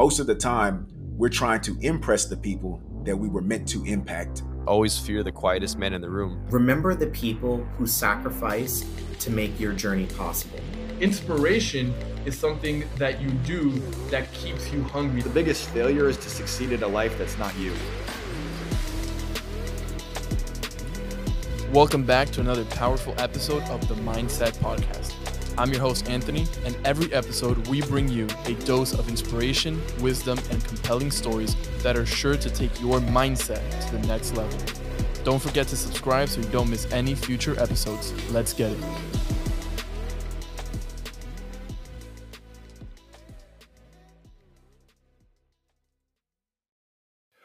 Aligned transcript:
most 0.00 0.18
of 0.18 0.26
the 0.26 0.34
time, 0.34 0.86
we're 1.18 1.28
trying 1.28 1.60
to 1.60 1.76
impress 1.82 2.24
the 2.24 2.34
people 2.34 2.80
that 3.04 3.14
we 3.14 3.28
were 3.28 3.42
meant 3.42 3.68
to 3.68 3.84
impact. 3.84 4.42
Always 4.66 4.98
fear 4.98 5.22
the 5.22 5.30
quietest 5.30 5.76
man 5.76 5.92
in 5.92 6.00
the 6.00 6.08
room. 6.08 6.42
Remember 6.48 6.94
the 6.94 7.08
people 7.08 7.58
who 7.76 7.86
sacrifice 7.86 8.82
to 9.18 9.30
make 9.30 9.60
your 9.60 9.74
journey 9.74 10.06
possible. 10.06 10.58
Inspiration 11.02 11.92
is 12.24 12.38
something 12.38 12.88
that 12.96 13.20
you 13.20 13.28
do 13.44 13.72
that 14.08 14.32
keeps 14.32 14.72
you 14.72 14.82
hungry. 14.84 15.20
The 15.20 15.28
biggest 15.28 15.68
failure 15.68 16.08
is 16.08 16.16
to 16.16 16.30
succeed 16.30 16.72
in 16.72 16.82
a 16.82 16.88
life 16.88 17.18
that's 17.18 17.36
not 17.36 17.54
you. 17.58 17.74
Welcome 21.74 22.04
back 22.04 22.30
to 22.30 22.40
another 22.40 22.64
powerful 22.64 23.14
episode 23.18 23.64
of 23.64 23.86
the 23.86 23.96
Mindset 23.96 24.56
Podcast. 24.60 25.29
I'm 25.60 25.70
your 25.70 25.82
host, 25.82 26.08
Anthony, 26.08 26.46
and 26.64 26.74
every 26.86 27.12
episode 27.12 27.68
we 27.68 27.82
bring 27.82 28.08
you 28.08 28.26
a 28.46 28.54
dose 28.64 28.94
of 28.94 29.10
inspiration, 29.10 29.78
wisdom, 30.00 30.38
and 30.50 30.64
compelling 30.64 31.10
stories 31.10 31.54
that 31.82 31.98
are 31.98 32.06
sure 32.06 32.34
to 32.38 32.48
take 32.48 32.80
your 32.80 32.98
mindset 33.00 33.60
to 33.90 33.98
the 33.98 34.06
next 34.06 34.34
level. 34.34 34.58
Don't 35.22 35.38
forget 35.38 35.68
to 35.68 35.76
subscribe 35.76 36.30
so 36.30 36.40
you 36.40 36.46
don't 36.46 36.70
miss 36.70 36.90
any 36.92 37.14
future 37.14 37.60
episodes. 37.60 38.14
Let's 38.32 38.54
get 38.54 38.72
it. 38.72 38.78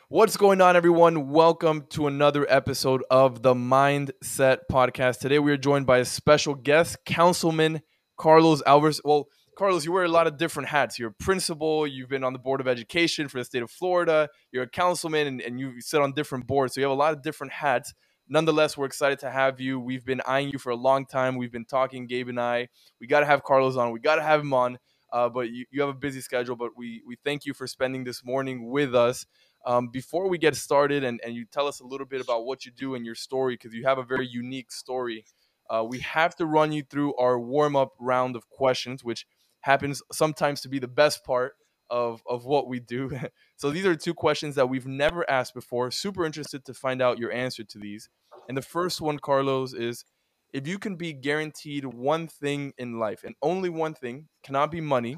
What's 0.07 0.37
going 0.37 0.61
on, 0.61 0.77
everyone? 0.77 1.31
Welcome 1.31 1.87
to 1.89 2.07
another 2.07 2.47
episode 2.49 3.03
of 3.11 3.41
the 3.41 3.53
Mindset 3.53 4.59
Podcast. 4.71 5.19
Today, 5.19 5.39
we 5.39 5.51
are 5.51 5.57
joined 5.57 5.85
by 5.85 5.97
a 5.97 6.05
special 6.05 6.55
guest, 6.55 7.03
Councilman 7.03 7.81
Carlos 8.17 8.61
Alvarez. 8.65 9.01
Well, 9.03 9.27
Carlos, 9.57 9.85
you 9.85 9.91
wear 9.91 10.03
a 10.03 10.09
lot 10.09 10.27
of 10.27 10.37
different 10.37 10.69
hats. 10.69 10.99
You're 10.99 11.09
a 11.09 11.23
principal, 11.23 11.87
you've 11.87 12.09
been 12.09 12.23
on 12.23 12.33
the 12.33 12.39
Board 12.39 12.59
of 12.59 12.67
Education 12.67 13.29
for 13.29 13.37
the 13.37 13.45
state 13.45 13.63
of 13.63 13.71
Florida, 13.71 14.29
you're 14.51 14.63
a 14.63 14.69
councilman, 14.69 15.27
and, 15.27 15.41
and 15.41 15.59
you 15.59 15.79
sit 15.79 16.01
on 16.01 16.11
different 16.11 16.45
boards. 16.45 16.73
So 16.73 16.81
you 16.81 16.85
have 16.85 16.91
a 16.91 16.99
lot 16.99 17.13
of 17.13 17.21
different 17.21 17.53
hats. 17.53 17.93
Nonetheless, 18.27 18.75
we're 18.75 18.85
excited 18.85 19.19
to 19.19 19.31
have 19.31 19.61
you. 19.61 19.79
We've 19.79 20.03
been 20.03 20.21
eyeing 20.27 20.49
you 20.49 20.59
for 20.59 20.71
a 20.71 20.75
long 20.75 21.05
time. 21.05 21.37
We've 21.37 21.51
been 21.51 21.65
talking, 21.65 22.07
Gabe 22.07 22.27
and 22.27 22.39
I. 22.39 22.69
We 22.99 23.07
got 23.07 23.19
to 23.21 23.25
have 23.27 23.43
Carlos 23.43 23.77
on. 23.77 23.91
We 23.91 23.99
got 23.99 24.15
to 24.15 24.23
have 24.23 24.41
him 24.41 24.53
on. 24.53 24.79
Uh, 25.13 25.29
but 25.29 25.49
you, 25.51 25.65
you 25.71 25.79
have 25.79 25.89
a 25.89 25.93
busy 25.93 26.19
schedule, 26.19 26.55
but 26.55 26.71
we, 26.75 27.01
we 27.07 27.15
thank 27.23 27.45
you 27.45 27.53
for 27.53 27.67
spending 27.67 28.03
this 28.03 28.25
morning 28.25 28.69
with 28.69 28.93
us. 28.95 29.25
Um, 29.65 29.87
before 29.87 30.27
we 30.27 30.37
get 30.37 30.55
started 30.55 31.03
and, 31.03 31.21
and 31.23 31.33
you 31.33 31.45
tell 31.45 31.67
us 31.67 31.79
a 31.79 31.85
little 31.85 32.05
bit 32.05 32.19
about 32.19 32.45
what 32.45 32.65
you 32.65 32.71
do 32.71 32.95
and 32.95 33.05
your 33.05 33.15
story, 33.15 33.53
because 33.53 33.73
you 33.73 33.85
have 33.85 33.99
a 33.99 34.03
very 34.03 34.27
unique 34.27 34.71
story 34.71 35.23
uh, 35.69 35.83
we 35.87 35.99
have 35.99 36.35
to 36.35 36.45
run 36.45 36.71
you 36.71 36.83
through 36.83 37.15
our 37.15 37.39
warm 37.39 37.75
up 37.75 37.93
round 37.99 38.35
of 38.35 38.49
questions, 38.49 39.03
which 39.03 39.25
happens 39.61 40.01
sometimes 40.11 40.61
to 40.61 40.69
be 40.69 40.79
the 40.79 40.87
best 40.87 41.23
part 41.23 41.53
of, 41.89 42.21
of 42.27 42.45
what 42.45 42.67
we 42.67 42.79
do. 42.79 43.11
so 43.57 43.71
these 43.71 43.85
are 43.85 43.95
two 43.95 44.13
questions 44.13 44.55
that 44.55 44.69
we've 44.69 44.87
never 44.87 45.29
asked 45.29 45.53
before. 45.53 45.91
Super 45.91 46.25
interested 46.25 46.65
to 46.65 46.73
find 46.73 47.01
out 47.01 47.19
your 47.19 47.31
answer 47.31 47.63
to 47.63 47.79
these. 47.79 48.09
And 48.47 48.57
the 48.57 48.61
first 48.61 49.01
one, 49.01 49.19
Carlos, 49.19 49.73
is 49.73 50.05
if 50.53 50.67
you 50.67 50.77
can 50.77 50.95
be 50.95 51.13
guaranteed 51.13 51.85
one 51.85 52.27
thing 52.27 52.73
in 52.77 52.99
life 52.99 53.23
and 53.23 53.35
only 53.41 53.69
one 53.69 53.93
thing, 53.93 54.27
cannot 54.43 54.71
be 54.71 54.81
money, 54.81 55.17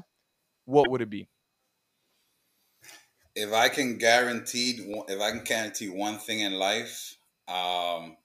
what 0.64 0.90
would 0.90 1.00
it 1.00 1.10
be? 1.10 1.28
If 3.34 3.52
I 3.52 3.68
can 3.68 3.98
guarantee, 3.98 4.94
if 5.08 5.20
I 5.20 5.30
can 5.30 5.44
guarantee 5.44 5.88
one 5.88 6.18
thing 6.18 6.40
in 6.40 6.54
life, 6.54 7.16
um, 7.46 8.16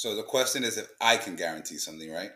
so 0.00 0.16
the 0.16 0.22
question 0.22 0.64
is 0.64 0.78
if 0.78 0.88
I 0.98 1.18
can 1.18 1.36
guarantee 1.36 1.76
something, 1.76 2.10
right? 2.10 2.30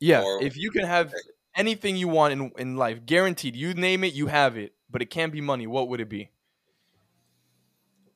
Yeah. 0.00 0.22
Or, 0.22 0.42
if 0.42 0.56
you 0.56 0.70
can 0.70 0.86
have 0.86 1.12
anything 1.54 1.94
you 1.94 2.08
want 2.08 2.32
in, 2.32 2.52
in 2.56 2.76
life, 2.78 3.04
guaranteed, 3.04 3.54
you 3.54 3.74
name 3.74 4.02
it, 4.02 4.14
you 4.14 4.28
have 4.28 4.56
it, 4.56 4.72
but 4.90 5.02
it 5.02 5.10
can't 5.10 5.30
be 5.30 5.42
money, 5.42 5.66
what 5.66 5.90
would 5.90 6.00
it 6.00 6.08
be? 6.08 6.30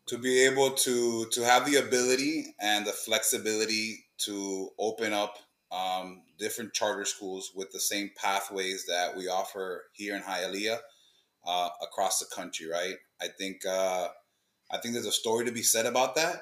To 0.06 0.16
be 0.16 0.46
able 0.46 0.70
to 0.70 1.26
to 1.26 1.44
have 1.44 1.70
the 1.70 1.76
ability 1.76 2.54
and 2.58 2.86
the 2.86 2.92
flexibility 2.92 4.06
to 4.18 4.70
open 4.78 5.12
up 5.12 5.36
um, 5.70 6.22
different 6.38 6.72
charter 6.72 7.04
schools 7.04 7.52
with 7.54 7.72
the 7.72 7.80
same 7.80 8.12
pathways 8.16 8.86
that 8.86 9.14
we 9.14 9.28
offer 9.28 9.84
here 9.92 10.16
in 10.16 10.22
Hialeah 10.22 10.78
uh, 11.46 11.68
across 11.82 12.18
the 12.20 12.34
country, 12.34 12.66
right? 12.66 12.94
I 13.20 13.28
think 13.28 13.66
uh, 13.66 14.08
I 14.70 14.78
think 14.78 14.94
there's 14.94 15.04
a 15.04 15.12
story 15.12 15.44
to 15.44 15.52
be 15.52 15.62
said 15.62 15.84
about 15.84 16.14
that. 16.14 16.36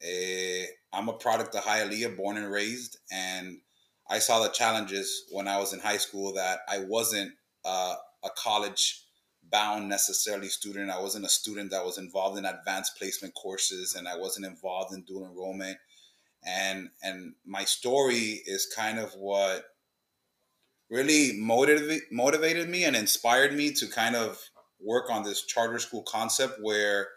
Uh, 0.00 0.66
I'm 0.92 1.08
a 1.08 1.14
product 1.14 1.54
of 1.54 1.64
Hialeah, 1.64 2.16
born 2.16 2.36
and 2.36 2.50
raised, 2.50 2.98
and 3.10 3.58
I 4.08 4.18
saw 4.18 4.42
the 4.42 4.50
challenges 4.50 5.24
when 5.30 5.48
I 5.48 5.58
was 5.58 5.72
in 5.72 5.80
high 5.80 5.96
school 5.96 6.34
that 6.34 6.60
I 6.68 6.80
wasn't 6.80 7.32
uh, 7.64 7.94
a 8.22 8.28
college 8.36 9.04
bound 9.50 9.88
necessarily 9.88 10.48
student. 10.48 10.90
I 10.90 11.00
wasn't 11.00 11.24
a 11.24 11.30
student 11.30 11.70
that 11.70 11.84
was 11.84 11.98
involved 11.98 12.38
in 12.38 12.44
advanced 12.44 12.96
placement 12.98 13.34
courses, 13.34 13.94
and 13.94 14.06
I 14.06 14.18
wasn't 14.18 14.46
involved 14.46 14.94
in 14.94 15.02
dual 15.02 15.26
enrollment. 15.26 15.78
And 16.44 16.90
and 17.02 17.34
my 17.46 17.64
story 17.64 18.42
is 18.46 18.70
kind 18.74 18.98
of 18.98 19.12
what 19.14 19.64
really 20.90 21.38
motivated 21.38 22.02
motivated 22.10 22.68
me 22.68 22.84
and 22.84 22.96
inspired 22.96 23.54
me 23.54 23.72
to 23.74 23.86
kind 23.86 24.16
of 24.16 24.38
work 24.78 25.10
on 25.10 25.22
this 25.22 25.46
charter 25.46 25.78
school 25.78 26.02
concept 26.02 26.58
where 26.60 27.08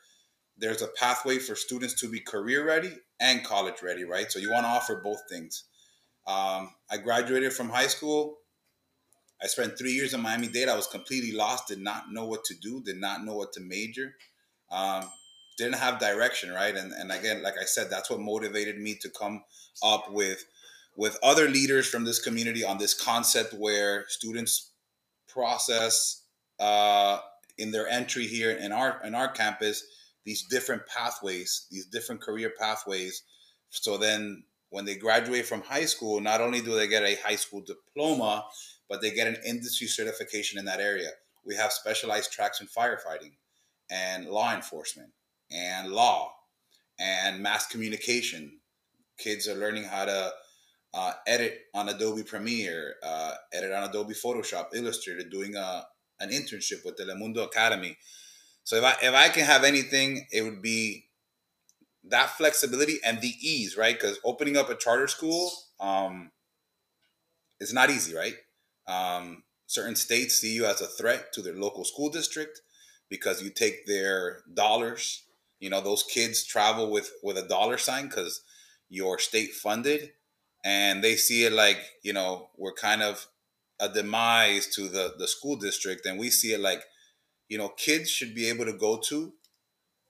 there's 0.57 0.81
a 0.81 0.88
pathway 1.00 1.40
for 1.40 1.56
students 1.56 2.00
to 2.00 2.07
be 2.07 2.19
career 2.19 2.66
ready 2.66 2.94
and 3.19 3.43
college 3.43 3.81
ready, 3.81 4.03
right? 4.03 4.31
So 4.31 4.39
you 4.39 4.51
want 4.51 4.65
to 4.65 4.69
offer 4.69 5.01
both 5.03 5.21
things. 5.29 5.63
Um, 6.27 6.71
I 6.89 6.97
graduated 6.97 7.53
from 7.53 7.69
high 7.69 7.87
school. 7.87 8.37
I 9.41 9.47
spent 9.47 9.77
three 9.77 9.91
years 9.91 10.13
in 10.13 10.21
Miami 10.21 10.47
Dade. 10.47 10.69
I 10.69 10.75
was 10.75 10.87
completely 10.87 11.31
lost, 11.31 11.67
did 11.67 11.79
not 11.79 12.11
know 12.11 12.25
what 12.25 12.43
to 12.45 12.55
do, 12.55 12.81
did 12.83 12.97
not 12.97 13.23
know 13.23 13.35
what 13.35 13.53
to 13.53 13.61
major, 13.61 14.15
um, 14.71 15.09
didn't 15.57 15.75
have 15.75 15.99
direction, 15.99 16.51
right? 16.51 16.75
And, 16.75 16.93
and 16.93 17.11
again, 17.11 17.43
like 17.43 17.55
I 17.61 17.65
said, 17.65 17.89
that's 17.89 18.09
what 18.09 18.19
motivated 18.19 18.79
me 18.79 18.95
to 19.01 19.09
come 19.09 19.43
up 19.83 20.11
with 20.11 20.45
with 20.97 21.17
other 21.21 21.49
leaders 21.49 21.87
from 21.87 22.05
this 22.05 22.19
community 22.21 22.63
on 22.63 22.77
this 22.77 22.93
concept 22.93 23.53
where 23.53 24.05
students 24.07 24.71
process 25.27 26.23
uh, 26.59 27.19
in 27.57 27.71
their 27.71 27.87
entry 27.87 28.25
here 28.25 28.51
in 28.51 28.71
our 28.71 29.01
in 29.03 29.13
our 29.13 29.27
campus 29.27 29.85
these 30.25 30.44
different 30.44 30.84
pathways, 30.88 31.68
these 31.72 31.86
different 31.86 32.22
career 32.22 32.52
pathways. 32.59 33.24
So 33.69 33.97
then 33.97 34.44
when 34.69 34.86
they 34.86 34.96
graduate 34.96 35.46
from 35.46 35.62
high 35.62 35.86
school, 35.86 36.19
not 36.19 36.41
only 36.41 36.62
do 36.62 36.75
they 36.75 36.88
get 36.88 37.03
a 37.03 37.16
high 37.16 37.36
school 37.36 37.62
diploma, 37.62 38.46
but 38.90 39.02
they 39.02 39.12
get 39.12 39.28
an 39.28 39.38
industry 39.46 39.88
certification 39.88 40.59
in 40.59 40.66
that 40.66 40.80
area. 40.80 41.09
We 41.46 41.56
have 41.56 41.72
specialized 41.72 42.31
tracks 42.31 42.59
in 42.59 42.68
firefighting 42.68 43.34
and 43.90 44.28
law 44.28 44.53
enforcement 44.53 45.12
and 45.52 45.91
law 45.91 46.34
and 47.00 47.42
mass 47.42 47.68
communication. 47.68 48.59
Kids 49.18 49.47
are 49.47 49.56
learning 49.56 49.84
how 49.84 50.06
to 50.06 50.31
uh, 50.94 51.13
edit 51.28 51.62
on 51.74 51.90
Adobe 51.90 52.24
Premiere, 52.24 52.96
uh, 53.03 53.34
edit 53.53 53.72
on 53.72 53.90
Adobe 53.90 54.13
Photoshop, 54.13 54.68
Illustrator, 54.74 55.28
doing 55.30 55.56
a, 55.56 55.86
an 56.19 56.30
internship 56.30 56.84
with 56.86 56.97
Telemundo 56.97 57.44
Academy. 57.44 57.97
So 58.65 58.77
if 58.77 58.85
I 58.85 58.95
if 59.03 59.15
I 59.15 59.29
can 59.29 59.45
have 59.45 59.63
anything, 59.63 60.27
it 60.33 60.43
would 60.43 60.61
be 60.61 61.07
that 62.05 62.29
flexibility 62.31 62.99
and 63.03 63.19
the 63.21 63.33
ease, 63.41 63.77
right? 63.77 63.95
Because 63.99 64.19
opening 64.23 64.57
up 64.57 64.69
a 64.69 64.75
charter 64.75 65.07
school 65.07 65.51
um, 65.79 66.31
is 67.59 67.73
not 67.73 67.89
easy, 67.89 68.15
right? 68.15 68.35
Um, 68.87 69.43
certain 69.67 69.95
states 69.95 70.35
see 70.35 70.53
you 70.53 70.65
as 70.65 70.81
a 70.81 70.87
threat 70.87 71.33
to 71.33 71.41
their 71.41 71.55
local 71.55 71.83
school 71.85 72.09
district 72.09 72.61
because 73.09 73.41
you 73.41 73.49
take 73.49 73.85
their 73.85 74.41
dollars. 74.53 75.23
You 75.59 75.69
know, 75.69 75.81
those 75.81 76.03
kids 76.03 76.43
travel 76.43 76.91
with 76.91 77.11
with 77.23 77.37
a 77.37 77.47
dollar 77.47 77.77
sign 77.77 78.07
because 78.07 78.41
you're 78.89 79.19
state 79.19 79.53
funded, 79.53 80.11
and 80.63 81.03
they 81.03 81.15
see 81.15 81.45
it 81.45 81.53
like 81.53 81.79
you 82.03 82.13
know 82.13 82.49
we're 82.57 82.73
kind 82.73 83.01
of 83.01 83.27
a 83.79 83.89
demise 83.89 84.67
to 84.75 84.87
the 84.87 85.13
the 85.18 85.27
school 85.27 85.56
district, 85.56 86.06
and 86.06 86.19
we 86.19 86.29
see 86.29 86.53
it 86.53 86.59
like 86.59 86.83
you 87.47 87.57
know, 87.57 87.69
kids 87.69 88.09
should 88.09 88.33
be 88.33 88.47
able 88.50 88.65
to 88.65 88.74
go 88.74 88.97
to 88.97 89.33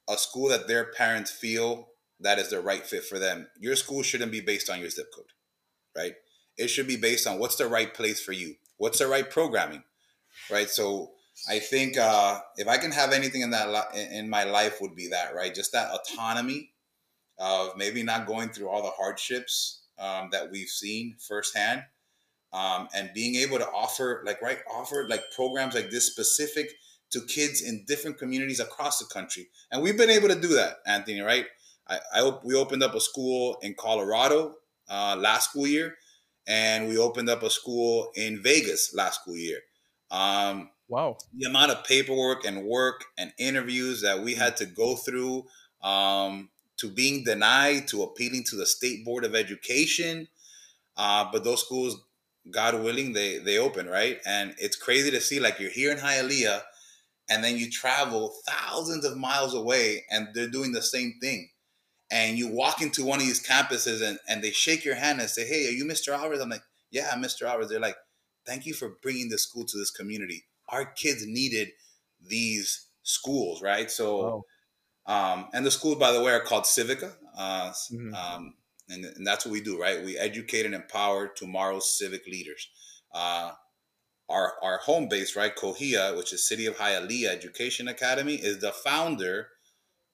a 0.09 0.17
school 0.17 0.49
that 0.49 0.67
their 0.67 0.85
parents 0.85 1.31
feel 1.31 1.89
that 2.19 2.39
is 2.39 2.49
the 2.49 2.61
right 2.61 2.85
fit 2.85 3.03
for 3.03 3.19
them. 3.19 3.47
Your 3.59 3.75
school 3.75 4.03
shouldn't 4.03 4.31
be 4.31 4.41
based 4.41 4.69
on 4.69 4.79
your 4.79 4.89
zip 4.89 5.07
code, 5.13 5.25
right? 5.95 6.13
It 6.57 6.67
should 6.67 6.87
be 6.87 6.97
based 6.97 7.27
on 7.27 7.39
what's 7.39 7.57
the 7.57 7.67
right 7.67 7.93
place 7.93 8.21
for 8.21 8.31
you, 8.31 8.55
what's 8.77 8.99
the 8.99 9.07
right 9.07 9.29
programming, 9.29 9.83
right? 10.49 10.69
So 10.69 11.11
I 11.49 11.59
think 11.59 11.97
uh, 11.97 12.39
if 12.57 12.67
I 12.67 12.77
can 12.77 12.91
have 12.91 13.11
anything 13.11 13.41
in 13.41 13.49
that 13.51 13.93
in 13.95 14.29
my 14.29 14.45
life 14.45 14.79
would 14.79 14.95
be 14.95 15.09
that, 15.09 15.35
right? 15.35 15.53
Just 15.53 15.73
that 15.73 15.91
autonomy 15.91 16.71
of 17.37 17.75
maybe 17.75 18.03
not 18.03 18.25
going 18.25 18.49
through 18.49 18.69
all 18.69 18.81
the 18.81 18.91
hardships 18.91 19.81
um, 19.99 20.29
that 20.31 20.49
we've 20.49 20.69
seen 20.69 21.15
firsthand, 21.19 21.83
um, 22.53 22.87
and 22.95 23.11
being 23.13 23.35
able 23.35 23.57
to 23.57 23.67
offer 23.67 24.23
like 24.25 24.41
right 24.41 24.59
offer 24.73 25.07
like 25.09 25.23
programs 25.35 25.75
like 25.75 25.89
this 25.89 26.05
specific 26.05 26.71
to 27.15 27.21
kids 27.21 27.61
in 27.61 27.85
different 27.87 28.17
communities 28.17 28.59
across 28.59 28.99
the 28.99 29.05
country. 29.05 29.47
And 29.71 29.81
we've 29.81 29.97
been 29.97 30.09
able 30.09 30.27
to 30.27 30.39
do 30.39 30.49
that, 30.49 30.77
Anthony, 30.85 31.21
right? 31.21 31.45
I, 31.87 31.99
I 32.13 32.31
we 32.43 32.55
opened 32.55 32.83
up 32.83 32.93
a 32.93 32.99
school 32.99 33.57
in 33.61 33.73
Colorado 33.73 34.55
uh, 34.89 35.15
last 35.17 35.51
school 35.51 35.65
year, 35.65 35.95
and 36.45 36.89
we 36.89 36.97
opened 36.97 37.29
up 37.29 37.41
a 37.41 37.49
school 37.49 38.11
in 38.15 38.43
Vegas 38.43 38.93
last 38.93 39.21
school 39.21 39.37
year. 39.37 39.59
Um, 40.11 40.69
Wow. 40.87 41.17
the 41.33 41.47
amount 41.49 41.71
of 41.71 41.83
paperwork 41.83 42.45
and 42.45 42.63
work 42.63 43.05
and 43.17 43.33
interviews 43.39 44.01
that 44.01 44.21
we 44.21 44.35
had 44.35 44.55
to 44.57 44.67
go 44.67 44.95
through 44.95 45.45
um, 45.81 46.49
to 46.77 46.91
being 46.91 47.23
denied 47.23 47.87
to 47.87 48.03
appealing 48.03 48.43
to 48.49 48.55
the 48.55 48.67
state 48.67 49.03
board 49.03 49.25
of 49.25 49.33
education 49.33 50.27
uh, 50.95 51.27
but 51.31 51.43
those 51.43 51.61
schools 51.61 52.03
god 52.51 52.75
willing 52.83 53.13
they 53.13 53.39
they 53.39 53.57
open 53.57 53.87
right 53.87 54.19
and 54.27 54.53
it's 54.59 54.75
crazy 54.75 55.09
to 55.09 55.19
see 55.19 55.39
like 55.39 55.59
you're 55.59 55.71
here 55.71 55.91
in 55.91 55.97
hialeah 55.97 56.61
and 57.29 57.43
then 57.43 57.57
you 57.57 57.69
travel 57.69 58.33
thousands 58.47 59.05
of 59.05 59.17
miles 59.17 59.53
away 59.53 60.05
and 60.11 60.29
they're 60.33 60.49
doing 60.49 60.71
the 60.71 60.81
same 60.81 61.13
thing 61.21 61.49
and 62.11 62.37
you 62.37 62.47
walk 62.47 62.81
into 62.81 63.03
one 63.05 63.19
of 63.19 63.25
these 63.25 63.45
campuses 63.45 64.01
and, 64.07 64.19
and 64.27 64.43
they 64.43 64.51
shake 64.51 64.85
your 64.85 64.95
hand 64.95 65.19
and 65.19 65.29
say 65.29 65.45
hey 65.47 65.67
are 65.67 65.71
you 65.71 65.85
mr 65.85 66.13
alvarez 66.13 66.41
i'm 66.41 66.49
like 66.49 66.63
yeah 66.91 67.09
i'm 67.11 67.21
mr 67.21 67.47
alvarez 67.47 67.69
they're 67.69 67.79
like 67.79 67.97
thank 68.45 68.65
you 68.65 68.73
for 68.73 68.97
bringing 69.01 69.29
this 69.29 69.43
school 69.43 69.65
to 69.65 69.77
this 69.77 69.91
community 69.91 70.45
our 70.69 70.85
kids 70.85 71.25
needed 71.25 71.69
these 72.19 72.87
schools, 73.03 73.61
right? 73.61 73.91
So, 73.91 74.39
um, 75.05 75.49
and 75.53 75.65
the 75.65 75.71
schools, 75.71 75.97
by 75.97 76.11
the 76.11 76.21
way, 76.23 76.31
are 76.33 76.41
called 76.41 76.63
Civica, 76.65 77.15
uh, 77.37 77.73
Mhm. 77.91 78.13
um, 78.15 78.55
and, 78.89 79.05
and 79.05 79.25
that's 79.27 79.45
what 79.45 79.51
we 79.51 79.61
do, 79.61 79.79
right? 79.79 80.03
We 80.03 80.17
educate 80.17 80.65
and 80.65 80.75
empower 80.75 81.27
tomorrow's 81.27 81.97
civic 81.97 82.25
leaders. 82.27 82.69
Uh, 83.11 83.53
our 84.29 84.53
our 84.63 84.77
home 84.79 85.07
base, 85.07 85.35
right, 85.35 85.55
COHEA, 85.55 86.15
which 86.17 86.33
is 86.33 86.47
City 86.47 86.65
of 86.65 86.77
Hialeah 86.77 87.29
Education 87.29 87.87
Academy, 87.87 88.35
is 88.35 88.59
the 88.59 88.71
founder 88.71 89.49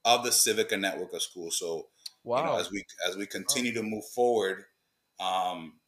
of 0.05 0.23
the 0.23 0.31
Civica 0.31 0.79
network 0.79 1.13
of 1.13 1.21
schools. 1.21 1.57
So, 1.59 1.89
Wow. 2.23 2.39
you 2.39 2.45
know, 2.45 2.57
as 2.59 2.71
we 2.71 2.83
as 3.07 3.15
we 3.17 3.25
continue 3.25 3.73
to 3.73 3.83
move 3.83 4.05
forward, 4.05 4.65
um, 5.19 5.79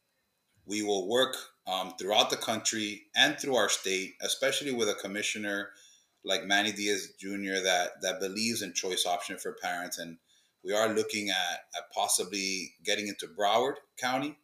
we 0.65 0.81
will 0.83 1.07
work 1.07 1.35
um, 1.67 1.93
throughout 1.99 2.29
the 2.29 2.37
country 2.37 3.03
and 3.15 3.37
through 3.39 3.55
our 3.55 3.69
state, 3.69 4.15
especially 4.21 4.71
with 4.71 4.89
a 4.89 4.93
commissioner 4.95 5.69
like 6.25 6.45
Manny 6.45 6.71
Diaz 6.71 7.13
Jr. 7.19 7.61
that 7.63 8.01
that 8.01 8.19
believes 8.19 8.61
in 8.61 8.73
choice 8.73 9.05
option 9.05 9.37
for 9.37 9.53
parents, 9.61 9.97
and 9.97 10.17
we 10.63 10.73
are 10.73 10.87
looking 10.93 11.29
at, 11.29 11.59
at 11.75 11.91
possibly 11.93 12.73
getting 12.85 13.07
into 13.07 13.27
Broward 13.27 13.75
County, 13.99 14.37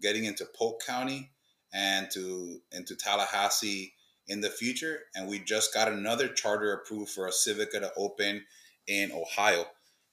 getting 0.00 0.24
into 0.24 0.46
Polk 0.56 0.80
County, 0.84 1.30
and 1.76 2.10
to 2.10 2.62
into 2.72 2.96
Tallahassee 2.96 3.92
in 4.26 4.40
the 4.40 4.48
future. 4.48 5.00
And 5.14 5.28
we 5.28 5.38
just 5.38 5.74
got 5.74 5.88
another 5.88 6.28
charter 6.28 6.72
approved 6.72 7.10
for 7.10 7.28
a 7.28 7.30
Civica 7.30 7.80
to 7.80 7.92
open 7.96 8.44
in 8.86 9.12
Ohio 9.12 9.66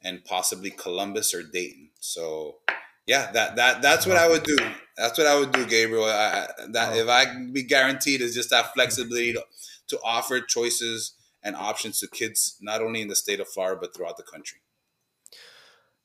and 0.04 0.26
possibly 0.26 0.70
Columbus 0.70 1.34
or 1.34 1.42
Dayton. 1.42 1.92
So 2.00 2.58
yeah, 3.08 3.32
that 3.32 3.56
that 3.56 3.82
that's 3.82 4.06
what 4.06 4.18
I 4.18 4.28
would 4.28 4.44
do. 4.44 4.58
That's 4.98 5.18
what 5.18 5.26
I 5.26 5.40
would 5.40 5.52
do, 5.54 5.66
Gabriel. 5.66 6.06
I, 6.06 6.48
that 6.72 6.98
if 6.98 7.08
I 7.08 7.26
be 7.52 7.64
guaranteed 7.64 8.22
is 8.22 8.36
just 8.36 8.50
that 8.50 8.74
flexibility 8.74 9.34
to, 9.34 9.44
to 9.88 10.00
offer 10.04 10.42
choices 10.42 11.14
and 11.42 11.56
options 11.56 12.00
to 12.00 12.08
kids 12.08 12.58
not 12.62 12.82
only 12.82 13.02
in 13.02 13.08
the 13.08 13.16
state 13.16 13.40
of 13.40 13.48
Florida 13.48 13.80
but 13.80 13.96
throughout 13.96 14.18
the 14.18 14.24
country. 14.24 14.60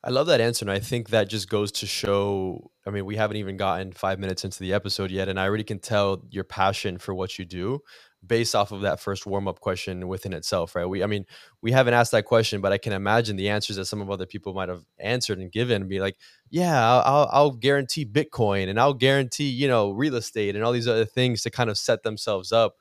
I 0.03 0.09
love 0.11 0.29
that 0.29 0.41
answer, 0.41 0.65
and 0.65 0.71
I 0.71 0.79
think 0.79 1.11
that 1.11 1.29
just 1.29 1.51
goes 1.51 1.71
to 1.73 1.87
show. 1.87 2.71
I 2.87 2.91
mean, 2.91 3.05
we 3.05 3.17
haven't 3.17 3.37
even 3.37 3.59
gotten 3.59 3.93
five 3.93 4.19
minutes 4.19 4.45
into 4.45 4.59
the 4.61 4.73
episode 4.73 5.11
yet, 5.11 5.29
and 5.29 5.39
I 5.39 5.45
already 5.47 5.65
can 5.65 5.79
tell 5.79 6.23
your 6.31 6.45
passion 6.45 6.97
for 6.97 7.13
what 7.15 7.39
you 7.39 7.45
do 7.45 7.81
based 8.27 8.55
off 8.55 8.73
of 8.73 8.81
that 8.83 8.99
first 9.01 9.27
warm 9.27 9.47
up 9.47 9.61
question 9.61 10.09
within 10.09 10.33
itself, 10.33 10.75
right? 10.75 10.87
We, 10.87 11.03
I 11.03 11.07
mean, 11.07 11.25
we 11.63 11.73
haven't 11.73 11.95
asked 11.95 12.13
that 12.13 12.25
question, 12.25 12.61
but 12.61 12.73
I 12.73 12.79
can 12.79 12.93
imagine 12.93 13.37
the 13.37 13.49
answers 13.51 13.77
that 13.77 13.87
some 13.87 14.01
of 14.01 14.11
other 14.11 14.27
people 14.27 14.55
might 14.55 14.69
have 14.71 14.85
answered 14.99 15.39
and 15.39 15.53
given, 15.53 15.87
be 15.87 16.01
like, 16.01 16.17
"Yeah, 16.51 16.81
I'll, 16.83 17.03
I'll, 17.05 17.29
I'll 17.33 17.51
guarantee 17.53 18.07
Bitcoin, 18.07 18.71
and 18.71 18.81
I'll 18.81 18.95
guarantee, 18.95 19.51
you 19.51 19.69
know, 19.69 19.91
real 19.91 20.15
estate, 20.17 20.57
and 20.57 20.65
all 20.65 20.73
these 20.73 20.89
other 20.89 21.05
things 21.07 21.43
to 21.43 21.51
kind 21.51 21.69
of 21.71 21.77
set 21.77 22.05
themselves 22.05 22.53
up 22.53 22.77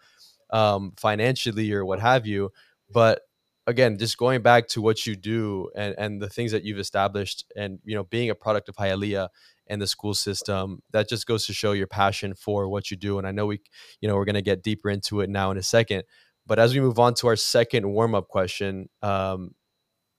um, 0.52 0.94
financially 0.98 1.74
or 1.74 1.86
what 1.86 2.00
have 2.00 2.26
you." 2.28 2.52
But 2.92 3.22
again, 3.68 3.98
just 3.98 4.18
going 4.18 4.42
back 4.42 4.68
to 4.70 4.82
what 4.82 5.06
you 5.06 5.16
do 5.16 5.70
and, 5.76 5.94
and 5.98 6.22
the 6.22 6.30
things 6.30 6.54
that 6.54 6.64
you've 6.64 6.80
established 6.80 7.44
and, 7.56 7.80
you 7.84 7.94
know, 7.94 8.06
being 8.06 8.30
a 8.30 8.36
product 8.36 8.70
of 8.70 8.78
Hialeah 8.78 9.28
and 9.68 9.82
the 9.82 9.88
school 9.88 10.14
system, 10.14 10.82
that 10.92 11.10
just 11.10 11.28
goes 11.28 11.46
to 11.46 11.54
show 11.54 11.74
your 11.74 11.86
passion 11.86 12.34
for 12.34 12.70
what 12.70 12.90
you 12.90 12.96
do. 12.96 13.18
And 13.20 13.28
I 13.28 13.32
know 13.32 13.46
we, 13.46 13.60
you 14.00 14.08
know, 14.08 14.16
we're 14.16 14.26
going 14.26 14.36
to 14.36 14.42
get 14.42 14.64
deeper 14.64 14.90
into 14.90 15.20
it 15.20 15.30
now 15.30 15.52
in 15.52 15.58
a 15.58 15.64
second. 15.64 16.04
But 16.46 16.60
as 16.60 16.74
we 16.74 16.80
move 16.80 16.98
on 16.98 17.14
to 17.16 17.28
our 17.28 17.36
second 17.36 17.92
warm 17.92 18.16
up 18.16 18.30
question, 18.30 18.88
um, 19.02 19.54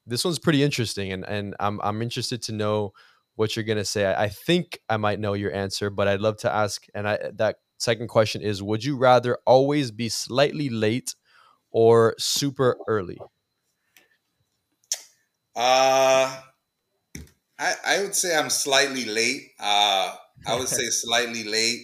this 0.06 0.26
one's 0.26 0.38
pretty 0.38 0.62
interesting. 0.62 1.12
And, 1.12 1.24
and 1.26 1.56
I'm, 1.58 1.80
I'm 1.82 2.02
interested 2.02 2.42
to 2.42 2.52
know 2.52 2.92
what 3.36 3.56
you're 3.56 3.64
going 3.64 3.78
to 3.78 3.84
say. 3.84 4.04
I, 4.04 4.24
I 4.24 4.28
think 4.28 4.78
I 4.90 4.98
might 4.98 5.20
know 5.20 5.32
your 5.32 5.54
answer, 5.54 5.88
but 5.88 6.06
I'd 6.06 6.20
love 6.20 6.36
to 6.38 6.54
ask. 6.54 6.84
And 6.94 7.08
I, 7.08 7.18
that 7.36 7.56
second 7.78 8.08
question 8.08 8.42
is 8.42 8.62
Would 8.62 8.84
you 8.84 8.98
rather 8.98 9.38
always 9.46 9.90
be 9.90 10.10
slightly 10.10 10.68
late 10.68 11.14
or 11.70 12.14
super 12.18 12.76
early? 12.86 13.18
Uh, 15.58 16.40
I 17.58 17.74
I 17.84 18.02
would 18.02 18.14
say 18.14 18.36
I'm 18.36 18.48
slightly 18.48 19.04
late. 19.04 19.50
Uh, 19.58 20.14
I 20.46 20.56
would 20.56 20.68
say 20.68 20.86
slightly 20.90 21.42
late 21.42 21.80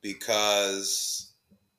because 0.00 1.32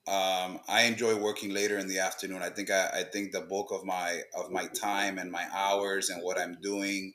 um, 0.07 0.59
I 0.67 0.81
enjoy 0.81 1.15
working 1.15 1.51
later 1.51 1.77
in 1.77 1.87
the 1.87 1.99
afternoon. 1.99 2.41
I 2.41 2.49
think 2.49 2.69
I, 2.69 2.89
I 2.93 3.03
think 3.03 3.31
the 3.31 3.39
bulk 3.39 3.71
of 3.71 3.85
my 3.85 4.23
of 4.35 4.51
my 4.51 4.67
time 4.67 5.19
and 5.19 5.31
my 5.31 5.47
hours 5.53 6.09
and 6.09 6.21
what 6.21 6.37
I'm 6.37 6.57
doing 6.61 7.13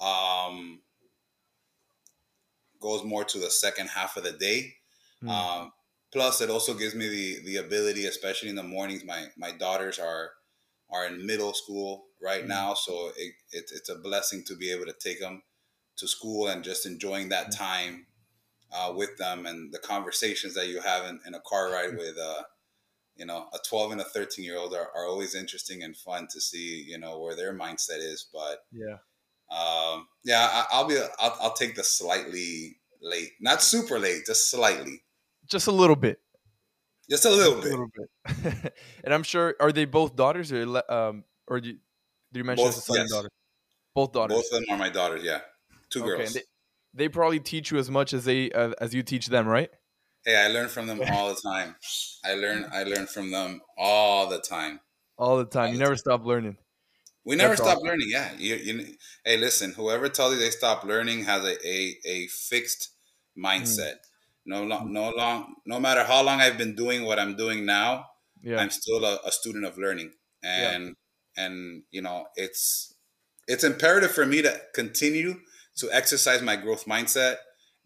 um, 0.00 0.80
goes 2.80 3.02
more 3.02 3.24
to 3.24 3.38
the 3.40 3.50
second 3.50 3.88
half 3.88 4.16
of 4.16 4.22
the 4.22 4.30
day. 4.30 4.74
Hmm. 5.20 5.28
Um, 5.28 5.72
plus, 6.12 6.40
it 6.40 6.50
also 6.50 6.72
gives 6.74 6.94
me 6.94 7.08
the 7.08 7.42
the 7.44 7.56
ability, 7.56 8.06
especially 8.06 8.50
in 8.50 8.54
the 8.54 8.62
mornings. 8.62 9.04
My 9.04 9.26
my 9.36 9.50
daughters 9.50 9.98
are 9.98 10.30
are 10.88 11.04
in 11.06 11.26
middle 11.26 11.52
school 11.52 12.04
right 12.22 12.44
Mhm. 12.44 12.48
now, 12.48 12.74
so 12.74 13.08
it, 13.16 13.34
it, 13.52 13.70
it's 13.74 13.88
a 13.88 13.98
blessing 13.98 14.44
to 14.46 14.56
be 14.56 14.70
able 14.72 14.86
to 14.86 14.92
take 14.94 15.20
them 15.20 15.42
to 15.96 16.08
school 16.08 16.48
and 16.48 16.64
just 16.64 16.86
enjoying 16.86 17.28
that 17.30 17.52
time 17.52 18.06
uh, 18.72 18.92
with 18.96 19.18
them 19.18 19.46
and 19.46 19.72
the 19.72 19.78
conversations 19.78 20.54
that 20.54 20.68
you 20.68 20.80
have 20.80 21.06
in, 21.06 21.20
in 21.26 21.34
a 21.34 21.40
car 21.40 21.70
ride 21.72 21.96
with 21.96 22.18
uh, 22.18 22.44
you 23.16 23.26
know 23.26 23.48
a 23.54 23.58
12 23.68 23.92
and 23.92 24.00
a 24.00 24.04
13 24.04 24.44
year 24.44 24.58
old 24.58 24.74
are, 24.74 24.90
are 24.94 25.06
always 25.06 25.34
interesting 25.34 25.82
and 25.82 25.96
fun 25.96 26.26
to 26.30 26.40
see 26.40 26.82
you 26.82 26.98
know 26.98 27.20
where 27.20 27.36
their 27.36 27.54
mindset 27.54 27.98
is 27.98 28.28
but 28.32 28.66
yeah. 28.72 28.98
um, 29.50 30.08
yeah 30.24 30.48
I, 30.50 30.66
i'll 30.72 30.88
be 30.88 30.98
I'll, 31.18 31.36
I'll 31.40 31.54
take 31.54 31.76
the 31.76 31.84
slightly 31.84 32.80
late 33.00 33.32
not 33.40 33.62
super 33.62 33.98
late 33.98 34.26
just 34.26 34.50
slightly 34.50 35.02
Just 35.46 35.66
a 35.66 35.72
little 35.72 35.96
bit. 35.96 36.20
just 37.10 37.24
a 37.24 37.30
little 37.30 37.60
Just 37.60 37.62
bit 37.62 37.64
A 37.64 37.68
little 37.68 37.88
bit. 37.88 38.74
and 39.04 39.14
I'm 39.14 39.22
sure 39.22 39.56
are 39.60 39.72
they 39.72 39.84
both 39.84 40.16
daughters 40.16 40.52
or 40.52 40.82
um 40.92 41.24
or 41.48 41.60
do 41.60 41.70
you, 41.70 41.78
did 42.32 42.38
you 42.40 42.44
mention 42.44 42.64
Both, 42.66 42.78
it's 42.78 42.88
a 42.90 42.92
and 42.92 43.02
yes. 43.02 43.10
daughter? 43.10 43.28
Both 43.94 44.12
daughters. 44.12 44.36
both 44.36 44.46
of 44.52 44.60
them 44.60 44.64
are 44.70 44.78
my 44.78 44.88
daughters 44.90 45.22
yeah 45.24 45.40
two 45.90 46.02
Okay, 46.02 46.08
girls 46.08 46.34
they, 46.34 46.42
they 46.94 47.08
probably 47.08 47.40
teach 47.40 47.70
you 47.70 47.78
as 47.78 47.90
much 47.90 48.12
as 48.12 48.24
they 48.24 48.50
uh, 48.52 48.72
as 48.80 48.94
you 48.94 49.02
teach 49.02 49.26
them, 49.28 49.46
right? 49.46 49.70
hey 50.24 50.36
i 50.36 50.48
learn 50.48 50.68
from 50.68 50.86
them 50.86 51.00
all 51.12 51.28
the 51.34 51.40
time 51.40 51.74
i 52.24 52.34
learn 52.34 52.64
i 52.72 52.84
learn 52.84 53.06
from 53.06 53.30
them 53.30 53.60
all 53.76 54.28
the 54.28 54.38
time 54.40 54.80
All 55.18 55.36
the 55.38 55.44
time. 55.44 55.66
All 55.66 55.72
You 55.72 55.78
the 55.78 55.84
never 55.84 55.96
stop 55.96 56.24
learning. 56.24 56.56
We 57.24 57.36
never 57.36 57.54
That's 57.54 57.62
stop 57.62 57.76
awesome. 57.76 57.88
learning. 57.88 58.08
Yeah. 58.10 58.28
You, 58.36 58.54
you, 58.56 58.74
hey, 59.24 59.36
listen. 59.36 59.72
Whoever 59.78 60.08
tells 60.08 60.32
you 60.34 60.40
they 60.40 60.50
stop 60.50 60.82
learning 60.84 61.24
has 61.24 61.44
a 61.44 61.54
a, 61.74 61.78
a 62.04 62.26
fixed 62.28 62.90
mindset. 63.38 63.96
No 64.44 64.64
long, 64.64 64.92
no 64.92 65.10
long. 65.10 65.54
No 65.64 65.78
matter 65.78 66.02
how 66.02 66.22
long 66.24 66.40
I've 66.40 66.58
been 66.58 66.74
doing 66.74 67.04
what 67.04 67.18
I'm 67.20 67.36
doing 67.36 67.64
now, 67.64 67.90
Yeah. 68.42 68.58
I'm 68.60 68.70
still 68.70 69.04
a, 69.04 69.20
a 69.24 69.30
student 69.30 69.64
of 69.70 69.78
learning, 69.78 70.10
and 70.42 70.96
and 71.36 71.82
you 71.90 72.02
know 72.02 72.26
it's 72.36 72.94
it's 73.48 73.64
imperative 73.64 74.12
for 74.12 74.24
me 74.26 74.42
to 74.42 74.60
continue 74.74 75.40
to 75.76 75.90
exercise 75.92 76.42
my 76.42 76.56
growth 76.56 76.84
mindset 76.86 77.36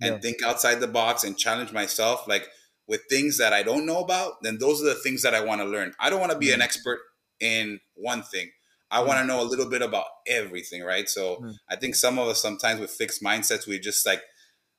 and 0.01 0.15
Yeah. 0.15 0.21
think 0.21 0.43
outside 0.43 0.81
the 0.81 0.87
box 0.89 1.25
and 1.25 1.39
challenge 1.39 1.73
myself. 1.73 2.27
Like 2.29 2.49
with 2.87 3.03
things 3.09 3.39
that 3.39 3.53
I 3.53 3.63
don't 3.63 3.87
know 3.87 4.01
about, 4.01 4.43
then 4.43 4.59
those 4.59 4.83
are 4.83 4.87
the 4.87 4.95
things 4.95 5.23
that 5.23 5.35
I 5.35 5.41
want 5.43 5.61
to 5.61 5.67
learn. 5.67 5.95
I 5.99 6.11
don't 6.11 6.21
want 6.21 6.33
to 6.33 6.39
be 6.39 6.53
an 6.53 6.61
expert 6.61 7.01
in 7.41 7.81
one 7.95 8.23
thing. 8.23 8.51
I 8.91 9.03
want 9.03 9.19
to 9.21 9.25
know 9.27 9.41
a 9.43 9.45
little 9.51 9.69
bit 9.69 9.83
about 9.83 10.07
everything, 10.27 10.83
right? 10.83 11.09
So 11.09 11.37
Mm. 11.39 11.55
I 11.69 11.77
think 11.77 11.95
some 11.95 12.19
of 12.19 12.29
us 12.29 12.41
sometimes 12.43 12.81
with 12.81 12.91
fixed 12.91 13.23
mindsets, 13.23 13.67
we 13.67 13.79
just 13.79 14.05
like 14.07 14.23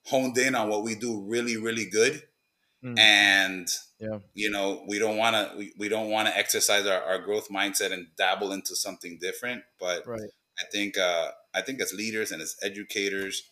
honed 0.06 0.38
in 0.38 0.54
on 0.54 0.68
what 0.68 0.82
we 0.84 0.94
do 0.94 1.20
really, 1.22 1.56
really 1.56 1.84
good. 1.90 2.22
Mm. 2.84 2.98
And 2.98 3.68
Yeah. 3.98 4.18
you 4.34 4.50
know, 4.50 4.84
we 4.86 4.98
don't 4.98 5.16
want 5.16 5.34
to 5.36 5.56
we, 5.58 5.72
we 5.78 5.88
don't 5.88 6.10
want 6.10 6.28
to 6.28 6.36
exercise 6.36 6.86
our, 6.86 7.02
our 7.02 7.18
growth 7.18 7.48
mindset 7.48 7.92
and 7.92 8.06
dabble 8.16 8.52
into 8.52 8.74
something 8.76 9.18
different. 9.20 9.62
But 9.80 10.06
Right. 10.06 10.30
I 10.60 10.64
think 10.72 10.96
uh, 10.98 11.32
I 11.54 11.62
think 11.62 11.80
as 11.80 11.92
leaders 11.92 12.30
and 12.32 12.40
as 12.42 12.56
educators 12.62 13.42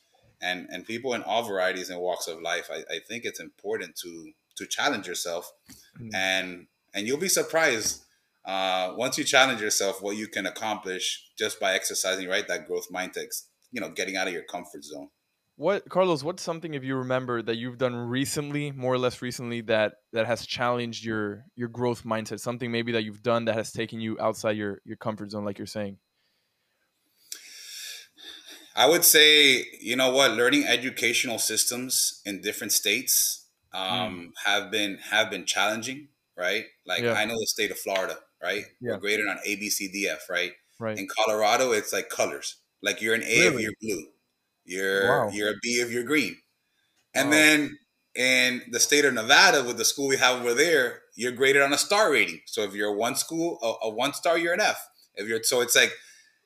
and 0.41 0.69
and 0.71 0.85
people 0.87 1.15
in 1.15 1.23
all 1.23 1.43
varieties 1.43 1.91
and 1.91 2.01
walks 2.01 2.29
of 2.29 2.41
life, 2.41 2.69
I, 2.71 2.79
I 2.95 2.99
think 3.09 3.25
it's 3.25 3.41
important 3.41 3.97
to 4.03 4.33
to 4.57 4.67
challenge 4.67 5.07
yourself 5.07 5.53
Mm. 6.01 6.15
and 6.15 6.67
and 6.95 7.07
you'll 7.07 7.19
be 7.19 7.29
surprised 7.29 8.03
uh, 8.45 8.93
once 8.97 9.19
you 9.19 9.25
challenge 9.25 9.61
yourself 9.61 10.01
what 10.03 10.17
you 10.17 10.29
can 10.29 10.47
accomplish 10.47 11.25
just 11.39 11.59
by 11.59 11.75
exercising 11.75 12.29
right 12.29 12.47
that 12.49 12.67
growth 12.67 12.87
mindset 12.93 13.27
you 13.73 13.81
know 13.81 13.89
getting 13.91 14.17
out 14.17 14.27
of 14.29 14.33
your 14.35 14.45
comfort 14.45 14.85
zone 14.85 15.09
what 15.57 15.89
Carlos, 15.89 16.23
what's 16.23 16.43
something 16.43 16.75
if 16.75 16.85
you 16.85 16.97
remember 16.97 17.43
that 17.43 17.57
you've 17.57 17.79
done 17.79 17.97
recently, 17.97 18.73
more 18.73 18.93
or 18.95 18.99
less 18.99 19.23
recently, 19.23 19.63
that 19.63 19.95
that 20.13 20.27
has 20.27 20.47
challenged 20.47 21.05
your 21.05 21.45
your 21.57 21.69
growth 21.69 22.05
mindset? 22.05 22.41
Something 22.41 22.71
maybe 22.71 22.93
that 22.93 23.05
you've 23.05 23.23
done 23.23 23.47
that 23.47 23.55
has 23.55 23.73
taken 23.73 23.99
you 23.99 24.19
outside 24.21 24.57
your 24.57 24.81
your 24.85 24.97
comfort 24.97 25.31
zone, 25.31 25.45
like 25.45 25.59
you're 25.59 25.67
saying. 25.67 25.97
I 28.77 28.87
would 28.87 29.05
say, 29.05 29.65
you 29.81 29.97
know 29.97 30.11
what, 30.11 30.33
learning 30.33 30.65
educational 30.65 31.39
systems 31.39 32.21
in 32.27 32.43
different 32.43 32.73
states 32.73 33.47
um, 33.73 33.81
mm. 33.89 34.31
have 34.45 34.71
been 34.71 34.99
have 35.11 35.31
been 35.31 35.47
challenging, 35.47 36.09
right? 36.37 36.67
Like 36.87 37.03
yeah. 37.03 37.15
I 37.15 37.25
know 37.25 37.35
the 37.35 37.47
state 37.47 37.71
of 37.71 37.79
Florida, 37.79 38.19
right? 38.43 38.65
Yeah. 38.81 38.93
We're 38.93 38.99
graded 38.99 39.27
on 39.27 39.39
A, 39.47 39.57
B, 39.57 39.71
C, 39.71 39.89
D, 39.89 40.07
F, 40.07 40.29
right? 40.29 40.53
Right. 40.79 40.99
In 40.99 41.09
Colorado, 41.09 41.73
it's 41.73 41.95
like 41.95 42.11
colors. 42.11 42.57
Like 42.83 43.01
you're 43.01 43.15
an 43.15 43.23
A 43.23 43.49
really? 43.49 43.55
if 43.55 43.61
you're 43.61 43.73
blue, 43.81 44.07
you're 44.67 45.09
wow. 45.09 45.31
you're 45.33 45.51
a 45.51 45.55
B 45.63 45.81
if 45.81 45.91
you're 45.91 46.05
green, 46.05 46.37
and 47.15 47.29
wow. 47.29 47.35
then 47.35 47.79
in 48.15 48.63
the 48.71 48.81
state 48.81 49.05
of 49.05 49.15
Nevada, 49.15 49.63
with 49.63 49.77
the 49.77 49.85
school 49.85 50.09
we 50.09 50.17
have 50.17 50.41
over 50.41 50.55
there, 50.55 51.03
you're 51.15 51.33
graded 51.33 51.63
on 51.63 51.73
a 51.73 51.79
star 51.79 52.13
rating. 52.13 52.41
So 52.47 52.63
if 52.63 52.75
you're 52.75 52.95
one 52.95 53.15
school, 53.15 53.59
a, 53.63 53.87
a 53.87 53.91
one 53.91 54.15
star, 54.15 54.39
you're 54.39 54.55
an 54.55 54.61
F. 54.61 54.79
If 55.15 55.29
you're 55.29 55.43
so, 55.43 55.61
it's 55.61 55.77
like 55.77 55.93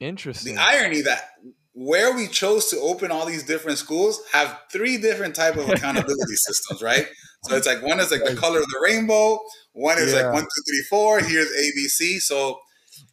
interesting. 0.00 0.56
The 0.56 0.60
irony 0.60 1.00
that 1.02 1.30
where 1.72 2.14
we 2.14 2.26
chose 2.26 2.68
to 2.70 2.78
open 2.80 3.10
all 3.10 3.26
these 3.26 3.44
different 3.44 3.78
schools 3.78 4.20
have 4.32 4.58
three 4.72 4.98
different 4.98 5.34
type 5.34 5.56
of 5.56 5.68
accountability 5.68 6.34
systems, 6.34 6.82
right? 6.82 7.08
So 7.44 7.56
it's 7.56 7.66
like 7.66 7.82
one 7.82 8.00
is 8.00 8.10
like 8.10 8.24
the 8.24 8.36
color 8.36 8.58
of 8.58 8.66
the 8.66 8.80
rainbow, 8.82 9.38
one 9.72 9.98
is 9.98 10.12
yeah. 10.12 10.22
like 10.22 10.32
one, 10.34 10.42
two, 10.42 10.62
three, 10.68 10.84
four. 10.90 11.20
Here's 11.20 11.48
ABC. 11.48 12.20
So, 12.20 12.60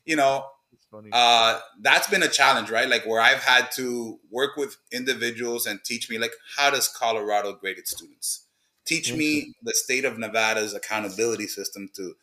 you 0.06 0.16
know, 0.16 0.46
uh, 1.12 1.60
that's 1.82 2.08
been 2.08 2.24
a 2.24 2.30
challenge, 2.30 2.70
right? 2.70 2.90
Like 2.90 3.06
where 3.06 3.22
I've 3.22 3.44
had 3.44 3.72
to 3.74 4.20
work 4.32 4.56
with 4.58 4.78
individuals 4.92 5.66
and 5.66 5.84
teach 5.84 6.10
me 6.10 6.18
like 6.18 6.34
how 6.58 6.70
does 6.70 6.88
Colorado 6.88 7.54
grade 7.54 7.78
its 7.78 7.92
students? 7.92 8.46
Teach 8.86 9.14
me 9.14 9.54
the 9.64 9.74
state 9.74 10.06
of 10.06 10.18
Nevada's 10.18 10.74
accountability 10.74 11.48
system 11.48 11.90
to 11.96 12.16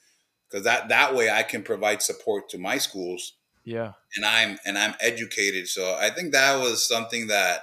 because 0.48 0.64
that 0.64 0.88
that 0.88 1.14
way 1.14 1.30
I 1.30 1.42
can 1.42 1.62
provide 1.62 2.02
support 2.02 2.48
to 2.50 2.58
my 2.58 2.78
schools 2.78 3.34
yeah. 3.64 3.92
And 4.14 4.24
I'm 4.24 4.58
and 4.64 4.78
I'm 4.78 4.94
educated. 5.00 5.68
So 5.68 5.96
I 5.98 6.10
think 6.10 6.32
that 6.32 6.60
was 6.60 6.86
something 6.86 7.26
that 7.28 7.62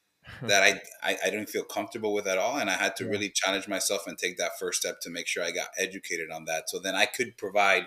that 0.42 0.62
I, 0.62 0.80
I, 1.02 1.16
I 1.26 1.30
didn't 1.30 1.48
feel 1.48 1.64
comfortable 1.64 2.14
with 2.14 2.26
at 2.26 2.38
all. 2.38 2.58
And 2.58 2.70
I 2.70 2.74
had 2.74 2.96
to 2.96 3.04
yeah. 3.04 3.10
really 3.10 3.30
challenge 3.30 3.68
myself 3.68 4.06
and 4.06 4.16
take 4.16 4.38
that 4.38 4.58
first 4.58 4.80
step 4.80 5.00
to 5.02 5.10
make 5.10 5.26
sure 5.26 5.44
I 5.44 5.50
got 5.50 5.68
educated 5.78 6.30
on 6.30 6.46
that. 6.46 6.70
So 6.70 6.78
then 6.78 6.94
I 6.94 7.06
could 7.06 7.36
provide 7.36 7.86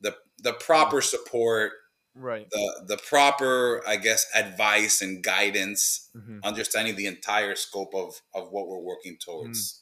the 0.00 0.16
the 0.38 0.52
proper 0.52 1.00
support 1.00 1.72
right 2.16 2.48
the 2.50 2.84
the 2.88 2.96
proper 2.96 3.82
i 3.86 3.96
guess 3.96 4.26
advice 4.34 5.02
and 5.02 5.22
guidance 5.22 6.08
mm-hmm. 6.16 6.38
understanding 6.44 6.96
the 6.96 7.06
entire 7.06 7.54
scope 7.54 7.94
of 7.94 8.20
of 8.34 8.50
what 8.50 8.66
we're 8.68 8.80
working 8.80 9.16
towards 9.22 9.58
mm. 9.58 9.80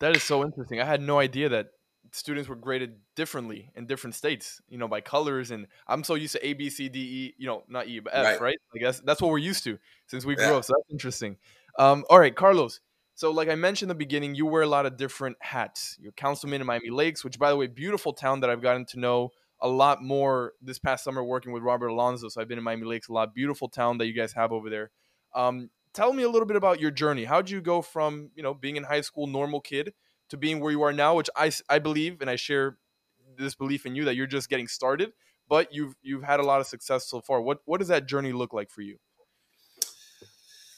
that 0.00 0.16
is 0.16 0.22
so 0.22 0.44
interesting 0.44 0.80
i 0.80 0.84
had 0.84 1.00
no 1.00 1.18
idea 1.18 1.48
that 1.48 1.68
students 2.10 2.48
were 2.48 2.56
graded 2.56 2.96
differently 3.16 3.70
in 3.74 3.86
different 3.86 4.14
states, 4.14 4.60
you 4.68 4.76
know, 4.76 4.88
by 4.88 5.00
colors. 5.00 5.50
And 5.50 5.66
I'm 5.86 6.04
so 6.04 6.14
used 6.14 6.32
to 6.34 6.46
A, 6.46 6.52
B, 6.52 6.68
C, 6.70 6.88
D, 6.88 6.98
E, 6.98 7.34
you 7.38 7.46
know, 7.46 7.62
not 7.68 7.88
E, 7.88 8.00
but 8.00 8.12
F, 8.14 8.24
right? 8.24 8.40
right? 8.40 8.58
I 8.74 8.78
guess 8.78 9.00
that's 9.00 9.20
what 9.20 9.30
we're 9.30 9.38
used 9.38 9.64
to 9.64 9.78
since 10.06 10.24
we 10.24 10.34
grew 10.34 10.46
yeah. 10.46 10.52
up. 10.54 10.64
So 10.64 10.74
that's 10.76 10.92
interesting. 10.92 11.36
Um, 11.78 12.04
all 12.10 12.18
right, 12.18 12.34
Carlos. 12.34 12.80
So, 13.14 13.30
like 13.30 13.48
I 13.48 13.54
mentioned 13.54 13.90
in 13.90 13.96
the 13.96 13.98
beginning, 13.98 14.34
you 14.34 14.46
wear 14.46 14.62
a 14.62 14.66
lot 14.66 14.86
of 14.86 14.96
different 14.96 15.36
hats. 15.40 15.96
You're 16.00 16.12
councilman 16.12 16.60
in 16.60 16.66
Miami 16.66 16.90
Lakes, 16.90 17.24
which, 17.24 17.38
by 17.38 17.50
the 17.50 17.56
way, 17.56 17.66
beautiful 17.66 18.12
town 18.12 18.40
that 18.40 18.50
I've 18.50 18.62
gotten 18.62 18.84
to 18.86 18.98
know 18.98 19.30
a 19.62 19.68
lot 19.68 20.02
more 20.02 20.52
this 20.60 20.78
past 20.78 21.04
summer 21.04 21.22
working 21.22 21.52
with 21.52 21.62
Robert 21.62 21.86
Alonso. 21.86 22.28
So 22.28 22.40
I've 22.40 22.48
been 22.48 22.58
in 22.58 22.64
Miami 22.64 22.84
Lakes 22.84 23.08
a 23.08 23.12
lot. 23.12 23.34
Beautiful 23.34 23.68
town 23.68 23.98
that 23.98 24.06
you 24.06 24.12
guys 24.12 24.32
have 24.32 24.52
over 24.52 24.68
there. 24.68 24.90
Um, 25.34 25.70
tell 25.94 26.12
me 26.12 26.24
a 26.24 26.28
little 26.28 26.46
bit 26.46 26.56
about 26.56 26.80
your 26.80 26.90
journey. 26.90 27.24
How'd 27.24 27.48
you 27.48 27.60
go 27.60 27.80
from, 27.80 28.30
you 28.34 28.42
know, 28.42 28.52
being 28.52 28.76
in 28.76 28.82
high 28.82 29.00
school, 29.00 29.26
normal 29.26 29.60
kid, 29.60 29.94
to 30.28 30.36
being 30.36 30.60
where 30.60 30.72
you 30.72 30.82
are 30.82 30.92
now, 30.92 31.14
which 31.14 31.30
I, 31.36 31.52
I 31.68 31.78
believe 31.78 32.20
and 32.20 32.28
I 32.28 32.36
share 32.36 32.76
this 33.38 33.54
belief 33.54 33.86
in 33.86 33.94
you 33.94 34.04
that 34.04 34.16
you're 34.16 34.26
just 34.26 34.48
getting 34.48 34.68
started, 34.68 35.12
but 35.48 35.72
you've 35.72 35.94
you've 36.02 36.22
had 36.22 36.40
a 36.40 36.42
lot 36.42 36.60
of 36.60 36.66
success 36.66 37.08
so 37.08 37.20
far. 37.20 37.40
What 37.40 37.60
what 37.64 37.78
does 37.78 37.88
that 37.88 38.06
journey 38.06 38.32
look 38.32 38.52
like 38.52 38.70
for 38.70 38.82
you? 38.82 38.98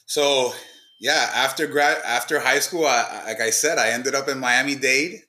So 0.05 0.53
yeah, 0.99 1.31
after 1.33 1.67
grad 1.67 2.01
after 2.05 2.39
high 2.39 2.59
school, 2.59 2.85
I, 2.85 3.23
like 3.25 3.41
I 3.41 3.49
said, 3.49 3.77
I 3.77 3.89
ended 3.89 4.15
up 4.15 4.27
in 4.27 4.39
Miami 4.39 4.75
Dade. 4.75 5.23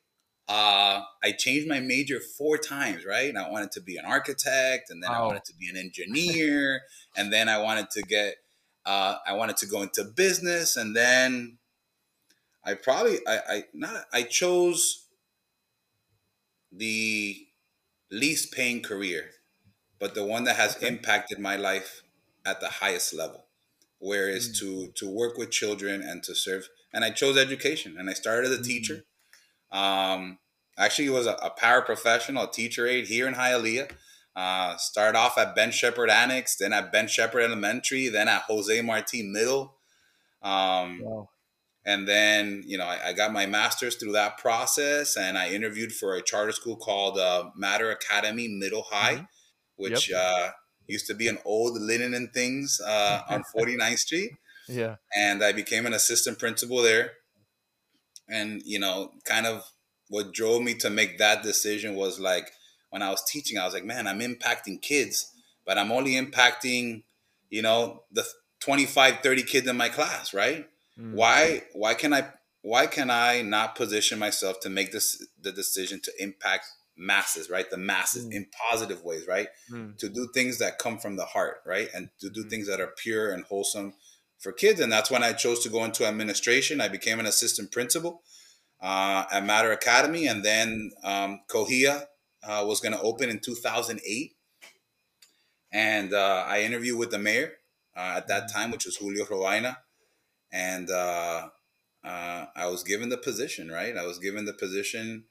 Uh, 0.49 1.03
I 1.25 1.33
changed 1.33 1.67
my 1.69 1.81
major 1.81 2.21
four 2.21 2.57
times, 2.57 3.05
right? 3.05 3.29
And 3.29 3.39
I 3.39 3.51
wanted 3.51 3.73
to 3.73 3.81
be 3.81 3.97
an 3.97 4.05
architect, 4.05 4.91
and 4.91 5.03
then 5.03 5.11
I 5.11 5.23
wanted 5.23 5.45
to 5.47 5.55
be 5.55 5.69
an 5.69 5.77
engineer, 5.77 6.83
and 7.17 7.33
then 7.33 7.49
I 7.49 7.59
wanted 7.59 7.91
to 7.91 8.03
get, 8.03 8.37
uh, 8.85 9.17
I 9.27 9.33
wanted 9.33 9.57
to 9.59 9.67
go 9.67 9.83
into 9.83 10.05
business, 10.05 10.77
and 10.77 10.95
then 10.95 11.59
I 12.67 12.75
probably 12.75 13.19
I, 13.27 13.39
I 13.49 13.65
not 13.73 14.05
I 14.13 14.23
chose 14.23 15.07
the 16.73 17.47
least 18.11 18.53
paying 18.53 18.83
career, 18.83 19.31
but 20.01 20.15
the 20.15 20.25
one 20.25 20.45
that 20.45 20.57
has 20.57 20.77
okay. 20.77 20.89
impacted 20.89 21.39
my 21.39 21.57
life 21.57 22.03
at 22.45 22.61
the 22.61 22.69
highest 22.69 23.15
level. 23.15 23.47
Whereas 23.99 24.49
mm. 24.49 24.59
to 24.59 24.93
to 24.97 25.09
work 25.09 25.39
with 25.39 25.51
children 25.51 26.03
and 26.03 26.23
to 26.25 26.35
serve, 26.35 26.69
and 26.93 27.05
I 27.05 27.11
chose 27.11 27.37
education, 27.37 27.97
and 27.99 28.11
I 28.11 28.15
started 28.15 28.51
as 28.51 28.59
a 28.59 28.63
mm. 28.63 28.67
teacher. 28.67 29.05
Um, 29.73 30.39
actually, 30.79 31.05
he 31.05 31.11
was 31.11 31.27
a, 31.27 31.35
a 31.35 31.51
paraprofessional, 31.51 32.49
a 32.49 32.51
teacher 32.51 32.87
aide 32.87 33.07
here 33.07 33.27
in 33.27 33.35
Hialeah. 33.35 33.91
Uh, 34.35 34.77
started 34.77 35.17
off 35.17 35.39
at 35.39 35.55
Ben 35.55 35.71
Sheppard 35.71 36.11
Annex, 36.11 36.57
then 36.57 36.75
at 36.75 36.93
Ben 36.93 37.09
Sheppard 37.09 37.43
Elementary, 37.43 38.09
then 38.09 38.29
at 38.29 38.43
Jose 38.43 38.83
Marti 38.83 39.23
Middle. 39.23 39.77
Um, 40.43 41.01
wow. 41.03 41.29
And 41.87 42.07
then, 42.07 42.65
you 42.67 42.77
know, 42.77 42.85
I, 42.85 42.99
I, 43.07 43.13
got 43.13 43.33
my 43.33 43.47
master's 43.47 43.95
through 43.95 44.13
that 44.13 44.39
process 44.39 45.17
and 45.17 45.39
I 45.39 45.51
interviewed 45.51 45.93
for 45.93 46.17
a 46.17 46.23
charter 46.23 46.51
school 46.51 46.77
called 46.77 47.17
uh, 47.17 47.51
Mater 47.57 47.93
Academy 47.93 48.49
Middle 48.49 48.85
High, 48.91 49.15
mm-hmm. 49.15 49.25
which 49.77 50.11
yep. 50.11 50.19
uh, 50.21 50.49
used 50.89 51.07
to 51.07 51.15
be 51.15 51.29
an 51.29 51.39
old 51.45 51.81
linen 51.81 52.13
and 52.13 52.33
things 52.33 52.81
uh, 52.85 53.23
on 53.31 53.45
49th 53.57 53.99
Street. 53.99 54.33
Yeah. 54.69 54.97
And 55.17 55.45
I 55.45 55.53
became 55.53 55.87
an 55.87 55.93
assistant 55.93 56.41
principal 56.41 56.83
there. 56.83 57.13
And, 58.29 58.63
you 58.65 58.79
know, 58.79 59.13
kind 59.25 59.47
of 59.47 59.71
what 60.09 60.33
drove 60.33 60.63
me 60.63 60.75
to 60.75 60.91
make 60.91 61.19
that 61.19 61.43
decision 61.43 61.95
was 61.95 62.19
like 62.19 62.51
when 62.91 63.03
I 63.03 63.11
was 63.11 63.23
teaching, 63.25 63.59
I 63.59 63.65
was 63.65 63.75
like, 63.75 63.85
man, 63.85 64.07
I'm 64.07 64.21
impacting 64.21 64.81
kids, 64.81 65.33
but 65.65 65.79
I'm 65.79 65.93
only 65.93 66.13
impacting, 66.13 67.03
you 67.51 67.63
know, 67.63 68.05
the 68.13 68.25
25, 68.61 69.21
30 69.21 69.43
kids 69.43 69.69
in 69.69 69.77
my 69.77 69.89
class, 69.89 70.33
right? 70.33 70.67
Mm. 70.99 71.13
Why 71.15 71.63
why 71.73 71.95
can 71.95 72.13
I 72.13 72.29
why 72.63 72.87
can 72.87 73.11
I 73.11 73.43
not 73.43 73.77
position 73.77 74.19
myself 74.19 74.61
to 74.61 74.71
make 74.71 74.93
this 74.93 75.25
the 75.41 75.53
decision 75.53 76.01
to 76.05 76.13
impact 76.19 76.67
masses, 76.97 77.51
right? 77.51 77.71
The 77.71 77.77
masses 77.77 78.27
mm. 78.27 78.33
in 78.33 78.47
positive 78.71 79.05
ways, 79.05 79.27
right? 79.29 79.49
Mm. 79.71 79.99
To 79.99 80.09
do 80.09 80.29
things 80.33 80.59
that 80.59 80.79
come 80.79 80.99
from 80.99 81.17
the 81.17 81.27
heart, 81.27 81.59
right? 81.67 81.89
And 81.95 82.09
to 82.21 82.31
do 82.31 82.45
mm. 82.45 82.51
things 82.51 82.67
that 82.69 82.81
are 82.81 82.93
pure 82.97 83.31
and 83.33 83.45
wholesome 83.45 83.95
for 84.39 84.53
kids. 84.53 84.81
And 84.81 84.93
that's 84.93 85.11
when 85.11 85.23
I 85.23 85.33
chose 85.33 85.61
to 85.61 85.69
go 85.69 85.85
into 85.85 86.07
administration. 86.07 86.81
I 86.81 86.89
became 86.89 87.21
an 87.21 87.27
assistant 87.27 87.73
principal 87.73 88.23
uh, 88.81 89.25
at 89.33 89.45
Mater 89.45 89.73
Academy, 89.73 90.27
and 90.27 90.45
then 90.45 90.93
um, 91.03 91.41
COHEA 91.49 92.05
uh, 92.43 92.65
was 92.67 92.81
going 92.81 92.93
to 92.93 93.01
open 93.01 93.31
in 93.31 93.41
2008. 93.41 94.33
And 95.73 96.15
uh, 96.15 96.45
I 96.47 96.63
interviewed 96.63 96.99
with 96.99 97.11
the 97.11 97.19
mayor 97.19 97.53
uh, 97.97 98.15
at 98.17 98.29
that 98.29 98.45
mm. 98.45 98.53
time, 98.53 98.71
which 98.71 98.87
was 98.87 98.97
Julio 98.97 99.25
Robaina 99.25 99.77
and 100.53 100.91
uh, 100.91 101.49
uh, 102.05 102.47
I 102.55 102.67
was 102.67 102.83
given 102.83 103.09
the 103.09 103.19
position. 103.19 103.71
Right, 103.71 103.97
I 103.97 104.07
was 104.07 104.19
given 104.19 104.45
the 104.45 104.53
position, 104.53 105.25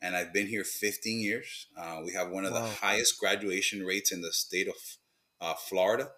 and 0.00 0.16
I've 0.16 0.32
been 0.32 0.48
here 0.48 0.64
15 0.64 1.20
years. 1.20 1.66
Uh, 1.76 2.00
we 2.04 2.12
have 2.12 2.30
one 2.30 2.44
of 2.44 2.52
wow. 2.52 2.62
the 2.62 2.68
highest 2.68 3.18
graduation 3.18 3.84
rates 3.84 4.12
in 4.12 4.22
the 4.22 4.32
state 4.32 4.68
of 4.68 4.74
uh, 5.40 5.54
Florida. 5.54 6.10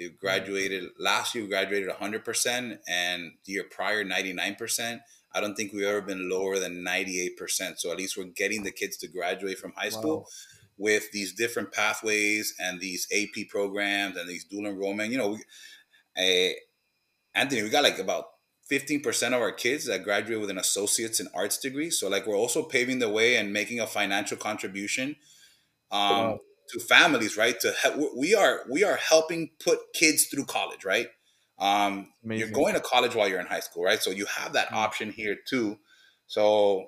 We 0.00 0.08
graduated 0.08 0.90
last 0.98 1.34
year. 1.34 1.44
We 1.44 1.50
graduated 1.50 1.88
100 1.88 2.24
percent, 2.24 2.80
and 2.88 3.32
the 3.44 3.52
year 3.52 3.64
prior 3.70 4.02
99 4.02 4.56
percent. 4.56 5.02
I 5.32 5.40
don't 5.40 5.54
think 5.54 5.72
we've 5.72 5.84
ever 5.84 6.00
been 6.00 6.28
lower 6.28 6.58
than 6.58 6.82
98 6.82 7.36
percent. 7.36 7.78
So 7.78 7.92
at 7.92 7.98
least 7.98 8.16
we're 8.16 8.24
getting 8.24 8.64
the 8.64 8.72
kids 8.72 8.96
to 8.98 9.08
graduate 9.08 9.58
from 9.58 9.72
high 9.76 9.90
school. 9.90 10.20
Wow 10.20 10.26
with 10.80 11.12
these 11.12 11.34
different 11.34 11.70
pathways 11.72 12.54
and 12.58 12.80
these 12.80 13.06
AP 13.14 13.48
programs 13.50 14.16
and 14.16 14.26
these 14.26 14.44
dual 14.44 14.64
enrollment. 14.64 15.12
You 15.12 15.18
know, 15.18 15.38
we, 16.16 16.56
Anthony, 17.34 17.62
we 17.62 17.68
got 17.68 17.82
like 17.82 17.98
about 17.98 18.24
15% 18.70 19.26
of 19.28 19.42
our 19.42 19.52
kids 19.52 19.86
that 19.86 20.04
graduate 20.04 20.40
with 20.40 20.48
an 20.48 20.56
associate's 20.56 21.20
in 21.20 21.28
arts 21.34 21.58
degree. 21.58 21.90
So 21.90 22.08
like 22.08 22.26
we're 22.26 22.34
also 22.34 22.62
paving 22.62 22.98
the 22.98 23.10
way 23.10 23.36
and 23.36 23.52
making 23.52 23.78
a 23.78 23.86
financial 23.86 24.38
contribution 24.38 25.16
um, 25.92 26.00
wow. 26.00 26.40
To 26.72 26.80
families, 26.80 27.36
right? 27.36 27.58
To 27.60 27.72
help, 27.72 27.96
we 28.16 28.34
are 28.34 28.60
we 28.70 28.84
are 28.84 28.96
helping 28.96 29.50
put 29.62 29.78
kids 29.94 30.26
through 30.26 30.46
college, 30.46 30.84
right? 30.84 31.08
Um, 31.58 32.08
you're 32.22 32.50
going 32.50 32.74
to 32.74 32.80
college 32.80 33.14
while 33.14 33.28
you're 33.28 33.40
in 33.40 33.46
high 33.46 33.60
school, 33.60 33.84
right? 33.84 34.00
So 34.00 34.10
you 34.10 34.26
have 34.26 34.54
that 34.54 34.70
mm. 34.70 34.76
option 34.76 35.10
here 35.12 35.36
too. 35.46 35.78
So, 36.26 36.86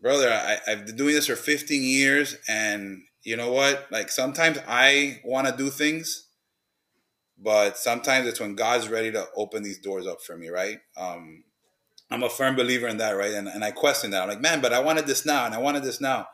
brother, 0.00 0.30
I, 0.30 0.58
I've 0.66 0.84
been 0.84 0.96
doing 0.96 1.14
this 1.14 1.26
for 1.26 1.36
15 1.36 1.82
years, 1.82 2.36
and 2.48 3.02
you 3.22 3.36
know 3.36 3.50
what? 3.52 3.86
Like 3.90 4.10
sometimes 4.10 4.58
I 4.68 5.20
want 5.24 5.46
to 5.46 5.56
do 5.56 5.70
things 5.70 6.28
but 7.40 7.78
sometimes 7.78 8.26
it's 8.26 8.40
when 8.40 8.56
God's 8.56 8.88
ready 8.88 9.12
to 9.12 9.26
open 9.36 9.62
these 9.62 9.78
doors 9.78 10.06
up 10.06 10.20
for 10.22 10.36
me, 10.36 10.48
right? 10.48 10.78
Um, 10.96 11.44
I'm 12.10 12.22
a 12.22 12.28
firm 12.28 12.56
believer 12.56 12.88
in 12.88 12.96
that, 12.98 13.12
right? 13.12 13.32
And, 13.32 13.46
and 13.46 13.64
I 13.64 13.70
question 13.70 14.10
that. 14.10 14.22
I'm 14.22 14.28
like, 14.28 14.40
man, 14.40 14.60
but 14.60 14.72
I 14.72 14.80
wanted 14.80 15.06
this 15.06 15.24
now, 15.24 15.46
and 15.46 15.54
I 15.54 15.58
wanted 15.58 15.84
this 15.84 16.00
now, 16.00 16.26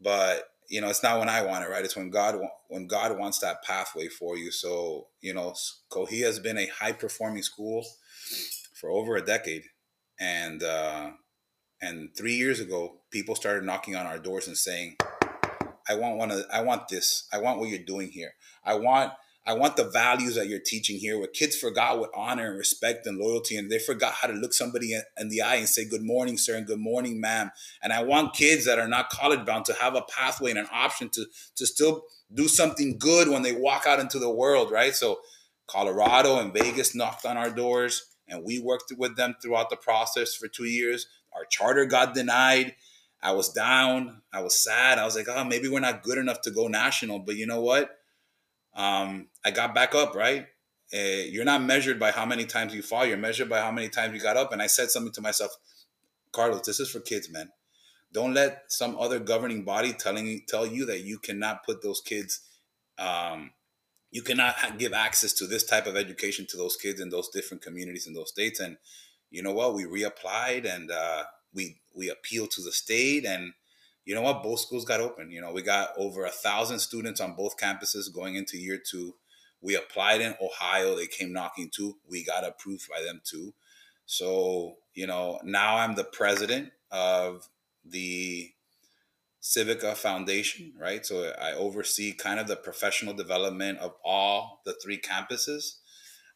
but 0.00 0.44
you 0.68 0.80
know, 0.80 0.88
it's 0.88 1.02
not 1.02 1.18
when 1.18 1.28
I 1.28 1.42
want 1.42 1.64
it, 1.64 1.70
right? 1.70 1.84
It's 1.84 1.96
when 1.96 2.10
God 2.10 2.36
when 2.68 2.86
God 2.86 3.18
wants 3.18 3.38
that 3.40 3.62
pathway 3.62 4.08
for 4.08 4.36
you. 4.36 4.50
So 4.50 5.08
you 5.20 5.34
know, 5.34 5.54
COHEA 5.90 6.24
has 6.24 6.38
been 6.38 6.58
a 6.58 6.66
high 6.66 6.92
performing 6.92 7.42
school 7.42 7.84
for 8.74 8.90
over 8.90 9.16
a 9.16 9.24
decade, 9.24 9.64
and 10.18 10.62
uh, 10.62 11.10
and 11.80 12.10
three 12.16 12.34
years 12.34 12.60
ago, 12.60 13.00
people 13.10 13.34
started 13.34 13.64
knocking 13.64 13.96
on 13.96 14.06
our 14.06 14.18
doors 14.18 14.46
and 14.46 14.56
saying, 14.56 14.96
"I 15.88 15.96
want 15.96 16.16
one 16.16 16.30
of, 16.30 16.44
I 16.52 16.62
want 16.62 16.88
this, 16.88 17.28
I 17.32 17.38
want 17.38 17.58
what 17.58 17.68
you're 17.68 17.84
doing 17.84 18.08
here, 18.08 18.32
I 18.64 18.74
want." 18.74 19.12
I 19.46 19.52
want 19.52 19.76
the 19.76 19.90
values 19.90 20.36
that 20.36 20.48
you're 20.48 20.58
teaching 20.58 20.96
here 20.96 21.18
where 21.18 21.28
kids 21.28 21.54
forgot 21.54 21.98
what 21.98 22.10
honor 22.14 22.48
and 22.48 22.56
respect 22.56 23.06
and 23.06 23.18
loyalty 23.18 23.56
and 23.56 23.70
they 23.70 23.78
forgot 23.78 24.14
how 24.14 24.28
to 24.28 24.34
look 24.34 24.54
somebody 24.54 24.98
in 25.18 25.28
the 25.28 25.42
eye 25.42 25.56
and 25.56 25.68
say, 25.68 25.84
Good 25.86 26.02
morning, 26.02 26.38
sir, 26.38 26.56
and 26.56 26.66
good 26.66 26.78
morning, 26.78 27.20
ma'am. 27.20 27.50
And 27.82 27.92
I 27.92 28.02
want 28.02 28.34
kids 28.34 28.64
that 28.64 28.78
are 28.78 28.88
not 28.88 29.10
college 29.10 29.44
bound 29.44 29.66
to 29.66 29.74
have 29.74 29.94
a 29.94 30.02
pathway 30.02 30.50
and 30.50 30.58
an 30.58 30.68
option 30.72 31.10
to, 31.10 31.26
to 31.56 31.66
still 31.66 32.04
do 32.32 32.48
something 32.48 32.96
good 32.98 33.28
when 33.28 33.42
they 33.42 33.52
walk 33.52 33.86
out 33.86 34.00
into 34.00 34.18
the 34.18 34.30
world, 34.30 34.70
right? 34.70 34.94
So 34.94 35.20
Colorado 35.66 36.38
and 36.38 36.52
Vegas 36.52 36.94
knocked 36.94 37.26
on 37.26 37.36
our 37.36 37.50
doors 37.50 38.06
and 38.28 38.44
we 38.44 38.58
worked 38.58 38.92
with 38.96 39.16
them 39.16 39.36
throughout 39.42 39.68
the 39.68 39.76
process 39.76 40.34
for 40.34 40.48
two 40.48 40.64
years. 40.64 41.06
Our 41.34 41.44
charter 41.44 41.84
got 41.84 42.14
denied. 42.14 42.76
I 43.22 43.32
was 43.32 43.50
down. 43.50 44.22
I 44.32 44.40
was 44.40 44.62
sad. 44.62 44.98
I 44.98 45.04
was 45.04 45.16
like, 45.16 45.28
oh, 45.28 45.44
maybe 45.44 45.68
we're 45.68 45.80
not 45.80 46.02
good 46.02 46.18
enough 46.18 46.40
to 46.42 46.50
go 46.50 46.68
national. 46.68 47.18
But 47.20 47.36
you 47.36 47.46
know 47.46 47.60
what? 47.60 47.90
Um, 48.74 49.28
I 49.44 49.50
got 49.50 49.74
back 49.74 49.94
up, 49.94 50.14
right? 50.14 50.46
Uh, 50.92 51.24
you're 51.28 51.44
not 51.44 51.62
measured 51.62 51.98
by 51.98 52.10
how 52.10 52.26
many 52.26 52.44
times 52.44 52.74
you 52.74 52.82
fall. 52.82 53.06
You're 53.06 53.16
measured 53.16 53.48
by 53.48 53.60
how 53.60 53.72
many 53.72 53.88
times 53.88 54.14
you 54.14 54.20
got 54.20 54.36
up. 54.36 54.52
And 54.52 54.60
I 54.62 54.66
said 54.66 54.90
something 54.90 55.12
to 55.12 55.20
myself, 55.20 55.56
Carlos, 56.32 56.66
this 56.66 56.80
is 56.80 56.90
for 56.90 57.00
kids, 57.00 57.30
man. 57.30 57.50
Don't 58.12 58.34
let 58.34 58.64
some 58.68 58.96
other 58.98 59.18
governing 59.18 59.64
body 59.64 59.92
telling 59.92 60.42
tell 60.46 60.66
you 60.66 60.86
that 60.86 61.00
you 61.00 61.18
cannot 61.18 61.64
put 61.64 61.82
those 61.82 62.00
kids, 62.00 62.40
um, 62.98 63.50
you 64.12 64.22
cannot 64.22 64.78
give 64.78 64.92
access 64.92 65.32
to 65.34 65.46
this 65.46 65.64
type 65.64 65.86
of 65.86 65.96
education 65.96 66.46
to 66.50 66.56
those 66.56 66.76
kids 66.76 67.00
in 67.00 67.10
those 67.10 67.28
different 67.28 67.62
communities 67.62 68.06
in 68.06 68.14
those 68.14 68.28
states. 68.28 68.60
And 68.60 68.76
you 69.30 69.42
know 69.42 69.52
what? 69.52 69.74
We 69.74 69.84
reapplied 69.84 70.64
and 70.72 70.90
uh, 70.92 71.24
we 71.52 71.80
we 71.92 72.08
appealed 72.08 72.52
to 72.52 72.62
the 72.62 72.70
state 72.70 73.24
and 73.24 73.52
you 74.04 74.14
know 74.14 74.22
what? 74.22 74.42
Both 74.42 74.60
schools 74.60 74.84
got 74.84 75.00
open. 75.00 75.30
You 75.30 75.40
know, 75.40 75.52
we 75.52 75.62
got 75.62 75.90
over 75.96 76.24
a 76.24 76.30
thousand 76.30 76.78
students 76.78 77.20
on 77.20 77.34
both 77.34 77.56
campuses 77.56 78.12
going 78.12 78.36
into 78.36 78.58
year 78.58 78.78
two. 78.78 79.14
We 79.60 79.76
applied 79.76 80.20
in 80.20 80.34
Ohio. 80.42 80.94
They 80.94 81.06
came 81.06 81.32
knocking 81.32 81.70
too. 81.74 81.96
We 82.08 82.24
got 82.24 82.44
approved 82.44 82.88
by 82.88 83.02
them 83.02 83.22
too. 83.24 83.54
So, 84.06 84.76
you 84.92 85.06
know, 85.06 85.40
now 85.42 85.76
I'm 85.78 85.94
the 85.94 86.04
president 86.04 86.72
of 86.90 87.48
the 87.84 88.50
Civica 89.42 89.94
Foundation, 89.94 90.74
right? 90.78 91.04
So 91.04 91.32
I 91.40 91.52
oversee 91.52 92.12
kind 92.12 92.38
of 92.38 92.46
the 92.46 92.56
professional 92.56 93.14
development 93.14 93.78
of 93.78 93.94
all 94.04 94.60
the 94.64 94.74
three 94.82 94.98
campuses 94.98 95.76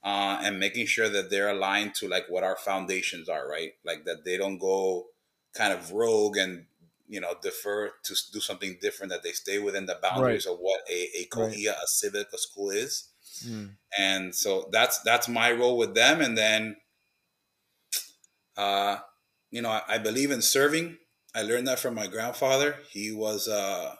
uh, 0.02 0.40
and 0.42 0.58
making 0.58 0.86
sure 0.86 1.08
that 1.08 1.30
they're 1.30 1.50
aligned 1.50 1.94
to 1.96 2.08
like 2.08 2.24
what 2.28 2.44
our 2.44 2.56
foundations 2.56 3.28
are, 3.28 3.48
right? 3.48 3.72
Like 3.84 4.04
that 4.04 4.24
they 4.24 4.36
don't 4.38 4.58
go 4.58 5.06
kind 5.54 5.72
of 5.72 5.92
rogue 5.92 6.36
and 6.36 6.66
you 7.08 7.20
know 7.20 7.34
defer 7.42 7.90
to 8.04 8.14
do 8.32 8.40
something 8.40 8.78
different 8.80 9.10
that 9.10 9.22
they 9.22 9.32
stay 9.32 9.58
within 9.58 9.86
the 9.86 9.98
boundaries 10.02 10.46
right. 10.46 10.52
of 10.52 10.58
what 10.60 10.80
a, 10.90 11.08
a 11.18 11.26
COHEA 11.32 11.68
right. 11.68 11.76
a 11.82 11.86
Civica 11.86 12.36
school 12.36 12.70
is 12.70 13.08
mm. 13.46 13.70
and 13.98 14.34
so 14.34 14.68
that's 14.70 15.00
that's 15.00 15.28
my 15.28 15.50
role 15.50 15.76
with 15.76 15.94
them 15.94 16.20
and 16.20 16.36
then 16.36 16.76
uh 18.56 18.98
you 19.50 19.62
know 19.62 19.70
I, 19.70 19.82
I, 19.88 19.98
believe 19.98 20.30
in 20.30 20.42
serving 20.42 20.98
i 21.34 21.42
learned 21.42 21.66
that 21.68 21.78
from 21.78 21.94
my 21.94 22.06
grandfather 22.06 22.76
he 22.90 23.12
was 23.12 23.48
uh 23.48 23.94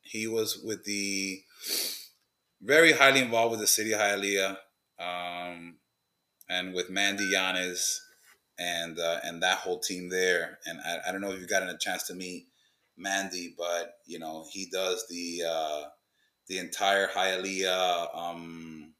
he 0.00 0.26
was 0.26 0.58
with 0.64 0.84
the 0.84 1.42
very 2.62 2.92
highly 2.92 3.20
involved 3.20 3.52
with 3.52 3.60
the 3.60 3.66
city 3.66 3.92
of 3.92 4.00
Hialeah, 4.00 4.56
um 4.98 5.76
and 6.48 6.74
with 6.74 6.88
mandy 6.88 7.30
yanes 7.32 7.98
and 8.58 8.98
uh, 8.98 9.18
and 9.24 9.42
that 9.42 9.58
whole 9.58 9.78
team 9.78 10.08
there. 10.08 10.58
And 10.66 10.80
I, 10.84 11.08
I 11.08 11.12
don't 11.12 11.20
know 11.20 11.32
if 11.32 11.40
you've 11.40 11.48
gotten 11.48 11.68
a 11.68 11.78
chance 11.78 12.04
to 12.08 12.14
meet 12.14 12.48
Mandy, 12.96 13.54
but 13.56 13.98
you 14.06 14.18
know 14.18 14.46
he 14.50 14.66
does 14.66 15.06
the 15.08 15.42
uh, 15.48 15.82
the 16.48 16.58
entire 16.58 17.06
Hialeah. 17.08 18.16
Um, 18.16 18.94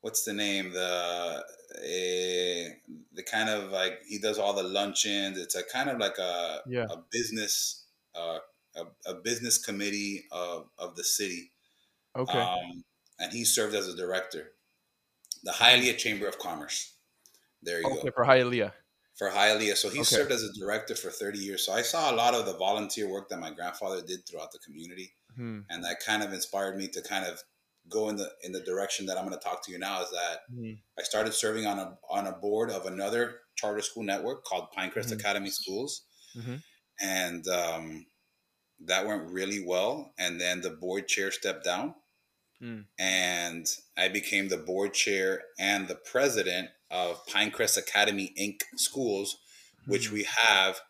what's 0.00 0.24
the 0.24 0.32
name? 0.32 0.72
The 0.72 0.80
uh, 0.82 1.40
the 3.12 3.22
kind 3.22 3.48
of 3.48 3.70
like 3.70 4.00
he 4.06 4.18
does 4.18 4.38
all 4.38 4.54
the 4.54 4.62
luncheons. 4.62 5.38
It's 5.38 5.54
a 5.54 5.62
kind 5.62 5.88
of 5.88 5.98
like 5.98 6.18
a 6.18 6.60
yeah. 6.66 6.86
a 6.90 6.98
business 7.10 7.84
uh, 8.14 8.38
a, 8.76 9.10
a 9.10 9.14
business 9.14 9.58
committee 9.58 10.24
of 10.32 10.68
of 10.78 10.96
the 10.96 11.04
city. 11.04 11.52
Okay. 12.16 12.38
Um, 12.38 12.84
and 13.18 13.32
he 13.32 13.44
served 13.44 13.74
as 13.74 13.88
a 13.88 13.96
director. 13.96 14.52
The 15.44 15.52
Hialeah 15.52 15.96
Chamber 15.96 16.26
of 16.26 16.38
Commerce. 16.38 16.95
There 17.66 17.80
you 17.80 17.86
okay, 17.86 18.04
go. 18.04 18.10
for 18.14 18.24
Hialeah. 18.24 18.72
For 19.18 19.30
Hialeah. 19.30 19.76
So 19.76 19.90
he 19.90 19.98
okay. 19.98 20.04
served 20.04 20.30
as 20.30 20.42
a 20.42 20.52
director 20.58 20.94
for 20.94 21.10
30 21.10 21.38
years. 21.38 21.66
So 21.66 21.72
I 21.72 21.82
saw 21.82 22.10
a 22.10 22.14
lot 22.14 22.34
of 22.34 22.46
the 22.46 22.54
volunteer 22.54 23.10
work 23.10 23.28
that 23.30 23.40
my 23.40 23.50
grandfather 23.50 24.00
did 24.00 24.20
throughout 24.26 24.52
the 24.52 24.58
community. 24.58 25.12
Hmm. 25.36 25.60
And 25.68 25.84
that 25.84 26.00
kind 26.00 26.22
of 26.22 26.32
inspired 26.32 26.76
me 26.76 26.88
to 26.88 27.02
kind 27.02 27.26
of 27.26 27.42
go 27.88 28.08
in 28.08 28.16
the 28.16 28.28
in 28.42 28.52
the 28.52 28.60
direction 28.60 29.06
that 29.06 29.16
I'm 29.16 29.26
going 29.26 29.38
to 29.38 29.44
talk 29.44 29.64
to 29.64 29.72
you 29.72 29.78
now 29.78 30.02
is 30.02 30.10
that 30.10 30.38
hmm. 30.52 30.72
I 30.98 31.02
started 31.02 31.34
serving 31.34 31.66
on 31.66 31.78
a 31.78 31.98
on 32.08 32.26
a 32.26 32.32
board 32.32 32.70
of 32.70 32.86
another 32.86 33.40
charter 33.56 33.82
school 33.82 34.02
network 34.02 34.44
called 34.44 34.68
Pinecrest 34.76 35.08
hmm. 35.08 35.18
Academy 35.18 35.50
Schools. 35.50 36.02
Mm-hmm. 36.36 36.56
And 37.00 37.48
um, 37.48 38.06
that 38.84 39.06
went 39.06 39.30
really 39.30 39.64
well. 39.64 40.12
And 40.18 40.40
then 40.40 40.60
the 40.60 40.70
board 40.70 41.08
chair 41.08 41.30
stepped 41.30 41.64
down. 41.64 41.94
Hmm. 42.60 42.80
And 42.98 43.66
I 43.96 44.08
became 44.08 44.48
the 44.48 44.56
board 44.56 44.94
chair 44.94 45.42
and 45.58 45.88
the 45.88 45.94
president 45.94 46.68
of 46.90 47.24
Pinecrest 47.26 47.76
Academy 47.76 48.32
Inc. 48.40 48.60
schools, 48.76 49.38
which 49.86 50.06
mm-hmm. 50.06 50.14
we 50.14 50.24
have 50.24 50.80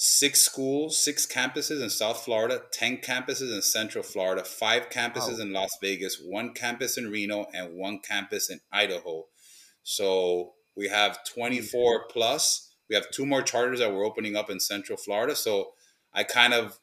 six 0.00 0.40
schools, 0.40 0.96
six 0.96 1.26
campuses 1.26 1.82
in 1.82 1.90
South 1.90 2.24
Florida, 2.24 2.62
10 2.72 2.98
campuses 2.98 3.52
in 3.52 3.60
Central 3.60 4.04
Florida, 4.04 4.44
five 4.44 4.90
campuses 4.90 5.38
wow. 5.38 5.42
in 5.42 5.52
Las 5.52 5.76
Vegas, 5.82 6.22
one 6.24 6.54
campus 6.54 6.96
in 6.96 7.10
Reno, 7.10 7.46
and 7.52 7.76
one 7.76 7.98
campus 7.98 8.48
in 8.48 8.60
Idaho. 8.72 9.24
So 9.82 10.52
we 10.76 10.88
have 10.88 11.18
24 11.24 12.06
plus. 12.08 12.74
We 12.88 12.94
have 12.94 13.10
two 13.10 13.26
more 13.26 13.42
charters 13.42 13.80
that 13.80 13.92
we're 13.92 14.06
opening 14.06 14.36
up 14.36 14.50
in 14.50 14.60
Central 14.60 14.96
Florida. 14.96 15.34
So 15.34 15.72
I 16.14 16.22
kind 16.22 16.54
of 16.54 16.78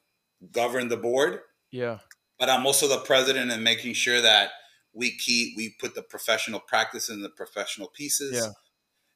govern 0.51 0.89
the 0.89 0.97
board. 0.97 1.39
Yeah. 1.71 1.99
But 2.38 2.49
I'm 2.49 2.65
also 2.65 2.88
the 2.88 2.97
president 2.97 3.49
and 3.49 3.63
making 3.63 3.93
sure 3.93 4.19
that 4.21 4.51
we 4.95 5.15
keep 5.15 5.55
we 5.58 5.75
put 5.79 5.93
the 5.93 6.01
professional 6.01 6.60
practice 6.60 7.10
in 7.10 7.21
the 7.21 7.29
professional 7.29 7.88
pieces. 7.88 8.36
Yeah. 8.36 8.51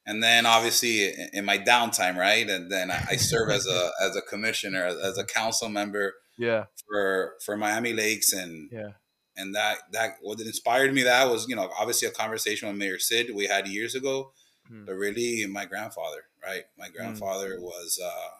And 0.06 0.22
then 0.22 0.46
obviously 0.46 1.12
in 1.32 1.44
my 1.44 1.58
downtime, 1.58 2.16
right? 2.16 2.48
And 2.48 2.70
then 2.70 2.90
I 2.90 3.16
serve 3.16 3.50
as 3.50 3.66
a 3.66 3.90
as 4.02 4.14
a 4.14 4.22
commissioner, 4.22 4.84
as 4.84 5.18
a 5.18 5.24
council 5.24 5.68
member. 5.68 6.14
Yeah. 6.38 6.64
For 6.88 7.34
for 7.44 7.56
Miami 7.56 7.92
Lakes 7.92 8.32
and 8.32 8.68
yeah. 8.70 8.90
And 9.36 9.54
that 9.54 9.78
that 9.92 10.16
what 10.20 10.40
inspired 10.40 10.92
me 10.92 11.02
that 11.04 11.30
was 11.30 11.48
you 11.48 11.56
know 11.56 11.70
obviously 11.78 12.06
a 12.08 12.12
conversation 12.12 12.68
with 12.68 12.76
Mayor 12.76 12.98
Cid 12.98 13.34
we 13.34 13.46
had 13.46 13.66
years 13.66 13.94
ago, 13.94 14.32
mm. 14.70 14.84
but 14.84 14.94
really 14.94 15.46
my 15.46 15.64
grandfather, 15.64 16.24
right? 16.44 16.64
My 16.76 16.86
hmm. 16.86 16.96
grandfather 16.96 17.56
mm. 17.56 17.62
was 17.62 17.98
uh, 18.04 18.36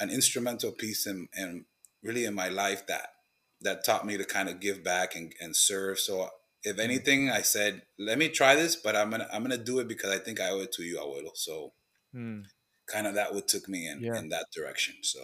an 0.00 0.10
instrumental 0.10 0.72
piece 0.72 1.06
in, 1.06 1.28
in 1.36 1.66
really 2.02 2.24
in 2.24 2.34
my 2.34 2.48
life 2.48 2.86
that 2.86 3.10
that 3.62 3.84
taught 3.84 4.06
me 4.06 4.16
to 4.16 4.24
kind 4.24 4.48
of 4.48 4.60
give 4.60 4.82
back 4.82 5.14
and, 5.14 5.32
and 5.40 5.54
serve. 5.54 5.98
So 5.98 6.28
if 6.62 6.72
mm-hmm. 6.72 6.80
anything, 6.80 7.30
I 7.30 7.42
said, 7.42 7.82
let 7.98 8.18
me 8.18 8.28
try 8.28 8.54
this, 8.54 8.76
but 8.76 8.96
I'm 8.96 9.10
gonna 9.10 9.28
I'm 9.32 9.42
gonna 9.42 9.58
do 9.58 9.78
it 9.78 9.88
because 9.88 10.10
I 10.10 10.18
think 10.18 10.40
I 10.40 10.50
owe 10.50 10.60
it 10.60 10.72
to 10.72 10.82
you, 10.82 10.98
Abuelo. 10.98 11.30
So 11.34 11.72
hmm. 12.12 12.40
kind 12.86 13.06
of 13.06 13.14
that 13.14 13.34
what 13.34 13.48
took 13.48 13.68
me 13.68 13.88
in 13.88 14.02
yeah. 14.02 14.18
in 14.18 14.28
that 14.30 14.46
direction. 14.54 14.96
So 15.02 15.20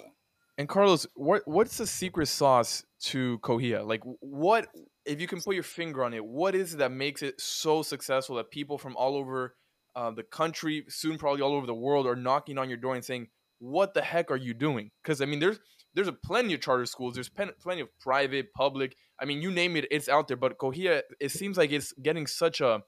and 0.58 0.68
Carlos, 0.68 1.06
what 1.14 1.42
what's 1.46 1.76
the 1.76 1.86
secret 1.86 2.26
sauce 2.26 2.84
to 3.02 3.38
COHEA? 3.40 3.86
Like 3.86 4.02
what 4.20 4.68
if 5.04 5.20
you 5.20 5.26
can 5.26 5.40
put 5.40 5.54
your 5.54 5.62
finger 5.62 6.02
on 6.02 6.14
it, 6.14 6.24
what 6.24 6.54
is 6.54 6.74
it 6.74 6.78
that 6.78 6.92
makes 6.92 7.22
it 7.22 7.40
so 7.40 7.82
successful 7.82 8.36
that 8.36 8.50
people 8.50 8.78
from 8.78 8.96
all 8.96 9.16
over 9.16 9.54
uh, 9.94 10.10
the 10.10 10.22
country, 10.22 10.84
soon 10.88 11.16
probably 11.18 11.42
all 11.42 11.54
over 11.54 11.66
the 11.66 11.74
world, 11.74 12.06
are 12.06 12.16
knocking 12.16 12.58
on 12.58 12.68
your 12.68 12.78
door 12.78 12.94
and 12.94 13.04
saying, 13.04 13.28
"What 13.58 13.94
the 13.94 14.02
heck 14.02 14.30
are 14.30 14.36
you 14.36 14.54
doing?" 14.54 14.90
Because 15.02 15.20
I 15.20 15.26
mean, 15.26 15.40
there's 15.40 15.58
there's 15.96 16.06
a 16.06 16.12
plenty 16.12 16.54
of 16.54 16.60
charter 16.60 16.86
schools. 16.86 17.14
There's 17.14 17.28
plenty 17.28 17.80
of 17.80 17.88
private, 17.98 18.52
public. 18.52 18.94
I 19.20 19.24
mean, 19.24 19.42
you 19.42 19.50
name 19.50 19.76
it, 19.76 19.86
it's 19.90 20.08
out 20.08 20.28
there. 20.28 20.36
But 20.36 20.58
COHEA, 20.58 21.02
it 21.18 21.30
seems 21.32 21.56
like 21.56 21.72
it's 21.72 21.92
getting 21.94 22.28
such 22.28 22.60
a 22.60 22.82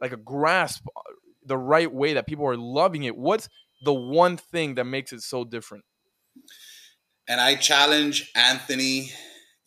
like 0.00 0.12
a 0.12 0.16
grasp 0.16 0.86
uh, 0.96 1.00
the 1.44 1.58
right 1.58 1.92
way 1.92 2.14
that 2.14 2.26
people 2.26 2.46
are 2.46 2.56
loving 2.56 3.04
it. 3.04 3.16
What's 3.16 3.48
the 3.84 3.92
one 3.92 4.38
thing 4.38 4.76
that 4.76 4.84
makes 4.84 5.12
it 5.12 5.20
so 5.20 5.44
different? 5.44 5.84
And 7.28 7.40
I 7.40 7.56
challenge 7.56 8.30
Anthony 8.34 9.10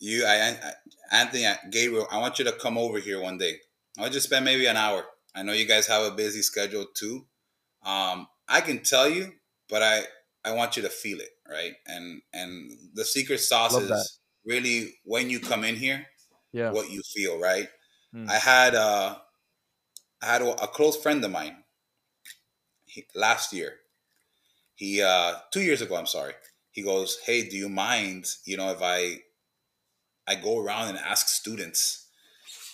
you, 0.00 0.24
I, 0.26 0.56
I, 0.62 0.72
Anthony, 1.12 1.44
Gabriel, 1.70 2.08
I 2.10 2.18
want 2.18 2.38
you 2.38 2.44
to 2.46 2.52
come 2.52 2.78
over 2.78 2.98
here 2.98 3.20
one 3.20 3.38
day. 3.38 3.56
I 3.98 4.02
want 4.02 4.14
you 4.14 4.20
to 4.20 4.26
spend 4.26 4.44
maybe 4.44 4.66
an 4.66 4.76
hour. 4.76 5.04
I 5.34 5.42
know 5.42 5.52
you 5.52 5.66
guys 5.66 5.86
have 5.86 6.10
a 6.10 6.16
busy 6.16 6.42
schedule 6.42 6.86
too. 6.94 7.26
Um, 7.84 8.26
I 8.48 8.62
can 8.62 8.82
tell 8.82 9.08
you, 9.08 9.32
but 9.68 9.82
I, 9.82 10.02
I 10.44 10.54
want 10.54 10.76
you 10.76 10.82
to 10.82 10.88
feel 10.88 11.20
it, 11.20 11.28
right? 11.50 11.74
And 11.86 12.22
and 12.32 12.72
the 12.94 13.04
secret 13.04 13.38
sauce 13.38 13.72
Love 13.72 13.82
is 13.82 13.88
that. 13.88 14.08
really 14.44 14.94
when 15.04 15.30
you 15.30 15.40
come 15.40 15.64
in 15.64 15.76
here, 15.76 16.06
Yeah. 16.52 16.72
what 16.72 16.90
you 16.90 17.02
feel, 17.02 17.40
right? 17.40 17.68
Hmm. 18.12 18.26
I 18.28 18.38
had 18.38 18.74
uh, 18.74 19.18
I 20.22 20.26
had 20.26 20.40
a, 20.40 20.62
a 20.62 20.66
close 20.68 20.96
friend 20.96 21.22
of 21.24 21.30
mine 21.30 21.64
he, 22.84 23.06
last 23.14 23.52
year. 23.52 23.80
He 24.74 25.02
uh, 25.02 25.40
two 25.52 25.62
years 25.62 25.82
ago, 25.82 25.96
I'm 25.96 26.06
sorry. 26.06 26.34
He 26.72 26.82
goes, 26.82 27.18
"Hey, 27.24 27.48
do 27.48 27.56
you 27.56 27.68
mind, 27.68 28.26
you 28.44 28.56
know, 28.56 28.70
if 28.72 28.82
I 28.82 29.22
I 30.26 30.34
go 30.34 30.58
around 30.58 30.88
and 30.88 30.96
ask 30.98 31.28
students 31.28 32.08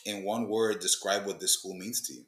in 0.04 0.24
one 0.24 0.48
word 0.48 0.80
describe 0.80 1.26
what 1.26 1.40
this 1.40 1.54
school 1.54 1.74
means 1.74 2.02
to 2.08 2.14
you?" 2.14 2.26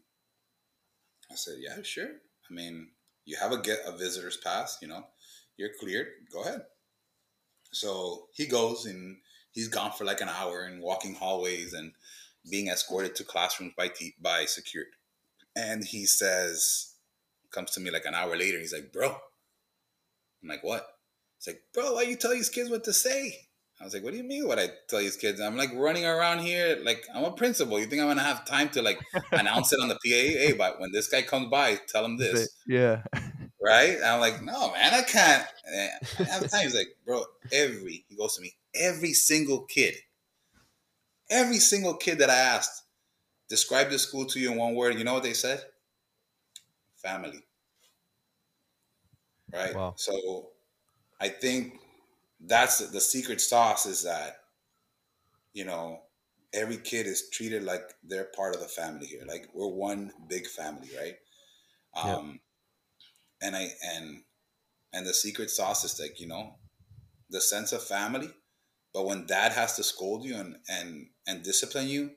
I 1.30 1.34
said, 1.37 1.58
"Yeah, 1.58 1.80
sure. 1.82 2.20
I 2.50 2.52
mean, 2.52 2.92
you 3.24 3.37
have 3.38 3.52
a 3.52 3.61
get 3.61 3.80
a 3.87 3.92
visitor's 3.96 4.37
pass, 4.37 4.78
you 4.82 4.88
know, 4.88 5.08
you're 5.58 5.74
cleared. 5.78 6.08
Go 6.32 6.42
ahead." 6.42 6.62
So 7.72 8.28
he 8.32 8.46
goes 8.46 8.86
and 8.86 9.18
he's 9.52 9.68
gone 9.68 9.92
for 9.92 10.04
like 10.04 10.20
an 10.20 10.28
hour 10.28 10.62
and 10.62 10.82
walking 10.82 11.14
hallways 11.14 11.74
and 11.74 11.92
being 12.50 12.68
escorted 12.68 13.14
to 13.16 13.24
classrooms 13.24 13.74
by 13.76 13.90
by 14.20 14.44
security. 14.46 14.92
And 15.54 15.84
he 15.84 16.06
says, 16.06 16.94
comes 17.50 17.70
to 17.72 17.80
me 17.80 17.90
like 17.90 18.04
an 18.04 18.14
hour 18.14 18.36
later. 18.36 18.58
He's 18.58 18.72
like, 18.72 18.92
"Bro," 18.92 19.08
I'm 20.42 20.48
like, 20.48 20.62
"What?" 20.62 20.86
He's 21.38 21.54
like, 21.54 21.62
"Bro, 21.72 21.94
why 21.94 22.02
you 22.02 22.16
tell 22.16 22.32
these 22.32 22.48
kids 22.50 22.70
what 22.70 22.84
to 22.84 22.92
say?" 22.92 23.48
I 23.80 23.84
was 23.84 23.94
like, 23.94 24.02
"What 24.02 24.10
do 24.10 24.16
you 24.16 24.24
mean? 24.24 24.48
What 24.48 24.58
I 24.58 24.70
tell 24.88 24.98
these 24.98 25.16
kids? 25.16 25.40
I'm 25.40 25.56
like 25.56 25.72
running 25.74 26.04
around 26.04 26.40
here 26.40 26.78
like 26.82 27.04
I'm 27.14 27.24
a 27.24 27.32
principal. 27.32 27.78
You 27.78 27.86
think 27.86 28.02
I'm 28.02 28.08
gonna 28.08 28.22
have 28.22 28.44
time 28.44 28.68
to 28.70 28.82
like 28.82 29.00
announce 29.32 29.72
it 29.72 29.80
on 29.80 29.88
the 29.88 29.94
PA? 29.94 30.00
Hey, 30.04 30.52
but 30.52 30.80
when 30.80 30.92
this 30.92 31.08
guy 31.08 31.22
comes 31.22 31.48
by, 31.50 31.78
tell 31.88 32.04
him 32.04 32.16
this." 32.16 32.48
Yeah. 32.66 33.02
Right? 33.60 33.96
And 33.96 34.04
I'm 34.04 34.20
like, 34.20 34.42
no, 34.42 34.72
man, 34.72 34.94
I 34.94 35.02
can't. 35.02 35.46
Eh, 35.72 35.88
I 36.20 36.40
don't 36.40 36.48
time. 36.48 36.62
He's 36.62 36.74
like, 36.74 36.96
bro, 37.04 37.24
every, 37.52 38.04
he 38.08 38.16
goes 38.16 38.36
to 38.36 38.42
me, 38.42 38.54
every 38.74 39.12
single 39.12 39.62
kid, 39.62 39.94
every 41.30 41.58
single 41.58 41.94
kid 41.94 42.18
that 42.18 42.30
I 42.30 42.36
asked, 42.36 42.84
describe 43.48 43.90
the 43.90 43.98
school 43.98 44.26
to 44.26 44.40
you 44.40 44.52
in 44.52 44.58
one 44.58 44.74
word. 44.74 44.98
You 44.98 45.04
know 45.04 45.14
what 45.14 45.22
they 45.22 45.34
said? 45.34 45.62
Family. 46.96 47.44
Right? 49.52 49.74
Wow. 49.74 49.94
So 49.96 50.50
I 51.20 51.28
think 51.28 51.80
that's 52.40 52.78
the 52.90 53.00
secret 53.00 53.40
sauce 53.40 53.86
is 53.86 54.04
that, 54.04 54.40
you 55.52 55.64
know, 55.64 56.02
every 56.52 56.76
kid 56.76 57.06
is 57.06 57.28
treated 57.30 57.62
like 57.62 57.94
they're 58.04 58.24
part 58.36 58.54
of 58.54 58.60
the 58.60 58.68
family 58.68 59.06
here. 59.06 59.24
Like 59.26 59.48
we're 59.54 59.66
one 59.66 60.12
big 60.28 60.46
family, 60.46 60.88
right? 60.96 61.16
Yeah. 61.96 62.16
Um, 62.16 62.40
and 63.42 63.57
I 63.57 63.70
and 63.85 64.24
and 64.92 65.07
the 65.07 65.14
secret 65.14 65.51
sauce 65.51 65.85
is 65.85 66.01
like 66.01 66.20
you 66.20 66.29
know 66.29 66.59
the 67.31 67.40
sense 67.40 67.72
of 67.72 67.83
family. 67.85 68.31
But 68.94 69.07
when 69.07 69.27
dad 69.27 69.53
has 69.53 69.77
to 69.77 69.85
scold 69.85 70.24
you 70.24 70.37
and 70.37 70.59
and 70.68 71.11
and 71.27 71.42
discipline 71.44 71.88
you 71.88 72.16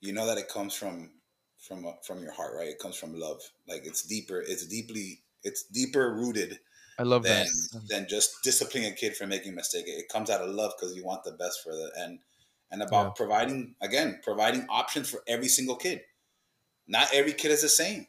you 0.00 0.12
know 0.12 0.26
that 0.26 0.38
it 0.38 0.48
comes 0.48 0.74
from 0.74 1.20
from 1.58 1.86
uh, 1.86 1.92
from 2.06 2.22
your 2.22 2.32
heart 2.32 2.54
right? 2.56 2.68
It 2.68 2.78
comes 2.78 2.96
from 2.96 3.14
love. 3.14 3.40
Like 3.66 3.86
it's 3.86 4.02
deeper 4.02 4.40
it's 4.40 4.66
deeply 4.66 5.24
it's 5.42 5.64
deeper 5.64 6.14
rooted 6.14 6.60
I 6.98 7.02
love 7.04 7.24
than 7.24 7.46
that. 7.72 7.82
than 7.88 8.08
just 8.08 8.42
disciplining 8.44 8.92
a 8.92 8.96
kid 8.96 9.16
for 9.16 9.26
making 9.26 9.52
a 9.52 9.56
mistake. 9.56 9.86
It 9.88 10.08
comes 10.08 10.30
out 10.30 10.42
of 10.42 10.50
love 10.50 10.74
because 10.78 10.96
you 10.96 11.04
want 11.04 11.24
the 11.24 11.32
best 11.32 11.62
for 11.62 11.72
the 11.74 11.92
and 11.96 12.20
and 12.70 12.82
about 12.82 13.08
Yeah. 13.08 13.16
providing 13.16 13.76
again 13.82 14.20
providing 14.22 14.66
options 14.68 15.10
for 15.10 15.22
every 15.28 15.48
single 15.48 15.76
kid. 15.76 16.02
Not 16.86 17.12
every 17.14 17.32
kid 17.32 17.50
is 17.52 17.62
the 17.62 17.68
same 17.68 18.06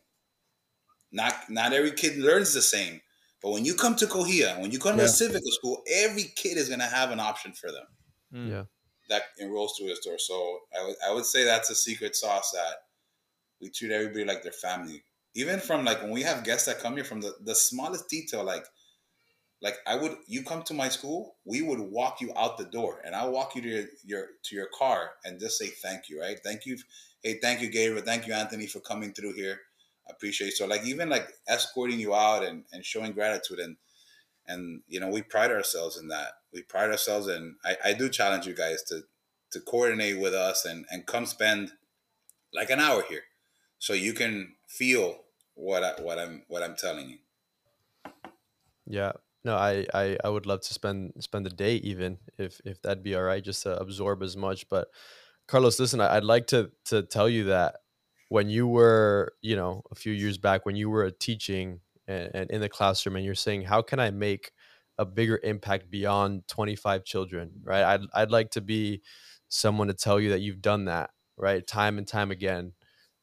not 1.22 1.34
not 1.50 1.74
every 1.74 1.92
kid 2.02 2.18
learns 2.30 2.54
the 2.54 2.62
same. 2.62 3.02
But 3.42 3.52
when 3.54 3.66
you 3.66 3.76
come 3.76 3.96
to 3.98 4.08
COHEA, 4.08 4.60
when 4.62 4.72
you 4.72 4.80
come 4.80 4.96
to 4.98 5.04
Yeah. 5.04 5.10
a 5.10 5.22
civic 5.22 5.44
school, 5.58 5.84
every 6.04 6.26
kid 6.42 6.56
is 6.58 6.70
gonna 6.70 6.88
have 7.00 7.12
an 7.12 7.20
option 7.32 7.52
for 7.62 7.70
them 7.76 7.88
Mm. 8.34 8.50
Yeah. 8.54 8.66
that 9.12 9.24
enrolls 9.40 9.78
to 9.78 9.84
a 9.92 9.96
store. 9.96 10.20
So 10.30 10.36
I 10.78 10.84
would 10.86 10.98
I 11.08 11.10
would 11.14 11.26
say 11.34 11.44
that's 11.44 11.70
a 11.70 11.76
secret 11.88 12.16
sauce 12.16 12.50
that 12.60 12.76
we 13.62 13.70
treat 13.70 13.92
everybody 13.92 14.26
like 14.32 14.44
their 14.44 14.60
family. 14.68 15.04
Even 15.42 15.60
from 15.68 15.86
like 15.90 16.02
when 16.02 16.12
we 16.18 16.24
have 16.30 16.44
guests 16.50 16.66
that 16.68 16.80
come 16.84 16.96
here 16.98 17.06
from 17.12 17.22
the, 17.22 17.32
the 17.50 17.56
smallest 17.56 18.10
detail, 18.10 18.44
like 18.44 18.66
like 19.62 19.78
I 19.88 19.96
would 20.02 20.16
you 20.28 20.42
come 20.44 20.64
to 20.64 20.74
my 20.74 20.90
school, 20.98 21.38
we 21.46 21.62
would 21.68 21.80
walk 21.80 22.22
you 22.22 22.30
out 22.36 22.58
the 22.58 22.66
door 22.78 23.02
and 23.06 23.16
I'll 23.16 23.32
walk 23.32 23.56
you 23.56 23.62
to 23.62 23.70
your, 23.76 23.86
your 24.12 24.26
to 24.46 24.56
your 24.60 24.70
car 24.82 25.02
and 25.26 25.40
just 25.40 25.58
say 25.58 25.68
thank 25.68 26.10
you, 26.10 26.20
right? 26.20 26.40
Thank 26.44 26.66
you. 26.66 26.78
Hey, 27.24 27.40
thank 27.42 27.62
you, 27.62 27.70
Gabriel. 27.70 28.04
Thank 28.06 28.28
you, 28.28 28.34
Anthony, 28.34 28.68
for 28.68 28.80
coming 28.80 29.14
through 29.14 29.34
here. 29.34 29.60
Appreciate. 30.10 30.54
So 30.54 30.66
like 30.66 30.86
even 30.86 31.10
like 31.10 31.34
escorting 31.48 32.00
you 32.00 32.14
out 32.16 32.44
and, 32.44 32.64
and 32.72 32.86
showing 32.86 33.12
gratitude 33.12 33.60
and 33.60 33.78
and 34.48 34.82
you 34.88 35.00
know 35.00 35.10
we 35.10 35.22
pride 35.22 35.52
ourselves 35.52 35.98
in 35.98 36.08
that. 36.10 36.34
We 36.54 36.62
pride 36.64 36.90
ourselves 36.90 37.28
in 37.28 37.56
I, 37.66 37.78
I 37.86 37.94
do 37.94 38.10
challenge 38.10 38.46
you 38.48 38.56
guys 38.56 38.84
to 38.84 39.02
to 39.52 39.60
coordinate 39.60 40.20
with 40.20 40.34
us 40.34 40.66
and 40.66 40.86
and 40.92 41.06
come 41.06 41.26
spend 41.26 41.72
like 42.54 42.70
an 42.70 42.80
hour 42.80 43.04
here 43.08 43.24
so 43.80 43.94
you 43.94 44.14
can 44.14 44.56
feel 44.68 45.20
what 45.56 45.84
I, 45.84 46.02
what 46.02 46.20
I'm 46.20 46.44
what 46.48 46.64
I'm 46.64 46.76
telling 46.76 47.10
you. 47.10 47.18
Yeah. 48.86 49.14
No, 49.44 49.56
I, 49.56 49.86
I 49.94 50.18
I 50.24 50.30
would 50.30 50.46
love 50.46 50.62
to 50.62 50.74
spend 50.74 51.14
spend 51.20 51.46
the 51.46 51.50
day 51.52 51.76
even 51.78 52.18
if 52.38 52.60
if 52.66 52.82
that'd 52.82 53.04
be 53.04 53.16
all 53.16 53.24
right, 53.24 53.44
just 53.44 53.64
to 53.64 53.78
absorb 53.80 54.22
as 54.24 54.36
much. 54.36 54.68
But 54.70 54.88
Carlos, 55.48 55.80
listen, 55.80 56.02
I- 56.02 56.18
I'd 56.18 56.24
like 56.24 56.48
to 56.48 56.72
to 56.86 57.04
tell 57.04 57.30
you 57.30 57.46
that 57.46 57.76
when 58.30 58.50
you 58.50 58.68
were, 58.68 59.34
you 59.42 59.56
know, 59.56 59.84
a 59.92 59.96
few 59.96 60.14
years 60.14 60.38
back, 60.38 60.66
when 60.66 60.76
you 60.76 60.90
were 60.90 61.06
uh, 61.06 61.12
teaching 61.20 61.80
and, 62.08 62.30
and 62.34 62.52
in 62.52 62.62
the 62.62 62.70
classroom, 62.70 63.16
and 63.16 63.26
you're 63.26 63.36
saying, 63.36 63.64
how 63.64 63.82
can 63.82 64.00
I 64.00 64.12
make 64.12 64.52
a 64.98 65.06
bigger 65.06 65.40
impact 65.44 65.90
beyond 65.90 66.48
25 66.48 67.04
children, 67.04 67.52
right? 67.64 67.84
I'd 67.84 68.02
I'd 68.14 68.32
like 68.32 68.52
to 68.52 68.62
be 68.62 69.02
someone 69.50 69.88
to 69.88 69.94
tell 69.94 70.20
you 70.20 70.30
that 70.32 70.42
you've 70.42 70.62
done 70.62 70.86
that, 70.86 71.12
right, 71.38 71.66
time 71.66 71.98
and 71.98 72.08
time 72.08 72.32
again, 72.32 72.74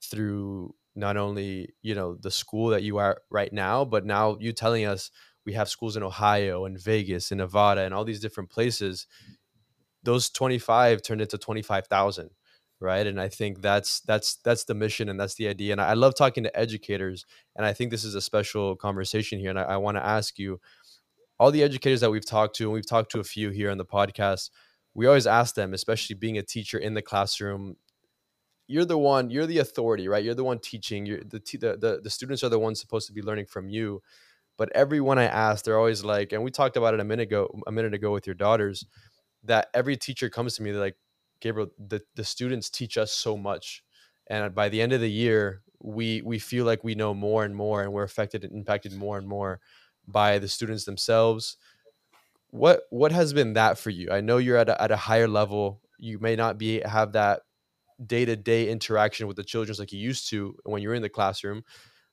through 0.02 0.74
not 0.96 1.16
only 1.16 1.74
you 1.82 1.94
know 1.94 2.16
the 2.20 2.30
school 2.30 2.68
that 2.68 2.82
you 2.82 2.98
are 2.98 3.20
right 3.30 3.52
now, 3.52 3.84
but 3.84 4.04
now 4.04 4.36
you 4.40 4.52
telling 4.52 4.84
us 4.84 5.10
we 5.44 5.52
have 5.54 5.68
schools 5.68 5.96
in 5.96 6.02
Ohio 6.02 6.64
and 6.64 6.80
Vegas 6.80 7.30
and 7.30 7.38
Nevada 7.38 7.82
and 7.82 7.92
all 7.92 8.04
these 8.04 8.20
different 8.20 8.50
places. 8.50 9.06
Those 10.02 10.30
25 10.30 11.02
turned 11.02 11.22
into 11.22 11.38
25,000, 11.38 12.30
right? 12.80 13.06
And 13.06 13.20
I 13.20 13.28
think 13.28 13.62
that's 13.62 14.00
that's 14.00 14.36
that's 14.36 14.64
the 14.64 14.74
mission 14.74 15.08
and 15.08 15.18
that's 15.18 15.34
the 15.34 15.48
idea. 15.48 15.72
And 15.72 15.80
I, 15.80 15.94
love 15.94 16.14
talking 16.14 16.44
to 16.44 16.58
educators, 16.58 17.24
and 17.56 17.64
I 17.64 17.72
think 17.72 17.90
this 17.90 18.04
is 18.04 18.14
a 18.14 18.20
special 18.20 18.76
conversation 18.76 19.38
here. 19.38 19.50
And 19.50 19.58
I, 19.58 19.62
I 19.62 19.76
want 19.76 19.96
to 19.96 20.04
ask 20.04 20.38
you, 20.38 20.60
all 21.38 21.50
the 21.50 21.62
educators 21.62 22.00
that 22.00 22.10
we've 22.10 22.26
talked 22.26 22.56
to, 22.56 22.64
and 22.64 22.72
we've 22.72 22.88
talked 22.88 23.10
to 23.12 23.20
a 23.20 23.24
few 23.24 23.50
here 23.50 23.70
on 23.70 23.78
the 23.78 23.84
podcast, 23.84 24.50
we 24.94 25.06
always 25.06 25.26
ask 25.26 25.54
them, 25.54 25.74
especially 25.74 26.14
being 26.14 26.38
a 26.38 26.42
teacher 26.42 26.78
in 26.78 26.94
the 26.94 27.02
classroom, 27.02 27.76
you're 28.66 28.84
the 28.84 28.98
one, 28.98 29.30
you're 29.30 29.46
the 29.46 29.58
authority, 29.58 30.08
right? 30.08 30.24
You're 30.24 30.34
the 30.34 30.44
one 30.44 30.58
teaching. 30.58 31.06
You're 31.06 31.20
the 31.20 31.40
the, 31.52 31.76
the 31.76 32.00
the 32.04 32.10
students 32.10 32.42
are 32.42 32.48
the 32.48 32.58
ones 32.58 32.80
supposed 32.80 33.06
to 33.08 33.12
be 33.12 33.22
learning 33.22 33.46
from 33.46 33.68
you. 33.68 34.02
But 34.56 34.70
everyone 34.74 35.18
I 35.18 35.24
ask, 35.24 35.64
they're 35.64 35.78
always 35.78 36.04
like, 36.04 36.32
and 36.32 36.44
we 36.44 36.50
talked 36.50 36.76
about 36.76 36.94
it 36.94 37.00
a 37.00 37.04
minute 37.04 37.24
ago, 37.24 37.60
a 37.66 37.72
minute 37.72 37.92
ago 37.92 38.12
with 38.12 38.26
your 38.26 38.34
daughters, 38.34 38.86
that 39.42 39.68
every 39.74 39.96
teacher 39.96 40.30
comes 40.30 40.54
to 40.56 40.62
me, 40.62 40.70
they're 40.70 40.80
like, 40.80 40.96
Gabriel, 41.44 41.68
the, 41.78 42.00
the 42.16 42.24
students 42.24 42.70
teach 42.70 42.96
us 42.96 43.12
so 43.12 43.36
much. 43.36 43.84
And 44.26 44.54
by 44.54 44.70
the 44.70 44.80
end 44.80 44.94
of 44.94 45.02
the 45.02 45.10
year, 45.10 45.60
we 45.78 46.22
we 46.22 46.38
feel 46.38 46.64
like 46.64 46.82
we 46.82 46.94
know 46.94 47.12
more 47.12 47.44
and 47.44 47.54
more 47.54 47.82
and 47.82 47.92
we're 47.92 48.04
affected 48.04 48.42
and 48.42 48.54
impacted 48.54 48.94
more 48.94 49.18
and 49.18 49.28
more 49.28 49.60
by 50.08 50.38
the 50.38 50.48
students 50.48 50.84
themselves. 50.84 51.58
What 52.50 52.84
what 52.88 53.12
has 53.12 53.34
been 53.34 53.52
that 53.52 53.76
for 53.78 53.90
you? 53.90 54.10
I 54.10 54.22
know 54.22 54.38
you're 54.38 54.56
at 54.56 54.70
a, 54.70 54.82
at 54.82 54.90
a 54.90 54.96
higher 54.96 55.28
level. 55.28 55.82
You 55.98 56.18
may 56.18 56.36
not 56.36 56.56
be 56.56 56.80
have 56.80 57.12
that 57.12 57.42
day 58.04 58.24
to 58.24 58.36
day 58.36 58.70
interaction 58.70 59.26
with 59.26 59.36
the 59.36 59.44
children 59.44 59.76
like 59.78 59.92
you 59.92 60.00
used 60.00 60.30
to 60.30 60.56
when 60.64 60.80
you're 60.82 60.94
in 60.94 61.02
the 61.02 61.10
classroom. 61.10 61.64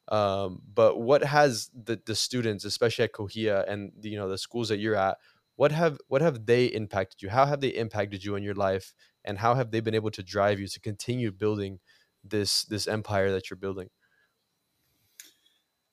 Um, 0.09 0.61
but 0.73 0.99
what 0.99 1.23
has 1.23 1.69
the 1.73 1.97
the 2.05 2.15
students, 2.15 2.65
especially 2.65 3.05
at 3.05 3.13
COHEA 3.13 3.71
and 3.71 3.93
you 4.01 4.17
know 4.17 4.27
the 4.27 4.37
schools 4.37 4.67
that 4.67 4.79
you're 4.79 4.97
at, 4.97 5.17
what 5.61 5.71
have 5.71 5.99
what 6.07 6.23
have 6.23 6.47
they 6.47 6.65
impacted 6.65 7.21
you? 7.21 7.29
How 7.29 7.45
have 7.45 7.61
they 7.61 7.67
impacted 7.67 8.23
you 8.23 8.35
in 8.35 8.41
your 8.41 8.55
life, 8.55 8.95
and 9.23 9.37
how 9.37 9.53
have 9.53 9.69
they 9.69 9.79
been 9.79 9.93
able 9.93 10.09
to 10.09 10.23
drive 10.23 10.59
you 10.59 10.67
to 10.67 10.79
continue 10.79 11.31
building 11.31 11.79
this 12.23 12.63
this 12.63 12.87
empire 12.87 13.31
that 13.31 13.47
you're 13.47 13.57
building? 13.57 13.91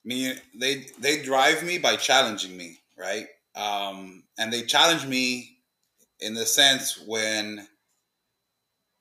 I 0.03 0.05
mean, 0.05 0.41
they 0.59 0.87
they 0.97 1.21
drive 1.21 1.63
me 1.63 1.77
by 1.77 1.97
challenging 1.97 2.57
me, 2.57 2.79
right? 2.97 3.27
Um, 3.53 4.23
and 4.39 4.51
they 4.51 4.63
challenge 4.63 5.05
me 5.05 5.59
in 6.19 6.33
the 6.33 6.47
sense 6.47 7.03
when 7.05 7.67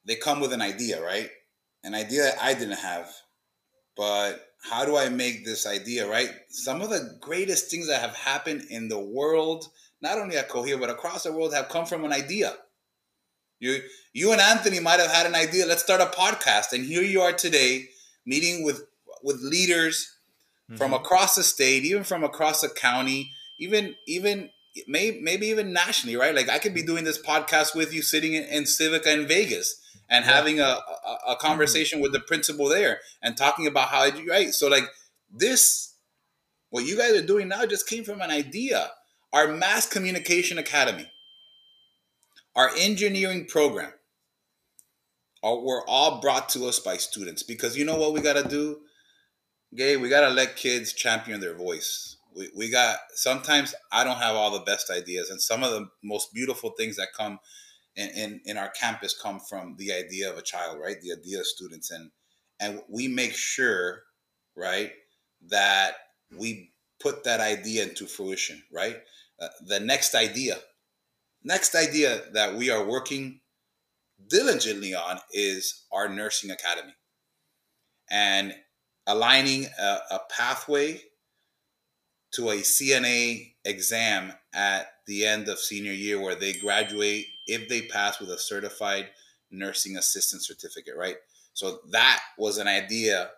they 0.05 0.17
come 0.17 0.39
with 0.39 0.53
an 0.53 0.61
idea, 0.61 1.03
right? 1.03 1.31
An 1.83 1.95
idea 1.95 2.25
that 2.25 2.43
I 2.43 2.53
didn't 2.53 2.85
have, 2.93 3.11
but 3.97 4.45
how 4.69 4.85
do 4.85 4.99
I 4.99 5.09
make 5.09 5.47
this 5.47 5.67
idea 5.67 6.07
right? 6.07 6.31
Some 6.51 6.83
of 6.83 6.91
the 6.91 7.17
greatest 7.23 7.71
things 7.71 7.89
that 7.89 8.03
have 8.03 8.15
happened 8.15 8.65
in 8.69 8.89
the 8.89 9.01
world, 9.01 9.71
not 10.01 10.19
only 10.19 10.37
at 10.37 10.49
COHEA 10.49 10.79
but 10.79 10.91
across 10.91 11.25
the 11.25 11.33
world, 11.33 11.55
have 11.55 11.69
come 11.69 11.87
from 11.87 12.05
an 12.05 12.13
idea. 12.13 12.55
You 13.61 13.83
you 14.13 14.33
and 14.33 14.41
Anthony 14.41 14.81
might 14.81 15.01
have 15.01 15.11
had 15.11 15.27
an 15.27 15.35
idea. 15.35 15.67
Let's 15.67 15.83
start 15.83 16.01
a 16.01 16.07
podcast, 16.07 16.73
and 16.73 16.85
here 16.85 17.03
you 17.03 17.21
are 17.21 17.33
today, 17.33 17.89
meeting 18.25 18.65
with 18.65 18.83
with 19.23 19.41
leaders 19.41 20.15
from 20.77 20.93
Mhm. 20.93 20.97
across 21.01 21.35
the 21.35 21.43
state, 21.43 21.85
even 21.85 22.05
from 22.05 22.23
across 22.23 22.61
the 22.61 22.69
county, 22.69 23.33
even 23.59 23.97
even 24.07 24.51
may, 24.87 25.19
maybe 25.21 25.49
even 25.49 25.73
nationally, 25.73 26.15
right? 26.15 26.35
Like 26.35 26.49
I 26.49 26.59
could 26.61 26.75
be 26.75 26.83
doing 26.85 27.03
this 27.05 27.19
podcast 27.19 27.75
with 27.75 27.93
you, 27.93 28.03
sitting 28.03 28.35
in, 28.35 28.45
in 28.45 28.63
Civica 28.65 29.07
in 29.09 29.27
Vegas, 29.27 29.75
and 30.09 30.25
having 30.25 30.61
a, 30.61 30.79
a 31.05 31.19
a 31.29 31.37
conversation 31.37 32.01
with 32.01 32.13
the 32.13 32.21
principal 32.21 32.69
there, 32.69 33.01
and 33.23 33.37
talking 33.37 33.67
about 33.67 33.89
how 33.89 34.01
I 34.03 34.11
do 34.11 34.25
right. 34.27 34.55
So 34.55 34.69
like 34.69 34.85
this, 35.29 35.95
what 36.71 36.85
you 36.87 36.97
guys 36.97 37.13
are 37.15 37.27
doing 37.27 37.49
now, 37.49 37.67
just 37.67 37.89
came 37.89 38.05
from 38.05 38.21
an 38.21 38.31
idea. 38.31 38.93
Our 39.33 39.49
Mass 39.49 39.87
Communication 39.87 40.59
Academy, 40.59 41.11
our 42.57 42.71
engineering 42.79 43.47
program, 43.47 43.93
are, 45.43 45.61
were 45.61 45.85
all 45.87 46.21
brought 46.21 46.49
to 46.51 46.67
us 46.67 46.79
by 46.79 46.97
students 46.97 47.43
because 47.43 47.77
you 47.77 47.85
know 47.85 47.97
what 47.97 48.13
we 48.13 48.21
got 48.21 48.43
to 48.43 48.49
do? 48.49 48.81
Gabe 49.77 50.01
we 50.01 50.09
got 50.09 50.27
to 50.27 50.31
let 50.31 50.57
kids 50.57 50.93
champion 50.93 51.41
their 51.41 51.55
voice. 51.55 52.17
We, 52.35 52.49
we 52.57 52.71
got 52.71 52.99
sometimes 53.15 53.75
i 53.93 54.05
don't 54.05 54.19
have 54.19 54.37
all 54.37 54.51
the 54.51 54.65
best 54.65 54.91
ideas 54.91 55.31
and 55.31 55.41
some 55.41 55.63
of 55.63 55.73
the 55.73 55.89
most 56.03 56.33
beautiful 56.35 56.71
things 56.71 56.97
that 56.97 57.09
come 57.17 57.39
in, 57.97 58.11
in, 58.11 58.41
in 58.45 58.57
our 58.59 58.69
campus 58.71 59.19
come 59.21 59.41
from 59.41 59.77
the 59.79 59.93
idea 59.93 60.31
of 60.31 60.39
a 60.39 60.43
child 60.43 60.79
right? 60.81 60.97
The 61.01 61.13
idea 61.13 61.41
of 61.41 61.47
students 61.47 61.91
and 61.91 62.11
and 62.61 62.83
we 62.89 63.09
make 63.09 63.35
sure 63.35 64.03
right 64.57 64.93
that 65.49 65.93
we 66.37 66.73
put 67.01 67.25
that 67.25 67.41
idea 67.41 67.85
into 67.85 68.07
fruition 68.07 68.63
right 68.73 68.99
uh, 69.41 69.49
the 69.67 69.81
next 69.81 70.15
idea 70.15 70.57
next 71.45 71.75
idea 71.75 72.23
that 72.33 72.57
we 72.57 72.71
are 72.71 72.85
working 72.85 73.41
diligently 74.29 74.95
on 74.95 75.19
is 75.33 75.85
our 75.93 76.09
nursing 76.09 76.51
academy 76.51 76.95
and 78.11 78.55
aligning 79.07 79.67
a, 79.79 79.99
a 80.11 80.21
pathway 80.31 81.01
to 82.33 82.51
a 82.51 82.57
CNA 82.57 83.55
exam 83.65 84.33
at 84.53 84.89
the 85.07 85.25
end 85.25 85.49
of 85.49 85.59
senior 85.59 85.93
year 85.93 86.21
where 86.21 86.35
they 86.35 86.53
graduate 86.53 87.27
if 87.47 87.69
they 87.69 87.83
pass 87.83 88.21
with 88.21 88.31
a 88.31 88.39
certified 88.39 89.09
nursing 89.51 89.97
assistant 89.97 90.45
certificate, 90.45 90.95
right? 90.97 91.17
So 91.55 91.81
that 91.91 92.21
was 92.37 92.59
an 92.59 92.69
idea 92.69 93.31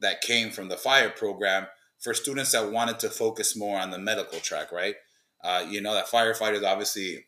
that 0.00 0.22
came 0.22 0.50
from 0.50 0.68
the 0.68 0.76
fire 0.76 1.10
program 1.10 1.66
for 2.02 2.14
students 2.14 2.52
that 2.52 2.70
wanted 2.70 2.98
to 2.98 3.08
focus 3.08 3.56
more 3.56 3.78
on 3.78 3.90
the 3.90 3.98
medical 3.98 4.40
track, 4.40 4.72
right? 4.72 4.96
Uh, 5.42 5.64
you 5.68 5.80
know 5.80 5.94
that 5.94 6.06
firefighters 6.06 6.64
obviously 6.64 7.24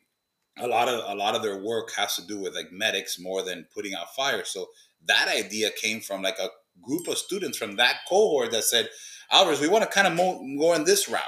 a 0.58 0.66
lot 0.66 0.88
of 0.88 1.02
a 1.10 1.14
lot 1.14 1.34
of 1.34 1.42
their 1.42 1.62
work 1.62 1.90
has 1.96 2.16
to 2.16 2.26
do 2.26 2.38
with 2.38 2.54
like 2.54 2.70
medics 2.70 3.18
more 3.18 3.42
than 3.42 3.66
putting 3.74 3.94
out 3.94 4.14
fires. 4.14 4.50
So 4.50 4.68
that 5.06 5.28
idea 5.28 5.70
came 5.70 6.00
from 6.00 6.22
like 6.22 6.38
a 6.38 6.48
group 6.82 7.08
of 7.08 7.18
students 7.18 7.58
from 7.58 7.76
that 7.76 7.98
cohort 8.08 8.50
that 8.52 8.64
said, 8.64 8.88
Alvarez, 9.30 9.60
we 9.60 9.68
want 9.68 9.84
to 9.84 9.90
kind 9.90 10.06
of 10.06 10.14
mo- 10.14 10.44
go 10.58 10.74
in 10.74 10.84
this 10.84 11.08
route. 11.08 11.20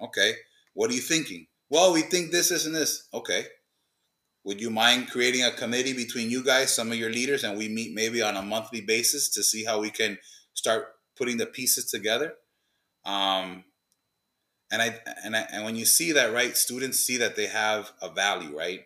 Okay. 0.00 0.34
What 0.74 0.90
are 0.90 0.94
you 0.94 1.00
thinking? 1.00 1.46
Well, 1.70 1.92
we 1.92 2.02
think 2.02 2.30
this, 2.30 2.50
this, 2.50 2.66
and 2.66 2.74
this. 2.74 3.08
Okay. 3.12 3.46
Would 4.44 4.60
you 4.60 4.70
mind 4.70 5.10
creating 5.10 5.42
a 5.42 5.50
committee 5.50 5.92
between 5.92 6.30
you 6.30 6.44
guys, 6.44 6.72
some 6.72 6.92
of 6.92 6.98
your 6.98 7.10
leaders, 7.10 7.42
and 7.42 7.58
we 7.58 7.68
meet 7.68 7.94
maybe 7.94 8.22
on 8.22 8.36
a 8.36 8.42
monthly 8.42 8.80
basis 8.80 9.28
to 9.30 9.42
see 9.42 9.64
how 9.64 9.80
we 9.80 9.90
can 9.90 10.18
start 10.54 10.84
putting 11.16 11.38
the 11.38 11.46
pieces 11.46 11.86
together? 11.86 12.34
Um, 13.06 13.64
and 14.70 14.82
I 14.82 14.98
and 15.24 15.36
I, 15.36 15.46
and 15.52 15.64
when 15.64 15.76
you 15.76 15.84
see 15.86 16.12
that, 16.12 16.32
right, 16.32 16.56
students 16.56 16.98
see 16.98 17.16
that 17.18 17.36
they 17.36 17.46
have 17.46 17.92
a 18.02 18.10
value, 18.10 18.56
right? 18.58 18.80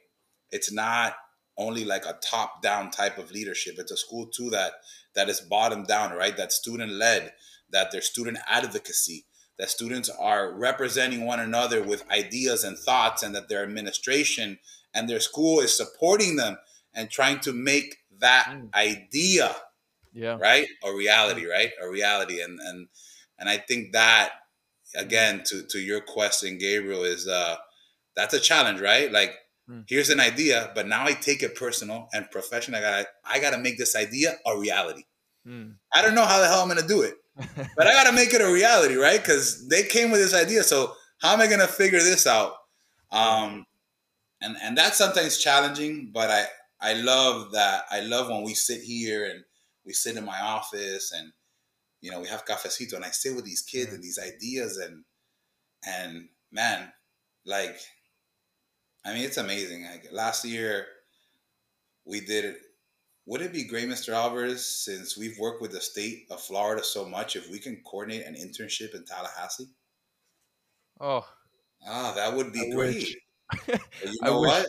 It's 0.50 0.72
not 0.72 1.16
only 1.56 1.85
like 1.85 2.04
a 2.06 2.18
top 2.22 2.62
down 2.62 2.90
type 2.90 3.18
of 3.18 3.30
leadership. 3.33 3.76
It's 3.78 3.92
a 3.92 3.96
school 3.96 4.26
too 4.26 4.50
that 4.50 4.72
that 5.14 5.28
is 5.28 5.40
bottom 5.40 5.85
down, 5.85 6.12
right? 6.12 6.37
That 6.37 6.52
student 6.52 6.92
led, 6.92 7.33
that 7.70 7.90
there's 7.92 8.06
student 8.06 8.38
advocacy, 8.48 9.24
that 9.59 9.70
students 9.70 10.11
are 10.11 10.52
representing 10.52 11.24
one 11.24 11.40
another 11.40 11.83
with 11.83 12.09
ideas 12.11 12.64
and 12.64 12.78
thoughts, 12.78 13.22
and 13.22 13.35
that 13.35 13.48
their 13.48 13.62
administration 13.62 14.59
and 14.94 15.09
their 15.09 15.20
school 15.20 15.61
is 15.61 15.76
supporting 15.76 16.37
them 16.37 16.59
and 16.94 17.11
trying 17.11 17.40
to 17.40 17.52
make 17.52 17.98
that 18.18 18.54
idea 18.74 19.56
Yeah. 20.12 20.37
right 20.40 20.66
a 20.85 20.92
reality 20.92 21.46
right 21.46 21.70
a 21.80 21.88
reality 21.88 22.42
and 22.42 22.59
and 22.61 22.88
and 23.40 23.48
i 23.48 23.57
think 23.57 23.92
that 23.92 24.31
again 24.94 25.42
to 25.44 25.62
to 25.68 25.79
your 25.81 26.00
question 26.00 26.59
gabriel 26.59 27.03
is 27.05 27.26
uh 27.26 27.57
that's 28.16 28.35
a 28.35 28.40
challenge 28.40 28.81
right? 28.81 29.11
Like 29.12 29.33
Mm. 29.70 29.85
here's 29.88 30.11
an 30.11 30.18
idea 30.18 30.72
but 30.74 30.88
now 30.88 31.05
i 31.07 31.12
take 31.12 31.44
it 31.44 31.55
personal 31.55 32.09
and 32.12 32.29
professional. 32.33 32.79
I 32.79 32.83
gotta 32.83 33.07
i 33.24 33.38
gotta 33.38 33.59
make 33.59 33.79
this 33.79 33.94
idea 33.94 34.35
a 34.44 34.59
reality. 34.59 35.05
Mm. 35.46 35.76
i 35.94 36.03
don't 36.03 36.16
know 36.16 36.24
how 36.24 36.40
the 36.40 36.48
hell 36.48 36.61
i'm 36.62 36.66
gonna 36.68 36.83
do 36.96 37.03
it 37.03 37.14
but 37.76 37.87
i 37.87 37.92
gotta 37.92 38.12
make 38.12 38.35
it 38.35 38.40
a 38.40 38.53
reality 38.53 38.96
right? 38.96 39.20
Because 39.22 39.68
they 39.68 39.85
came 39.85 40.11
with 40.11 40.20
this 40.20 40.35
idea 40.35 40.64
so 40.64 40.92
how 41.22 41.33
am 41.35 41.40
i 41.40 41.46
gonna 41.46 41.68
figure 41.68 42.00
this 42.00 42.26
out? 42.26 42.55
Um 43.12 43.64
and 44.40 44.57
and 44.61 44.76
that's 44.76 44.98
sometimes 44.98 45.38
challenging 45.38 46.11
but 46.12 46.31
i 46.31 46.46
i 46.81 46.94
love 46.94 47.53
that. 47.53 47.85
I 47.90 48.00
love 48.00 48.29
when 48.29 48.42
we 48.42 48.55
sit 48.55 48.81
here 48.83 49.24
and 49.31 49.44
we 49.87 49.92
sit 49.92 50.16
in 50.16 50.24
my 50.24 50.40
office 50.40 51.12
and 51.12 51.31
you 52.00 52.10
know 52.10 52.20
we 52.20 52.28
have 52.28 52.44
cafecito 52.44 52.94
and 52.94 53.04
i 53.04 53.10
sit 53.10 53.34
with 53.34 53.44
these 53.44 53.62
kids 53.62 53.92
and 53.92 54.02
these 54.02 54.18
ideas 54.18 54.76
and 54.78 55.04
and 55.86 56.28
man 56.52 56.92
like 57.46 57.78
i 59.04 59.12
mean 59.14 59.24
it's 59.24 59.36
amazing. 59.38 59.84
Like 59.84 60.08
last 60.12 60.44
year 60.44 60.86
we 62.04 62.20
did 62.20 62.44
it. 62.44 62.56
Would 63.26 63.42
it 63.42 63.52
be 63.52 63.64
great 63.64 63.88
mr 63.88 64.12
alvarez 64.14 64.64
since 64.66 65.16
we've 65.16 65.38
worked 65.38 65.62
with 65.62 65.72
the 65.72 65.80
state 65.80 66.26
of 66.30 66.40
florida 66.40 66.82
so 66.84 67.04
much 67.06 67.36
if 67.36 67.48
we 67.50 67.58
can 67.58 67.82
coordinate 67.84 68.26
an 68.26 68.34
internship 68.34 68.94
in 68.94 69.04
tallahassee? 69.04 69.68
Oh, 71.00 71.26
ah 71.86 72.12
that 72.14 72.34
would 72.36 72.52
be 72.52 72.70
I 72.70 72.74
great. 72.74 73.08
you 73.68 73.78
know 74.22 74.40
what? 74.40 74.66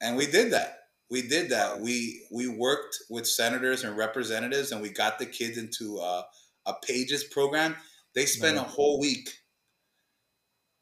And 0.00 0.16
we 0.16 0.26
did 0.26 0.52
that. 0.52 0.78
We 1.10 1.22
did 1.22 1.50
that. 1.50 1.80
We 1.80 2.26
we 2.32 2.48
worked 2.48 2.98
with 3.10 3.26
senators 3.26 3.84
and 3.84 3.96
representatives, 3.96 4.72
and 4.72 4.82
we 4.82 4.90
got 4.90 5.18
the 5.18 5.26
kids 5.26 5.58
into 5.58 5.98
a, 5.98 6.24
a 6.66 6.74
Pages 6.74 7.24
program. 7.24 7.76
They 8.14 8.26
spent 8.26 8.58
a 8.58 8.62
whole 8.62 9.00
week 9.00 9.28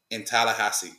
in 0.09 0.25
Tallahassee 0.25 0.93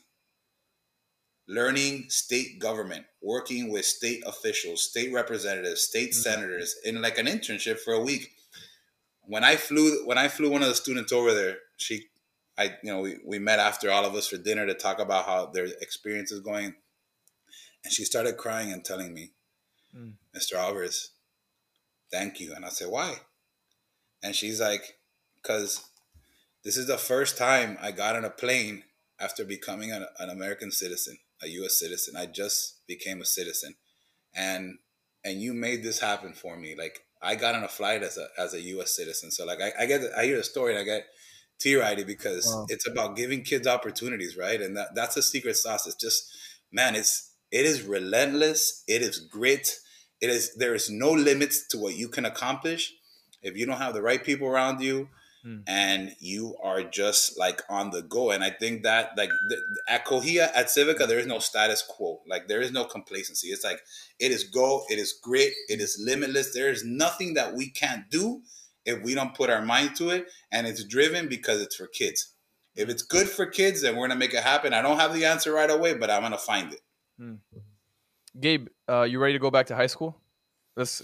learning 1.49 2.05
state 2.09 2.59
government, 2.61 3.05
working 3.21 3.71
with 3.71 3.85
state 3.85 4.23
officials, 4.27 4.83
state 4.88 5.12
representatives, 5.12 5.83
state 5.83 6.11
Mhm. 6.11 6.14
senators 6.23 6.77
in 6.85 7.03
like 7.03 7.18
an 7.18 7.27
internship 7.27 7.81
for 7.81 7.92
a 7.92 8.01
week. 8.01 8.33
When 9.23 9.45
I 9.45 9.57
flew 9.57 10.07
when 10.07 10.18
I 10.18 10.29
flew 10.29 10.51
one 10.51 10.62
of 10.62 10.68
the 10.68 10.75
students 10.75 11.12
over 11.12 11.35
there, 11.35 11.59
she 11.77 12.09
I 12.57 12.79
you 12.83 12.90
know 12.92 13.01
we, 13.01 13.18
we 13.25 13.38
met 13.38 13.59
after 13.59 13.90
all 13.90 14.05
of 14.05 14.14
us 14.14 14.29
for 14.29 14.37
dinner 14.38 14.66
to 14.66 14.75
talk 14.75 14.99
about 14.99 15.27
how 15.27 15.47
their 15.47 15.66
experience 15.81 16.31
is 16.33 16.40
going. 16.40 16.75
And 17.85 17.92
she 17.92 18.05
started 18.05 18.37
crying 18.37 18.73
and 18.73 18.85
telling 18.85 19.12
me, 19.12 19.33
Mm. 19.95 20.16
Mr. 20.35 20.55
Alvarez, 20.55 21.11
thank 22.11 22.40
you. 22.40 22.55
And 22.55 22.64
I 22.64 22.71
said, 22.71 22.88
Why? 22.88 23.21
And 24.22 24.35
she's 24.35 24.61
like, 24.61 24.98
Because 25.42 25.85
this 26.64 26.76
is 26.76 26.87
the 26.87 26.98
first 26.98 27.37
time 27.37 27.76
I 27.80 27.90
got 27.92 28.16
on 28.16 28.24
a 28.24 28.30
plane 28.30 28.85
after 29.18 29.44
becoming 29.44 29.92
an, 29.92 30.06
an 30.18 30.30
American 30.30 30.70
citizen, 30.70 31.18
a 31.42 31.48
US 31.48 31.78
citizen. 31.78 32.16
I 32.16 32.26
just 32.26 32.87
became 32.87 33.20
a 33.20 33.24
citizen. 33.24 33.74
And 34.35 34.78
and 35.24 35.40
you 35.40 35.54
made 35.54 35.82
this 35.82 36.00
happen 36.00 36.32
for 36.32 36.56
me. 36.56 36.74
Like 36.76 37.04
I 37.22 37.37
got 37.37 37.54
on 37.54 37.64
a 37.64 37.68
flight 37.68 38.02
as 38.02 38.18
a 38.18 38.28
as 38.38 38.54
a 38.54 38.61
US 38.61 38.94
citizen. 38.94 39.30
So 39.30 39.44
like 39.44 39.61
I, 39.61 39.72
I 39.80 39.87
get 39.87 40.02
I 40.16 40.24
hear 40.24 40.37
the 40.37 40.44
story 40.44 40.72
and 40.72 40.80
I 40.80 40.85
get 40.85 41.06
tear 41.58 41.82
eyed 41.82 42.04
because 42.06 42.46
Wow. 42.46 42.66
it's 42.68 42.87
about 42.88 43.16
giving 43.16 43.42
kids 43.42 43.66
opportunities, 43.66 44.37
right? 44.37 44.61
And 44.61 44.76
that, 44.76 44.94
that's 44.94 45.16
a 45.16 45.22
secret 45.22 45.56
sauce. 45.56 45.87
It's 45.87 45.96
just 45.96 46.35
man, 46.72 46.94
it's 46.94 47.30
it 47.50 47.66
is 47.66 47.82
relentless, 47.82 48.82
it 48.88 49.02
is 49.02 49.18
grit, 49.18 49.76
it 50.20 50.30
is 50.30 50.54
there 50.56 50.74
is 50.74 50.90
no 50.90 51.11
limits 51.12 51.66
to 51.68 51.78
what 51.78 51.94
you 51.96 52.08
can 52.08 52.24
accomplish 52.24 52.94
if 53.42 53.57
you 53.57 53.66
don't 53.66 53.78
have 53.78 53.94
the 53.94 54.02
right 54.02 54.22
people 54.24 54.46
around 54.48 54.81
you 54.81 55.09
Hmm. 55.44 55.62
and 55.66 56.14
you 56.20 56.55
are 56.62 56.85
just 56.85 57.37
like 57.37 57.62
on 57.68 57.90
the 57.90 58.00
go. 58.02 58.31
And 58.31 58.44
i 58.44 58.50
think 58.50 58.85
that 58.85 59.11
like 59.16 59.31
th- 59.48 59.61
at 59.88 60.07
COHEA 60.07 60.52
at 60.55 60.66
civica 60.66 61.09
there 61.09 61.18
is 61.18 61.26
no 61.26 61.40
status 61.40 61.83
quo. 61.83 62.20
Like 62.28 62.46
there 62.46 62.61
is 62.61 62.70
no 62.70 62.85
complacency. 62.85 63.48
It's 63.48 63.64
like 63.64 63.81
it 64.20 64.31
is 64.31 64.44
go 64.44 64.85
it 64.88 65.00
is 65.00 65.12
grit 65.12 65.52
it 65.68 65.81
is 65.81 65.98
limitless. 66.00 66.55
There 66.55 66.70
is 66.70 66.85
nothing 66.85 67.35
that 67.35 67.55
we 67.55 67.68
can't 67.70 68.09
do 68.09 68.42
if 68.87 69.02
we 69.02 69.14
don't 69.14 69.35
put 69.35 69.50
our 69.50 69.62
mind 69.62 69.96
to 69.96 70.11
it. 70.11 70.26
And 70.52 70.64
it's 70.64 70.85
driven 70.85 71.28
because 71.28 71.61
it's 71.61 71.74
for 71.74 71.88
kids. 71.88 72.35
If 72.76 72.88
it's 72.88 73.02
good 73.02 73.28
for 73.28 73.44
kids 73.46 73.83
then 73.83 73.96
we're 73.96 74.07
gonna 74.07 74.20
make 74.20 74.35
it 74.35 74.44
happen. 74.44 74.72
I 74.72 74.81
don't 74.81 75.00
have 75.00 75.12
the 75.12 75.24
answer 75.24 75.50
right 75.52 75.70
away 75.70 75.94
but 75.94 76.09
i'm 76.09 76.22
gonna 76.22 76.38
find 76.38 76.72
it. 76.72 76.83
Gabe, 78.38 78.68
uh, 78.88 79.02
you 79.02 79.18
ready 79.18 79.33
to 79.33 79.40
go 79.40 79.50
back 79.50 79.66
to 79.66 79.74
high 79.74 79.88
school? 79.88 80.16
Let's. 80.76 81.02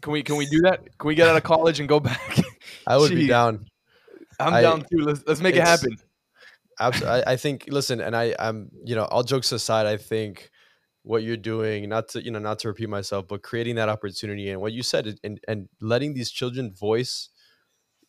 Can 0.00 0.12
we 0.12 0.22
can 0.22 0.36
we 0.36 0.46
do 0.46 0.60
that? 0.62 0.80
Can 0.98 1.08
we 1.08 1.14
get 1.14 1.28
out 1.28 1.36
of 1.36 1.42
college 1.42 1.80
and 1.80 1.88
go 1.88 2.00
back? 2.00 2.38
I 2.86 2.96
would 2.96 3.10
be 3.10 3.26
down. 3.26 3.66
I'm 4.38 4.54
I- 4.54 4.62
down 4.62 4.80
too. 4.82 4.98
Let's 4.98 5.22
let's 5.26 5.40
make 5.40 5.56
it 5.56 5.62
happen. 5.62 5.96
Absolutely. 6.80 7.24
I, 7.24 7.32
I 7.32 7.36
think, 7.36 7.64
listen, 7.68 8.00
and 8.00 8.14
I, 8.14 8.36
I'm, 8.38 8.70
you 8.84 8.94
know, 8.94 9.02
all 9.06 9.24
jokes 9.24 9.50
aside, 9.50 9.86
I 9.86 9.96
think 9.96 10.48
what 11.02 11.24
you're 11.24 11.36
doing 11.36 11.88
not 11.88 12.06
to 12.06 12.22
you 12.22 12.30
know 12.30 12.38
not 12.38 12.58
to 12.58 12.68
repeat 12.68 12.88
myself 12.88 13.26
but 13.26 13.42
creating 13.42 13.76
that 13.76 13.88
opportunity 13.88 14.50
and 14.50 14.60
what 14.60 14.74
you 14.74 14.82
said 14.82 15.18
and 15.24 15.40
and 15.48 15.68
letting 15.80 16.12
these 16.12 16.30
children 16.30 16.70
voice 16.70 17.30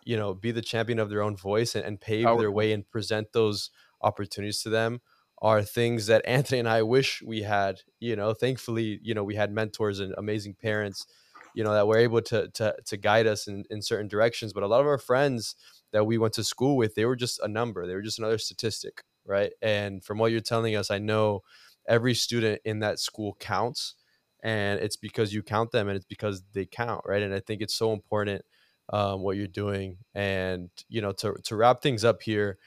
you 0.04 0.18
know 0.18 0.34
be 0.34 0.52
the 0.52 0.62
champion 0.62 1.00
of 1.00 1.10
their 1.10 1.22
own 1.22 1.38
voice 1.38 1.76
and, 1.76 1.86
and 1.86 2.02
pave 2.02 2.26
their 2.26 2.52
way 2.52 2.74
and 2.74 2.90
present 2.90 3.32
those 3.32 3.70
opportunities 4.02 4.62
to 4.62 4.70
them 4.70 5.00
are 5.42 5.64
things 5.64 6.08
that 6.08 6.22
Anthony 6.26 6.60
and 6.60 6.70
I 6.70 6.82
wish 6.84 7.22
we 7.26 7.42
had. 7.42 7.82
You 8.00 8.16
know, 8.16 8.34
thankfully, 8.34 9.00
you 9.02 9.14
know, 9.14 9.24
we 9.24 9.36
had 9.36 9.52
mentors 9.52 10.00
and 10.00 10.14
amazing 10.18 10.56
parents, 10.56 11.06
you 11.60 11.66
know, 11.66 11.74
that 11.74 11.88
were 11.88 11.98
able 11.98 12.22
to 12.22 12.48
to 12.54 12.74
to 12.86 12.96
guide 12.96 13.28
us 13.28 13.48
in, 13.48 13.66
in 13.70 13.82
certain 13.82 14.08
directions. 14.08 14.54
But 14.54 14.64
a 14.64 14.68
lot 14.68 14.80
of 14.80 14.88
our 14.88 14.98
friends 14.98 15.56
that 15.92 16.06
we 16.06 16.18
went 16.18 16.34
to 16.36 16.44
school 16.46 16.78
with, 16.78 16.96
they 16.96 17.04
were 17.04 17.18
just 17.18 17.42
a 17.42 17.50
number. 17.50 17.86
They 17.86 17.96
were 17.96 18.02
just 18.02 18.18
another 18.18 18.38
statistic, 18.38 19.04
right? 19.26 19.52
And 19.62 20.02
from 20.02 20.20
what 20.20 20.32
you're 20.32 20.40
telling 20.40 20.78
us, 20.78 20.90
I 20.90 21.00
know 21.00 21.42
every 21.86 22.14
student 22.14 22.62
in 22.64 22.80
that 22.80 22.98
school 22.98 23.36
counts. 23.42 23.96
And 24.42 24.80
it's 24.80 24.96
because 24.96 25.34
you 25.34 25.44
count 25.44 25.72
them 25.72 25.90
and 25.90 25.98
it's 25.98 26.06
because 26.06 26.44
they 26.54 26.66
count, 26.66 27.02
right? 27.06 27.22
And 27.22 27.34
I 27.34 27.42
think 27.42 27.62
it's 27.62 27.76
so 27.76 27.92
important 27.92 28.46
um, 28.94 29.20
what 29.20 29.36
you're 29.36 29.48
doing. 29.48 29.98
And, 30.16 30.70
you 30.88 31.02
know, 31.02 31.12
to, 31.12 31.36
to 31.44 31.56
wrap 31.58 31.82
things 31.82 32.06
up 32.06 32.22
here, 32.22 32.58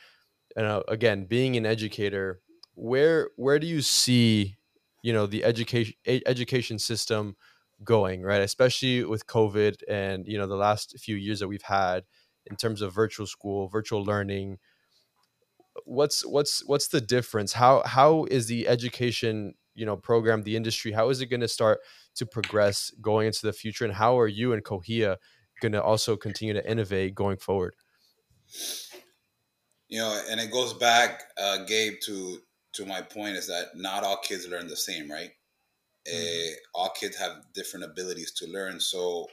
know, 0.55 0.85
again, 0.87 1.25
being 1.25 1.57
an 1.57 1.65
educator, 1.65 2.43
where 2.75 3.31
where 3.37 3.59
do 3.59 3.67
you 3.67 3.83
see 3.83 4.57
you 5.03 5.13
know 5.13 5.27
the 5.27 5.45
education 5.45 5.95
education 6.07 6.79
system 6.79 7.37
going 7.85 8.23
right? 8.23 8.43
Especially 8.43 9.05
with 9.05 9.27
covid 9.27 9.83
and 9.89 10.27
you 10.27 10.39
know 10.39 10.47
the 10.47 10.57
last 10.57 10.99
few 10.99 11.17
years 11.17 11.41
that 11.41 11.49
we've 11.49 11.63
had 11.63 12.05
in 12.47 12.57
terms 12.57 12.83
of 12.83 12.93
virtual 12.93 13.27
school 13.27 13.69
virtual 13.69 14.05
learning 14.05 14.59
what's 15.85 16.25
what's 16.27 16.65
what's 16.67 16.89
the 16.89 17.01
difference? 17.01 17.53
How 17.53 17.83
how 17.85 18.27
is 18.31 18.47
the 18.47 18.69
education 18.69 19.55
you 19.75 19.87
know 19.87 19.97
program 19.97 20.43
the 20.43 20.57
industry 20.57 20.93
how 20.93 21.09
is 21.09 21.21
it 21.21 21.27
going 21.27 21.41
to 21.41 21.49
start 21.49 21.81
to 22.17 22.27
progress 22.27 22.93
going 23.01 23.27
into 23.27 23.43
the 23.43 23.53
future? 23.53 23.85
And 23.85 23.95
how 23.95 24.19
are 24.19 24.29
you 24.29 24.53
and 24.53 24.65
COHEA 24.65 25.17
going 25.61 25.73
to 25.73 25.83
also 25.83 26.17
continue 26.17 26.55
to 26.55 26.71
innovate 26.71 27.15
going 27.15 27.39
forward? 27.39 27.75
You 29.89 29.99
know 29.99 30.23
and 30.31 30.41
it 30.41 30.51
goes 30.51 30.75
back 30.75 31.25
uh, 31.39 31.65
gabe 31.65 31.95
to 32.05 32.39
to 32.75 32.87
my 32.87 33.03
point 33.03 33.37
is 33.37 33.47
that 33.49 33.77
not 33.77 34.03
all 34.03 34.17
kids 34.17 34.49
learn 34.49 34.67
the 34.67 34.77
same, 34.77 35.11
right? 35.11 35.31
Mm-hmm. 36.09 36.49
Uh, 36.49 36.55
all 36.75 36.91
kids 36.91 37.17
have 37.17 37.53
different 37.55 37.85
abilities 37.85 38.33
to 38.33 38.47
learn. 38.47 38.81
So 38.81 39.29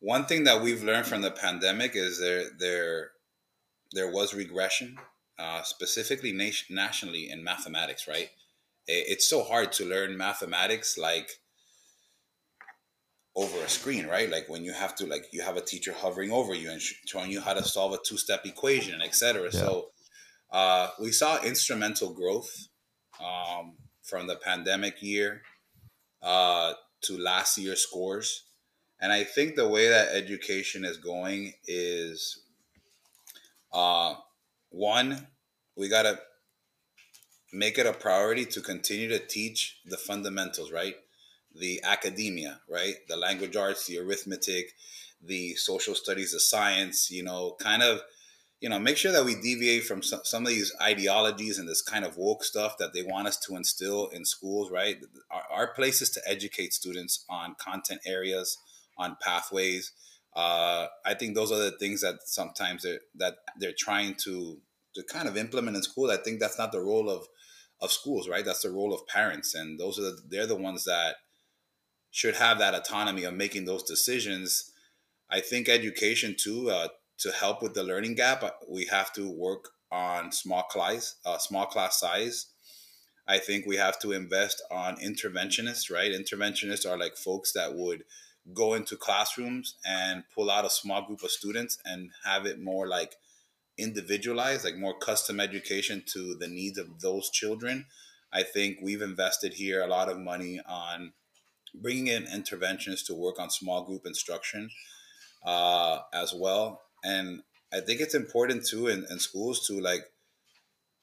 one 0.00 0.24
thing 0.24 0.44
that 0.44 0.62
we've 0.62 0.82
learned 0.82 1.06
from 1.06 1.22
the 1.22 1.30
pandemic 1.30 1.92
is 1.94 2.18
there 2.18 2.44
there 2.58 3.10
there 3.92 4.10
was 4.10 4.34
regression, 4.34 4.96
uh, 5.38 5.62
specifically 5.62 6.32
nation, 6.32 6.74
nationally 6.74 7.30
in 7.30 7.42
mathematics, 7.42 8.06
right? 8.06 8.30
It, 8.86 9.04
it's 9.08 9.28
so 9.28 9.42
hard 9.42 9.72
to 9.72 9.84
learn 9.84 10.16
mathematics 10.16 10.96
like 10.96 11.30
over 13.36 13.58
a 13.58 13.68
screen, 13.68 14.06
right? 14.06 14.30
Like 14.30 14.48
when 14.48 14.64
you 14.64 14.72
have 14.72 14.94
to 14.96 15.06
like 15.06 15.26
you 15.32 15.42
have 15.42 15.56
a 15.56 15.60
teacher 15.60 15.92
hovering 15.92 16.30
over 16.30 16.54
you 16.54 16.70
and 16.70 16.80
showing 16.80 17.30
you 17.30 17.40
how 17.40 17.54
to 17.54 17.62
solve 17.62 17.92
a 17.92 17.98
two 18.04 18.16
step 18.16 18.44
equation, 18.44 19.00
etc. 19.02 19.44
Yeah. 19.44 19.50
So 19.50 19.90
uh, 20.50 20.88
we 21.00 21.12
saw 21.12 21.42
instrumental 21.42 22.12
growth 22.12 22.68
um, 23.20 23.76
from 24.02 24.26
the 24.26 24.36
pandemic 24.36 25.02
year 25.02 25.42
uh, 26.22 26.74
to 27.02 27.18
last 27.18 27.58
year's 27.58 27.80
scores. 27.80 28.44
And 29.00 29.12
I 29.12 29.24
think 29.24 29.56
the 29.56 29.68
way 29.68 29.88
that 29.88 30.14
education 30.14 30.84
is 30.84 30.98
going 30.98 31.54
is 31.66 32.40
uh, 33.72 34.14
one, 34.70 35.26
we 35.76 35.88
got 35.88 36.02
to 36.02 36.18
make 37.52 37.78
it 37.78 37.86
a 37.86 37.92
priority 37.92 38.44
to 38.44 38.60
continue 38.60 39.08
to 39.08 39.18
teach 39.18 39.80
the 39.86 39.96
fundamentals, 39.96 40.70
right? 40.70 40.94
The 41.54 41.80
academia, 41.82 42.60
right? 42.68 42.96
The 43.08 43.16
language 43.16 43.56
arts, 43.56 43.86
the 43.86 43.98
arithmetic, 43.98 44.74
the 45.22 45.54
social 45.54 45.94
studies, 45.94 46.32
the 46.32 46.40
science, 46.40 47.10
you 47.10 47.22
know, 47.22 47.56
kind 47.58 47.82
of 47.82 48.02
you 48.60 48.68
know, 48.68 48.78
make 48.78 48.98
sure 48.98 49.12
that 49.12 49.24
we 49.24 49.34
deviate 49.34 49.84
from 49.84 50.02
some, 50.02 50.20
some 50.24 50.42
of 50.42 50.50
these 50.50 50.72
ideologies 50.82 51.58
and 51.58 51.66
this 51.66 51.80
kind 51.80 52.04
of 52.04 52.18
woke 52.18 52.44
stuff 52.44 52.76
that 52.78 52.92
they 52.92 53.02
want 53.02 53.26
us 53.26 53.38
to 53.38 53.56
instill 53.56 54.08
in 54.08 54.24
schools, 54.24 54.70
right? 54.70 54.96
Our, 55.30 55.42
our 55.50 55.74
place 55.74 56.02
is 56.02 56.10
to 56.10 56.20
educate 56.26 56.74
students 56.74 57.24
on 57.28 57.56
content 57.58 58.02
areas, 58.06 58.58
on 58.98 59.16
pathways. 59.22 59.92
Uh, 60.36 60.86
I 61.06 61.14
think 61.14 61.34
those 61.34 61.50
are 61.50 61.58
the 61.58 61.72
things 61.78 62.02
that 62.02 62.16
sometimes 62.26 62.82
they're, 62.82 63.00
that 63.16 63.36
they're 63.58 63.74
trying 63.76 64.14
to 64.24 64.58
to 64.92 65.04
kind 65.04 65.28
of 65.28 65.36
implement 65.36 65.76
in 65.76 65.82
school. 65.84 66.10
I 66.10 66.16
think 66.16 66.40
that's 66.40 66.58
not 66.58 66.72
the 66.72 66.80
role 66.80 67.08
of 67.08 67.26
of 67.80 67.90
schools, 67.90 68.28
right? 68.28 68.44
That's 68.44 68.62
the 68.62 68.70
role 68.70 68.92
of 68.92 69.06
parents, 69.06 69.54
and 69.54 69.78
those 69.78 69.98
are 69.98 70.02
the, 70.02 70.18
they're 70.28 70.46
the 70.46 70.56
ones 70.56 70.84
that 70.84 71.16
should 72.10 72.34
have 72.36 72.58
that 72.58 72.74
autonomy 72.74 73.24
of 73.24 73.34
making 73.34 73.64
those 73.64 73.82
decisions. 73.82 74.70
I 75.30 75.40
think 75.40 75.68
education 75.68 76.36
too. 76.38 76.70
Uh, 76.70 76.88
to 77.20 77.30
help 77.30 77.62
with 77.62 77.74
the 77.74 77.82
learning 77.82 78.14
gap, 78.14 78.42
uh, 78.42 78.50
we 78.68 78.86
have 78.86 79.12
to 79.12 79.30
work 79.30 79.70
on 79.92 80.32
small 80.32 80.62
class, 80.64 81.16
uh, 81.24 81.38
small 81.38 81.66
class 81.66 82.00
size. 82.00 82.46
I 83.28 83.38
think 83.38 83.66
we 83.66 83.76
have 83.76 83.98
to 84.00 84.12
invest 84.12 84.62
on 84.70 84.96
interventionists, 84.96 85.90
right? 85.90 86.12
Interventionists 86.12 86.88
are 86.88 86.98
like 86.98 87.16
folks 87.16 87.52
that 87.52 87.74
would 87.74 88.04
go 88.54 88.74
into 88.74 88.96
classrooms 88.96 89.76
and 89.84 90.24
pull 90.34 90.50
out 90.50 90.64
a 90.64 90.70
small 90.70 91.06
group 91.06 91.22
of 91.22 91.30
students 91.30 91.78
and 91.84 92.10
have 92.24 92.46
it 92.46 92.60
more 92.60 92.88
like 92.88 93.16
individualized, 93.76 94.64
like 94.64 94.76
more 94.76 94.98
custom 94.98 95.38
education 95.38 96.02
to 96.06 96.34
the 96.34 96.48
needs 96.48 96.78
of 96.78 97.00
those 97.00 97.30
children. 97.30 97.86
I 98.32 98.42
think 98.42 98.78
we've 98.82 99.02
invested 99.02 99.54
here 99.54 99.82
a 99.82 99.88
lot 99.88 100.08
of 100.08 100.18
money 100.18 100.60
on 100.66 101.12
bringing 101.74 102.06
in 102.06 102.24
interventionists 102.24 103.06
to 103.06 103.14
work 103.14 103.38
on 103.38 103.50
small 103.50 103.84
group 103.84 104.06
instruction 104.06 104.70
uh, 105.44 106.00
as 106.12 106.34
well 106.34 106.80
and 107.04 107.42
I 107.72 107.80
think 107.80 108.00
it's 108.00 108.14
important 108.14 108.66
too 108.66 108.88
in, 108.88 109.06
in 109.10 109.18
schools 109.18 109.66
to 109.66 109.80
like 109.80 110.10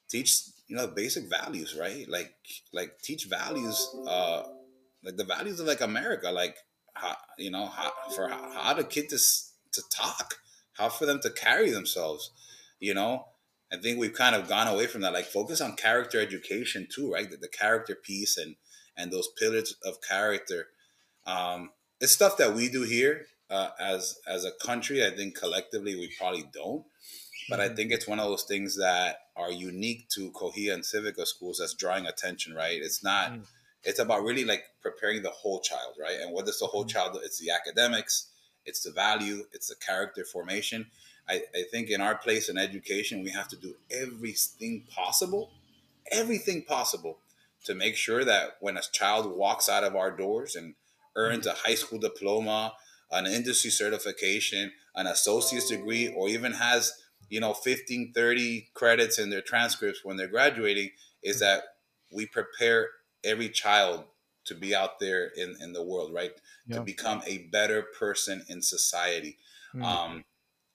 teach 0.10 0.42
you 0.68 0.76
know 0.76 0.88
basic 0.88 1.30
values, 1.30 1.76
right? 1.80 2.08
Like 2.10 2.34
like 2.74 3.00
teach 3.02 3.26
values, 3.26 3.96
uh, 4.08 4.44
like 5.04 5.18
the 5.18 5.24
values 5.24 5.60
of 5.60 5.68
like 5.68 5.82
America, 5.82 6.32
like 6.32 6.58
how 6.94 7.16
you 7.38 7.52
know 7.52 7.68
how 7.68 7.92
for 8.16 8.28
how, 8.28 8.52
how 8.52 8.74
the 8.74 8.84
kid 8.84 9.10
to 9.10 9.18
to 9.18 9.82
talk, 9.90 10.36
how 10.74 10.90
for 10.90 11.06
them 11.06 11.20
to 11.22 11.30
carry 11.30 11.72
themselves, 11.72 12.32
you 12.80 12.94
know. 12.94 13.28
I 13.72 13.76
think 13.76 14.00
we've 14.00 14.14
kind 14.14 14.34
of 14.34 14.48
gone 14.48 14.68
away 14.68 14.88
from 14.88 15.02
that. 15.02 15.12
Like 15.12 15.26
focus 15.26 15.60
on 15.60 15.76
character 15.76 16.22
education 16.22 16.88
too, 16.90 17.12
right? 17.12 17.30
The, 17.30 17.36
the 17.36 17.50
character 17.50 17.96
piece 17.96 18.38
and 18.38 18.56
and 18.96 19.12
those 19.12 19.30
pillars 19.38 19.76
of 19.84 20.02
character. 20.02 20.68
Um, 21.26 21.72
it's 22.00 22.14
stuff 22.14 22.38
that 22.38 22.56
we 22.56 22.70
do 22.70 22.84
here 22.84 23.26
uh, 23.50 23.70
as 23.80 24.20
as 24.28 24.46
a 24.46 24.52
country. 24.52 25.06
I 25.06 25.12
think 25.12 25.38
collectively 25.38 25.96
we 25.96 26.12
probably 26.18 26.46
don't, 26.54 26.86
but 27.50 27.60
I 27.60 27.68
mm-hmm. 27.68 27.76
think 27.76 27.92
it's 27.92 28.08
one 28.08 28.20
of 28.20 28.28
those 28.28 28.44
things 28.44 28.78
that 28.78 29.18
are 29.36 29.52
unique 29.52 30.10
to 30.10 30.32
COHEA 30.32 30.74
and 30.74 30.84
Civica 30.84 31.26
schools 31.26 31.60
that's 31.60 31.74
drawing 31.74 32.06
attention. 32.06 32.54
Right? 32.54 32.80
It's 32.82 33.04
not. 33.04 33.34
Mm. 33.34 33.42
It's 33.84 34.00
about 34.00 34.24
really 34.24 34.44
like 34.44 34.64
preparing 34.82 35.22
the 35.22 35.30
whole 35.30 35.62
child, 35.62 35.94
right? 36.02 36.18
And 36.22 36.34
what 36.34 36.48
is 36.50 36.60
the 36.60 36.66
whole 36.66 36.84
mm. 36.84 36.90
child? 36.90 37.18
It's 37.24 37.40
the 37.40 37.52
academics, 37.52 38.28
it's 38.66 38.84
the 38.84 38.92
value, 38.92 39.46
it's 39.54 39.68
the 39.68 39.76
character 39.76 40.26
formation. 40.26 40.88
I, 41.30 41.42
I 41.56 41.64
think 41.72 41.90
in 41.90 42.02
our 42.02 42.16
place 42.16 42.50
in 42.50 42.58
education, 42.58 43.24
we 43.24 43.32
have 43.32 43.48
to 43.50 43.56
do 43.56 43.76
everything 43.92 44.84
possible, 44.90 45.52
everything 46.12 46.64
possible 46.64 47.20
to 47.66 47.76
make 47.76 47.96
sure 47.96 48.24
that 48.24 48.58
when 48.62 48.78
a 48.78 48.82
child 48.82 49.38
walks 49.38 49.68
out 49.68 49.84
of 49.84 49.96
our 49.96 50.12
doors 50.12 50.56
and 50.56 50.76
earns 51.16 51.46
mm. 51.46 51.52
a 51.52 51.56
high 51.56 51.76
school 51.76 52.00
diploma 52.00 52.74
an 53.12 53.26
industry 53.26 53.72
certification, 53.72 54.72
an 54.96 55.08
associate's 55.08 55.70
degree, 55.70 56.08
or 56.08 56.30
even 56.30 56.54
has, 56.54 56.92
you 57.30 57.40
know, 57.40 57.54
15, 57.54 58.14
30 58.14 58.70
credits 58.74 59.20
in 59.20 59.30
their 59.30 59.42
transcripts 59.42 60.04
when 60.04 60.18
they're 60.18 60.28
graduating, 60.28 60.90
is 61.24 61.40
that 61.40 61.64
we 62.12 62.26
prepare 62.26 62.90
every 63.24 63.50
child 63.50 64.06
to 64.46 64.56
be 64.56 64.74
out 64.74 65.00
there 65.00 65.26
in, 65.26 65.56
in 65.62 65.74
the 65.74 65.84
world, 65.84 66.14
right? 66.14 66.32
Yeah. 66.68 66.78
To 66.78 66.82
become 66.84 67.22
a 67.26 67.40
better 67.52 67.86
person 67.98 68.46
in 68.48 68.62
society. 68.62 69.38
Mm-hmm. 69.76 69.84
Um, 69.84 70.24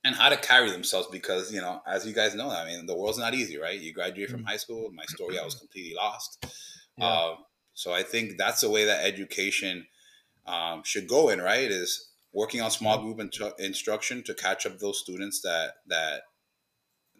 and 0.04 0.14
how 0.16 0.28
to 0.28 0.36
carry 0.36 0.70
themselves 0.70 1.09
because, 1.11 1.52
you 1.52 1.61
know, 1.61 1.80
as 1.86 2.06
you 2.06 2.12
guys 2.12 2.34
know, 2.34 2.50
I 2.50 2.66
mean, 2.66 2.86
the 2.86 2.96
world's 2.96 3.18
not 3.18 3.34
easy, 3.34 3.59
right? 3.59 3.78
You 3.78 3.92
graduate 3.92 4.30
from 4.30 4.40
mm-hmm. 4.40 4.48
high 4.48 4.56
school. 4.56 4.90
My 4.92 5.04
story, 5.06 5.38
I 5.38 5.44
was 5.44 5.54
completely 5.54 5.94
lost. 5.94 6.44
Yeah. 6.98 7.06
Uh, 7.06 7.36
so 7.74 7.92
I 7.92 8.02
think 8.02 8.36
that's 8.36 8.61
the 8.61 8.70
way 8.70 8.84
that 8.84 9.04
education 9.04 9.86
um, 10.46 10.82
should 10.84 11.09
go 11.09 11.28
in, 11.28 11.40
right? 11.40 11.70
Is 11.70 12.11
working 12.32 12.60
on 12.60 12.70
small 12.70 13.02
group 13.02 13.18
intru- 13.18 13.58
instruction 13.58 14.22
to 14.24 14.34
catch 14.34 14.66
up 14.66 14.78
those 14.78 14.98
students 14.98 15.40
that 15.42 15.74
that 15.86 16.22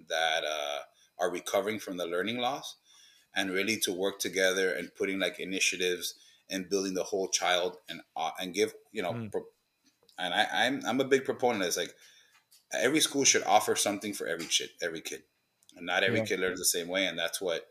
that 0.09 0.45
uh, 0.45 0.81
are 1.19 1.31
recovering 1.31 1.79
from 1.79 1.97
the 1.97 2.07
learning 2.07 2.39
loss 2.39 2.77
and 3.35 3.51
really 3.51 3.77
to 3.77 3.93
work 3.93 4.19
together 4.19 4.73
and 4.73 4.95
putting 4.97 5.19
like 5.19 5.39
initiatives 5.41 6.15
and 6.51 6.69
building 6.69 6.95
the 6.95 7.05
whole 7.05 7.29
child 7.29 7.77
and 7.89 8.01
uh, 8.17 8.31
and 8.41 8.55
give 8.55 8.75
you 8.93 9.03
know 9.03 9.13
mm. 9.13 9.31
pro- 9.31 9.45
and 10.19 10.35
I, 10.35 10.47
I'm 10.53 10.83
I'm 10.87 11.01
a 11.01 11.05
big 11.05 11.25
proponent. 11.25 11.65
It's 11.65 11.77
like 11.77 11.95
every 12.73 13.01
school 13.01 13.25
should 13.25 13.45
offer 13.45 13.77
something 13.77 14.13
for 14.15 14.27
every 14.27 14.47
kid, 14.47 14.71
every 14.83 15.01
kid, 15.01 15.23
and 15.77 15.87
not 15.87 16.03
every 16.03 16.19
yeah. 16.21 16.25
kid 16.27 16.41
learns 16.41 16.59
the 16.59 16.65
same 16.65 16.89
way, 16.89 17.07
and 17.07 17.19
that's 17.19 17.41
what 17.41 17.67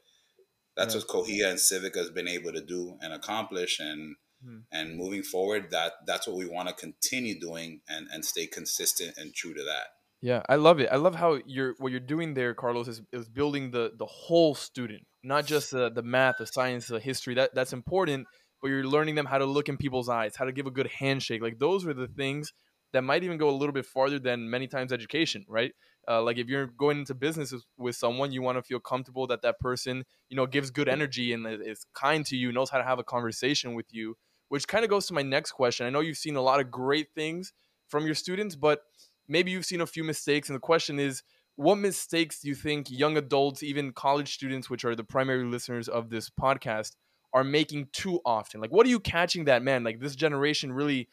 That's 0.75 0.95
Yeah. 0.95 1.01
what 1.01 1.09
COHEA 1.09 1.49
and 1.49 1.59
Civica 1.59 1.97
has 1.97 2.11
been 2.11 2.27
able 2.27 2.53
to 2.53 2.61
do 2.61 2.97
and 3.01 3.13
accomplish, 3.13 3.79
and 3.79 4.15
Hmm. 4.43 4.59
and 4.71 4.95
moving 4.97 5.23
forward, 5.23 5.69
that 5.71 5.93
that's 6.07 6.27
what 6.27 6.37
we 6.37 6.45
want 6.47 6.67
to 6.69 6.73
continue 6.73 7.39
doing 7.39 7.81
and 7.87 8.07
and 8.11 8.25
stay 8.25 8.47
consistent 8.47 9.17
and 9.17 9.33
true 9.33 9.53
to 9.53 9.63
that. 9.63 9.87
Yeah, 10.21 10.43
I 10.47 10.55
love 10.55 10.79
it. 10.79 10.89
I 10.91 10.97
love 10.97 11.15
how 11.15 11.39
you're 11.45 11.73
what 11.79 11.91
you're 11.91 11.99
doing 11.99 12.33
there, 12.35 12.53
Carlos, 12.53 12.87
is, 12.87 13.01
is 13.11 13.27
building 13.27 13.71
the 13.71 13.91
the 13.97 14.05
whole 14.05 14.53
student, 14.53 15.05
not 15.23 15.45
just 15.45 15.71
the 15.71 15.89
the 15.89 16.03
math, 16.03 16.37
the 16.37 16.45
science, 16.45 16.87
the 16.87 16.99
history. 16.99 17.33
That 17.35 17.55
that's 17.55 17.73
important, 17.73 18.27
but 18.61 18.69
you're 18.69 18.85
learning 18.85 19.15
them 19.15 19.25
how 19.25 19.39
to 19.39 19.45
look 19.45 19.67
in 19.67 19.77
people's 19.77 20.09
eyes, 20.09 20.35
how 20.35 20.45
to 20.45 20.51
give 20.51 20.67
a 20.67 20.71
good 20.71 20.87
handshake. 20.87 21.41
Like 21.41 21.57
those 21.59 21.85
are 21.87 21.93
the 21.93 22.07
things 22.07 22.53
that 22.93 23.01
might 23.03 23.23
even 23.23 23.37
go 23.37 23.49
a 23.49 23.55
little 23.55 23.73
bit 23.73 23.85
farther 23.85 24.19
than 24.19 24.49
many 24.49 24.67
times 24.67 24.91
education, 24.91 25.45
right? 25.47 25.71
Uh, 26.07 26.21
like 26.21 26.37
if 26.37 26.47
you're 26.47 26.67
going 26.67 26.99
into 26.99 27.13
business 27.13 27.53
with- 27.77 27.95
someone, 27.95 28.31
you 28.31 28.41
want 28.41 28.57
to 28.57 28.61
feel 28.63 28.79
comfortable 28.79 29.27
that 29.27 29.41
that 29.43 29.59
person, 29.59 30.03
you 30.29 30.35
know, 30.35 30.45
gives 30.45 30.71
good 30.71 30.89
energy 30.89 31.31
and 31.31 31.47
is 31.47 31.85
kind 31.93 32.25
to 32.25 32.35
you, 32.35 32.51
knows 32.51 32.69
how 32.69 32.77
to 32.77 32.83
have 32.83 32.99
a 32.99 33.03
conversation 33.03 33.75
with 33.75 33.85
you. 33.91 34.17
Which 34.51 34.67
kind 34.67 34.83
of 34.83 34.89
goes 34.89 35.07
to 35.07 35.13
my 35.13 35.21
next 35.21 35.51
question. 35.53 35.85
I 35.85 35.89
know 35.89 36.01
you've 36.01 36.17
seen 36.17 36.35
a 36.35 36.41
lot 36.41 36.59
of 36.59 36.69
great 36.69 37.07
things 37.15 37.53
from 37.87 38.05
your 38.05 38.15
students, 38.15 38.53
but 38.53 38.81
maybe 39.25 39.49
you've 39.49 39.65
seen 39.65 39.79
a 39.79 39.87
few 39.87 40.03
mistakes 40.03 40.49
and 40.49 40.57
the 40.57 40.59
question 40.59 40.99
is 40.99 41.23
what 41.55 41.75
mistakes 41.75 42.41
do 42.41 42.49
you 42.49 42.55
think 42.55 42.91
young 42.91 43.15
adults 43.15 43.63
even 43.63 43.93
college 43.93 44.33
students 44.33 44.69
which 44.69 44.83
are 44.83 44.93
the 44.93 45.05
primary 45.05 45.45
listeners 45.45 45.87
of 45.87 46.09
this 46.09 46.29
podcast 46.29 46.97
are 47.33 47.45
making 47.45 47.87
too 47.93 48.19
often? 48.25 48.59
Like 48.59 48.73
what 48.73 48.85
are 48.85 48.89
you 48.89 48.99
catching 48.99 49.45
that 49.45 49.63
man 49.63 49.85
like 49.85 50.01
this 50.01 50.17
generation 50.17 50.73
really 50.73 51.07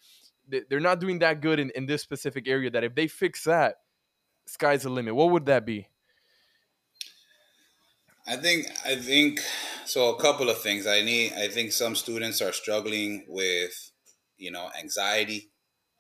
they- 0.48 0.62
they're 0.68 0.80
not 0.80 0.98
doing 0.98 1.20
that 1.20 1.40
good 1.40 1.60
in, 1.60 1.70
in 1.76 1.86
this 1.86 2.02
specific 2.02 2.48
area 2.48 2.70
that 2.70 2.82
if 2.82 2.96
they 2.96 3.06
fix 3.06 3.44
that 3.44 3.76
sky's 4.46 4.82
the 4.82 4.88
limit. 4.88 5.14
What 5.14 5.30
would 5.30 5.46
that 5.46 5.64
be 5.64 5.86
I 8.28 8.36
think 8.36 8.66
I 8.84 8.96
think 8.96 9.40
so. 9.86 10.14
A 10.14 10.20
couple 10.20 10.50
of 10.50 10.58
things. 10.60 10.86
I 10.86 11.02
need. 11.02 11.32
I 11.34 11.48
think 11.48 11.72
some 11.72 11.96
students 11.96 12.42
are 12.42 12.52
struggling 12.52 13.24
with, 13.28 13.92
you 14.36 14.50
know, 14.50 14.70
anxiety, 14.78 15.50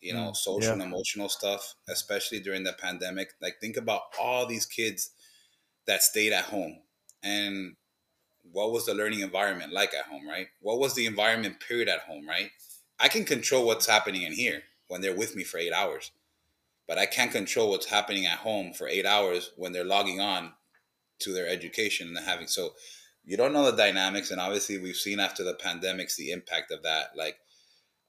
you 0.00 0.12
know, 0.12 0.32
Mm, 0.32 0.36
social 0.36 0.72
yeah. 0.72 0.72
and 0.74 0.82
emotional 0.82 1.28
stuff, 1.28 1.74
especially 1.88 2.40
during 2.40 2.64
the 2.64 2.74
pandemic. 2.74 3.30
Like, 3.40 3.56
think 3.60 3.76
about 3.76 4.02
all 4.20 4.46
these 4.46 4.66
kids 4.66 5.10
that 5.86 6.02
stayed 6.02 6.32
at 6.32 6.46
home, 6.46 6.82
and 7.22 7.76
what 8.42 8.72
was 8.72 8.86
the 8.86 8.94
learning 8.94 9.20
environment 9.20 9.72
like 9.72 9.94
at 9.94 10.06
home, 10.06 10.28
right? 10.28 10.48
What 10.60 10.80
was 10.80 10.94
the 10.94 11.06
environment 11.06 11.60
period 11.60 11.88
at 11.88 12.00
home, 12.02 12.28
right? 12.28 12.50
I 13.00 13.08
can 13.08 13.24
control 13.26 13.66
what's 13.66 13.86
happening 13.86 14.22
in 14.22 14.32
here 14.32 14.64
when 14.88 15.02
they're 15.02 15.16
with 15.16 15.36
me 15.36 15.44
for 15.44 15.58
eight 15.58 15.72
hours, 15.72 16.12
but 16.88 16.98
I 16.98 17.06
can't 17.06 17.32
control 17.32 17.70
what's 17.70 17.86
happening 17.86 18.26
at 18.26 18.40
home 18.40 18.72
for 18.74 18.88
eight 18.88 19.06
hours 19.06 19.52
when 19.56 19.72
they're 19.72 19.84
logging 19.84 20.20
on 20.20 20.54
to 21.20 21.32
their 21.32 21.48
education 21.48 22.08
and 22.08 22.26
having 22.26 22.46
so 22.46 22.74
you 23.24 23.36
don't 23.36 23.52
know 23.52 23.70
the 23.70 23.76
dynamics 23.76 24.30
and 24.30 24.40
obviously 24.40 24.78
we've 24.78 24.96
seen 24.96 25.20
after 25.20 25.44
the 25.44 25.54
pandemics 25.54 26.16
the 26.16 26.30
impact 26.30 26.70
of 26.70 26.82
that 26.82 27.08
like 27.16 27.36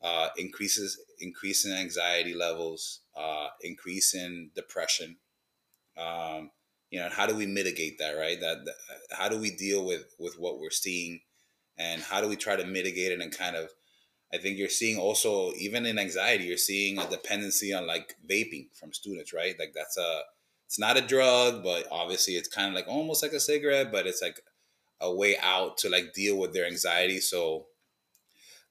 uh, 0.01 0.29
increases 0.37 0.97
increase 1.19 1.65
in 1.65 1.73
anxiety 1.73 2.33
levels 2.33 3.01
uh, 3.17 3.47
increase 3.61 4.13
in 4.13 4.49
depression 4.55 5.17
um, 5.97 6.51
you 6.89 6.99
know 6.99 7.09
how 7.09 7.25
do 7.25 7.35
we 7.35 7.45
mitigate 7.45 7.99
that 7.99 8.13
right? 8.13 8.39
That, 8.39 8.65
that 8.65 8.75
how 9.11 9.29
do 9.29 9.37
we 9.37 9.51
deal 9.51 9.85
with 9.85 10.05
with 10.17 10.35
what 10.39 10.59
we're 10.59 10.69
seeing 10.69 11.21
and 11.77 12.01
how 12.01 12.21
do 12.21 12.27
we 12.27 12.35
try 12.35 12.55
to 12.55 12.65
mitigate 12.65 13.11
it 13.11 13.21
and 13.21 13.35
kind 13.35 13.55
of 13.55 13.69
i 14.33 14.37
think 14.37 14.57
you're 14.57 14.69
seeing 14.69 14.97
also 14.97 15.51
even 15.57 15.85
in 15.85 15.99
anxiety 15.99 16.45
you're 16.45 16.57
seeing 16.57 16.97
a 16.97 17.09
dependency 17.09 17.73
on 17.73 17.85
like 17.85 18.15
vaping 18.29 18.67
from 18.79 18.93
students 18.93 19.33
right? 19.33 19.55
Like 19.59 19.73
that's 19.75 19.97
a 19.97 20.21
it's 20.69 20.77
not 20.77 20.97
a 20.97 21.01
drug, 21.01 21.63
but 21.63 21.87
obviously 21.89 22.35
it's 22.35 22.47
kind 22.47 22.67
of 22.67 22.75
like 22.75 22.87
almost 22.87 23.23
like 23.23 23.33
a 23.33 23.39
cigarette, 23.39 23.91
but 23.91 24.05
it's 24.05 24.21
like 24.21 24.39
a 25.01 25.11
way 25.11 25.35
out 25.41 25.79
to 25.79 25.89
like 25.89 26.13
deal 26.13 26.37
with 26.37 26.53
their 26.53 26.67
anxiety. 26.67 27.19
So 27.19 27.65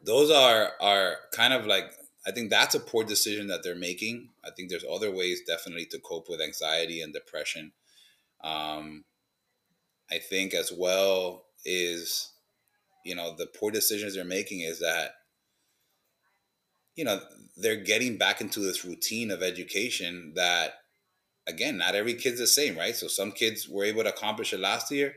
those 0.00 0.30
are 0.30 0.74
are 0.80 1.16
kind 1.32 1.52
of 1.52 1.66
like 1.66 1.92
I 2.24 2.30
think 2.30 2.50
that's 2.50 2.76
a 2.76 2.80
poor 2.80 3.02
decision 3.02 3.48
that 3.48 3.64
they're 3.64 3.74
making. 3.74 4.28
I 4.44 4.50
think 4.50 4.70
there's 4.70 4.84
other 4.88 5.10
ways 5.10 5.40
definitely 5.44 5.86
to 5.86 5.98
cope 5.98 6.28
with 6.28 6.40
anxiety 6.40 7.02
and 7.02 7.12
depression. 7.12 7.72
Um, 8.44 9.04
I 10.08 10.18
think 10.18 10.54
as 10.54 10.70
well 10.70 11.46
is 11.64 12.30
you 13.04 13.16
know 13.16 13.34
the 13.36 13.46
poor 13.46 13.72
decisions 13.72 14.14
they're 14.14 14.24
making 14.24 14.60
is 14.60 14.78
that 14.78 15.14
you 16.94 17.04
know 17.04 17.20
they're 17.56 17.74
getting 17.74 18.18
back 18.18 18.40
into 18.40 18.60
this 18.60 18.84
routine 18.84 19.32
of 19.32 19.42
education 19.42 20.34
that 20.36 20.74
again 21.48 21.78
not 21.78 21.94
every 21.94 22.14
kid's 22.14 22.38
the 22.38 22.46
same 22.46 22.76
right? 22.76 22.94
So 22.94 23.08
some 23.08 23.32
kids 23.32 23.68
were 23.68 23.84
able 23.84 24.02
to 24.04 24.10
accomplish 24.10 24.52
it 24.52 24.60
last 24.60 24.90
year 24.92 25.14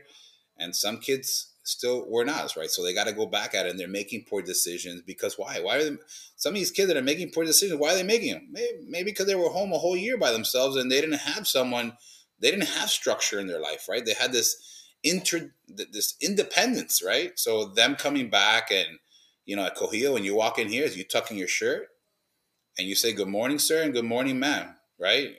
and 0.58 0.74
some 0.74 0.98
kids 0.98 1.52
still 1.64 2.04
were 2.08 2.24
not 2.24 2.56
right? 2.56 2.70
So 2.70 2.82
they 2.82 2.94
got 2.94 3.06
to 3.06 3.12
go 3.12 3.26
back 3.26 3.54
at 3.54 3.66
it 3.66 3.70
and 3.70 3.78
they're 3.78 3.88
making 3.88 4.24
poor 4.28 4.42
decisions 4.42 5.02
because 5.02 5.38
why? 5.38 5.60
Why 5.60 5.76
are 5.76 5.84
they 5.84 5.96
some 6.36 6.54
of 6.54 6.58
these 6.58 6.70
kids 6.70 6.88
that 6.88 6.96
are 6.96 7.02
making 7.02 7.30
poor 7.30 7.44
decisions 7.44 7.78
why 7.78 7.92
are 7.92 7.96
they 7.96 8.02
making 8.02 8.32
them 8.32 8.48
maybe, 8.50 8.78
maybe 8.88 9.10
because 9.10 9.26
they 9.26 9.34
were 9.34 9.50
home 9.50 9.72
a 9.72 9.78
whole 9.78 9.96
year 9.96 10.16
by 10.16 10.32
themselves 10.32 10.76
and 10.76 10.90
they 10.90 11.00
didn't 11.00 11.20
have 11.20 11.46
someone 11.46 11.92
they 12.40 12.50
didn't 12.50 12.68
have 12.68 12.90
structure 12.90 13.38
in 13.38 13.46
their 13.46 13.60
life 13.60 13.88
right? 13.88 14.04
They 14.04 14.14
had 14.14 14.32
this 14.32 14.56
inter 15.04 15.52
this 15.68 16.16
independence 16.20 17.02
right? 17.04 17.38
So 17.38 17.66
them 17.66 17.94
coming 17.96 18.30
back 18.30 18.70
and 18.70 18.98
you 19.44 19.56
know 19.56 19.64
at 19.64 19.76
COHEA 19.76 20.12
when 20.12 20.24
you 20.24 20.34
walk 20.34 20.58
in 20.58 20.68
here 20.68 20.84
is 20.84 20.96
you 20.96 21.04
tucking 21.04 21.36
your 21.36 21.48
shirt 21.48 21.88
and 22.78 22.88
you 22.88 22.94
say 22.94 23.12
good 23.12 23.28
morning 23.28 23.58
sir 23.58 23.82
and 23.82 23.92
good 23.92 24.04
morning 24.04 24.38
ma'am 24.38 24.74
right 24.98 25.34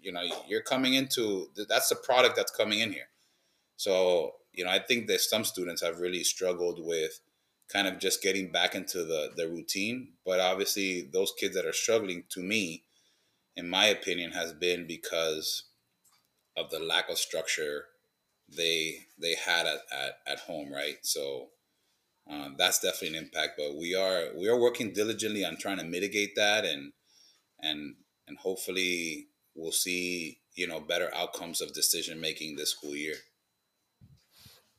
you 0.00 0.12
know 0.12 0.22
you're 0.48 0.62
coming 0.62 0.94
into 0.94 1.48
that's 1.68 1.88
the 1.88 1.96
product 1.96 2.36
that's 2.36 2.52
coming 2.52 2.80
in 2.80 2.92
here. 2.92 3.08
So 3.76 4.34
you 4.52 4.64
know 4.64 4.70
i 4.70 4.78
think 4.78 5.06
that 5.06 5.20
some 5.20 5.44
students 5.44 5.82
have 5.82 6.00
really 6.00 6.24
struggled 6.24 6.78
with 6.84 7.20
kind 7.72 7.86
of 7.86 7.98
just 7.98 8.22
getting 8.22 8.50
back 8.50 8.74
into 8.74 9.04
the 9.04 9.30
the 9.36 9.48
routine 9.48 10.08
but 10.24 10.40
obviously 10.40 11.08
those 11.12 11.32
kids 11.38 11.54
that 11.54 11.66
are 11.66 11.72
struggling 11.72 12.24
to 12.28 12.40
me 12.40 12.82
in 13.56 13.68
my 13.68 13.86
opinion 13.86 14.32
has 14.32 14.52
been 14.52 14.86
because 14.86 15.64
of 16.56 16.70
the 16.70 16.80
lack 16.80 17.08
of 17.08 17.18
structure 17.18 17.86
they 18.48 19.06
they 19.18 19.34
had 19.34 19.66
at, 19.66 19.78
at, 19.92 20.18
at 20.26 20.38
home 20.40 20.72
right? 20.72 20.98
So 21.02 21.48
um, 22.28 22.56
that's 22.58 22.80
definitely 22.80 23.18
an 23.18 23.24
impact 23.24 23.52
but 23.56 23.76
we 23.76 23.94
are 23.94 24.28
we 24.36 24.48
are 24.48 24.58
working 24.58 24.92
diligently 24.92 25.44
on 25.44 25.56
trying 25.56 25.78
to 25.78 25.84
mitigate 25.84 26.34
that 26.36 26.64
and 26.64 26.92
and 27.60 27.94
and 28.26 28.38
hopefully 28.38 29.28
we'll 29.54 29.72
see 29.72 30.40
you 30.54 30.66
know 30.66 30.80
better 30.80 31.12
outcomes 31.14 31.60
of 31.60 31.72
decision 31.72 32.20
making 32.20 32.56
this 32.56 32.70
school 32.72 32.96
year 32.96 33.16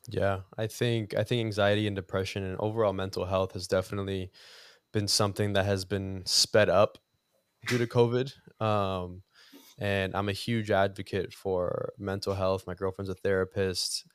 Yeah, 0.08 0.42
I 0.58 0.66
think 0.66 1.14
I 1.14 1.22
think 1.22 1.40
anxiety 1.40 1.86
and 1.86 1.94
depression 1.94 2.42
and 2.42 2.58
overall 2.58 2.92
mental 2.92 3.24
health 3.26 3.52
has 3.52 3.68
definitely 3.68 4.32
been 4.92 5.08
something 5.08 5.54
that 5.54 5.66
has 5.66 5.84
been 5.84 6.24
sped 6.26 6.70
up 6.70 6.98
due 7.66 7.78
to 7.78 7.86
COVID. 7.86 8.32
Um, 8.62 9.24
and 9.78 10.14
I'm 10.16 10.28
a 10.28 10.32
huge 10.34 10.70
advocate 10.70 11.34
for 11.34 11.92
mental 11.98 12.34
health. 12.34 12.66
My 12.66 12.74
girlfriend's 12.74 13.10
a 13.10 13.14
therapist. 13.14 14.06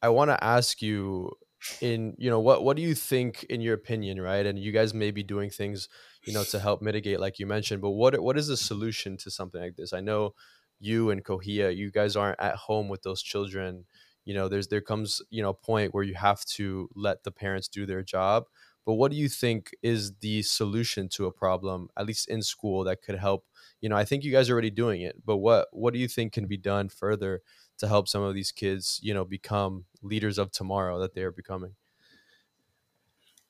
I 0.00 0.08
want 0.08 0.30
to 0.30 0.42
ask 0.42 0.82
you 0.82 1.32
in 1.80 2.14
you 2.18 2.30
know 2.30 2.40
what 2.40 2.64
what 2.64 2.76
do 2.76 2.82
you 2.82 2.94
think 2.94 3.44
in 3.44 3.60
your 3.60 3.74
opinion 3.74 4.20
right? 4.20 4.44
And 4.46 4.58
you 4.58 4.72
guys 4.72 4.94
may 4.94 5.10
be 5.10 5.22
doing 5.22 5.50
things 5.50 5.88
you 6.24 6.32
know 6.32 6.44
to 6.44 6.58
help 6.58 6.82
mitigate 6.82 7.20
like 7.20 7.38
you 7.38 7.46
mentioned 7.46 7.82
but 7.82 7.90
what 7.90 8.18
what 8.20 8.38
is 8.38 8.48
the 8.48 8.56
solution 8.56 9.16
to 9.18 9.30
something 9.30 9.60
like 9.60 9.76
this? 9.76 9.92
I 9.92 10.00
know 10.00 10.34
you 10.80 11.10
and 11.10 11.24
COHEA 11.24 11.76
you 11.76 11.90
guys 11.90 12.16
aren't 12.16 12.40
at 12.40 12.56
home 12.56 12.88
with 12.88 13.02
those 13.02 13.22
children. 13.22 13.84
You 14.24 14.34
know 14.34 14.48
there's 14.48 14.68
there 14.68 14.80
comes 14.80 15.20
you 15.30 15.42
know 15.42 15.50
a 15.50 15.54
point 15.54 15.94
where 15.94 16.04
you 16.04 16.14
have 16.14 16.44
to 16.56 16.88
let 16.94 17.24
the 17.24 17.32
parents 17.32 17.68
do 17.68 17.86
their 17.86 18.02
job 18.02 18.44
but 18.84 18.94
what 18.94 19.12
do 19.12 19.16
you 19.16 19.28
think 19.28 19.70
is 19.82 20.14
the 20.20 20.42
solution 20.42 21.08
to 21.10 21.26
a 21.26 21.32
problem 21.32 21.88
at 21.96 22.06
least 22.06 22.28
in 22.28 22.42
school 22.42 22.82
that 22.84 23.02
could 23.02 23.16
help? 23.16 23.44
You 23.80 23.88
know 23.88 23.96
i 23.96 24.04
think 24.04 24.22
you 24.22 24.30
guys 24.30 24.48
are 24.48 24.52
already 24.52 24.70
doing 24.70 25.02
it 25.02 25.16
but 25.24 25.38
what 25.38 25.66
what 25.72 25.92
do 25.92 25.98
you 25.98 26.06
think 26.08 26.32
can 26.32 26.46
be 26.46 26.56
done 26.56 26.88
further 26.88 27.42
to 27.82 27.88
help 27.88 28.06
some 28.06 28.22
of 28.22 28.34
these 28.34 28.52
kids 28.52 29.00
you 29.02 29.12
know 29.12 29.24
become 29.24 29.84
leaders 30.02 30.38
of 30.38 30.50
tomorrow 30.52 30.98
that 31.00 31.14
they 31.14 31.22
are 31.22 31.32
becoming 31.32 31.74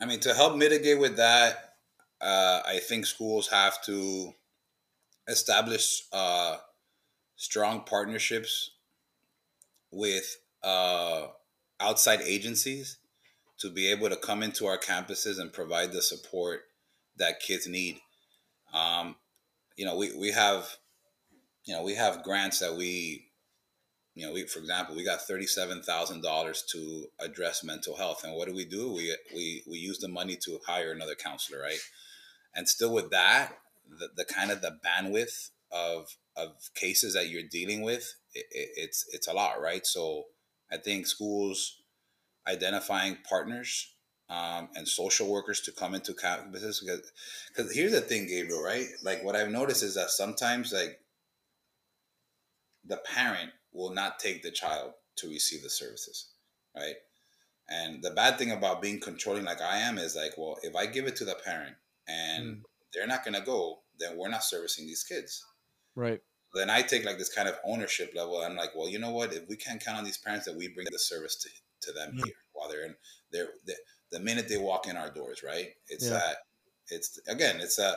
i 0.01 0.07
mean 0.07 0.21
to 0.21 0.33
help 0.35 0.57
mitigate 0.57 0.99
with 0.99 1.17
that 1.17 1.77
uh, 2.21 2.61
i 2.67 2.81
think 2.89 3.05
schools 3.05 3.49
have 3.49 3.83
to 3.83 4.33
establish 5.29 6.05
uh, 6.13 6.57
strong 7.37 7.83
partnerships 7.85 8.71
with 9.91 10.39
uh, 10.63 11.27
outside 11.81 12.21
agencies 12.23 12.99
to 13.59 13.71
be 13.71 13.91
able 13.91 14.09
to 14.09 14.17
come 14.17 14.43
into 14.43 14.67
our 14.67 14.79
campuses 14.79 15.39
and 15.39 15.53
provide 15.53 15.93
the 15.93 16.03
support 16.03 16.63
that 17.17 17.41
kids 17.41 17.69
need. 17.69 18.01
Um, 18.73 19.17
you 19.77 19.85
know, 19.85 19.97
we, 19.97 20.17
we 20.17 20.33
have, 20.33 20.77
you 21.65 21.75
know, 21.75 21.83
we 21.83 21.95
have 21.95 22.23
grants 22.25 22.59
that 22.61 22.75
we, 22.75 23.27
you 24.15 24.27
know, 24.27 24.33
we, 24.33 24.45
for 24.47 24.59
example, 24.59 24.95
we 24.95 25.05
got 25.05 25.21
$37,000 25.21 26.67
to 26.73 27.07
address 27.19 27.65
mental 27.65 27.97
health. 27.97 28.25
And 28.25 28.35
what 28.35 28.47
do 28.47 28.55
we 28.55 28.65
do? 28.65 28.93
We, 28.93 29.17
we, 29.35 29.63
we 29.67 29.79
use 29.79 29.99
the 29.99 30.09
money 30.09 30.37
to 30.45 30.59
hire 30.67 30.93
another 30.93 31.15
counselor, 31.15 31.61
right? 31.61 31.79
And 32.55 32.69
still 32.69 32.93
with 32.93 33.11
that, 33.11 33.53
the, 33.89 34.09
the 34.15 34.25
kind 34.25 34.51
of 34.51 34.61
the 34.61 34.79
bandwidth 34.85 35.51
of, 35.71 36.17
of 36.37 36.51
cases 36.75 37.15
that 37.15 37.29
you're 37.31 37.43
dealing 37.51 37.83
with, 37.83 38.15
it, 38.35 38.45
it, 38.51 38.69
it's, 38.77 39.07
it's 39.13 39.29
a 39.29 39.33
lot, 39.33 39.61
right? 39.61 39.87
So 39.87 40.25
I 40.71 40.77
think 40.77 41.07
schools, 41.07 41.79
identifying 42.47 43.19
partners 43.29 43.95
um, 44.29 44.69
and 44.75 44.89
social 44.89 45.31
workers 45.31 45.61
to 45.63 45.73
come 45.73 45.95
into 45.95 46.13
campuses 46.13 46.81
because 46.81 47.13
because 47.49 47.75
here's 47.75 47.93
the 47.93 48.01
thing, 48.01 48.27
Gabriel, 48.27 48.63
right? 48.63 48.87
Like 49.03 49.23
what 49.23 49.37
I've 49.37 49.51
noticed 49.51 49.83
is 49.83 49.95
that 49.95 50.11
sometimes 50.11 50.73
like 50.73 50.99
the 52.85 52.97
parent 52.97 53.51
will 53.73 53.93
not 53.93 54.19
take 54.19 54.43
the 54.43 54.51
child 54.51 54.93
to 55.17 55.29
receive 55.29 55.63
the 55.63 55.71
services, 55.71 56.31
right? 56.77 56.95
And 57.69 58.03
the 58.03 58.11
bad 58.11 58.39
thing 58.39 58.51
about 58.51 58.83
being 58.83 59.01
controlling 59.01 59.45
like 59.45 59.61
I 59.61 59.79
am 59.79 59.99
is 59.99 60.17
like, 60.17 60.33
well, 60.37 60.57
if 60.63 60.75
I 60.75 60.87
give 60.87 61.07
it 61.07 61.17
to 61.17 61.25
the 61.25 61.37
parent 61.45 61.77
and 62.09 62.57
mm. 62.57 62.61
they're 62.93 63.07
not 63.07 63.25
gonna 63.25 63.45
go, 63.45 63.81
then 63.99 64.17
we're 64.17 64.29
not 64.29 64.45
servicing 64.45 64.87
these 64.87 65.05
kids. 65.05 65.45
Right. 65.95 66.21
Then 66.55 66.69
I 66.69 66.83
take 66.83 67.05
like 67.05 67.19
this 67.19 67.33
kind 67.33 67.49
of 67.49 67.57
ownership 67.65 68.13
level. 68.15 68.39
I'm 68.39 68.57
like, 68.57 68.75
well, 68.77 68.89
you 68.89 68.99
know 68.99 69.11
what? 69.11 69.33
If 69.33 69.49
we 69.49 69.57
can't 69.57 69.83
count 69.83 69.99
on 69.99 70.05
these 70.05 70.19
parents, 70.19 70.47
that 70.47 70.57
we 70.57 70.69
bring 70.69 70.87
the 70.91 70.99
service 70.99 71.37
to, 71.37 71.49
to 71.87 71.93
them 71.93 72.13
mm. 72.13 72.25
here 72.25 72.35
while 72.53 72.69
they're 72.69 72.85
in 72.85 72.95
they're, 73.31 73.49
they're, 73.67 73.77
the 74.11 74.21
minute 74.21 74.49
they 74.49 74.59
walk 74.59 74.87
in 74.87 74.97
our 74.97 75.11
doors, 75.11 75.43
right? 75.43 75.71
It's 75.89 76.05
yeah. 76.05 76.11
that 76.11 76.37
it's 76.89 77.19
again, 77.27 77.61
it's 77.61 77.79
a 77.79 77.97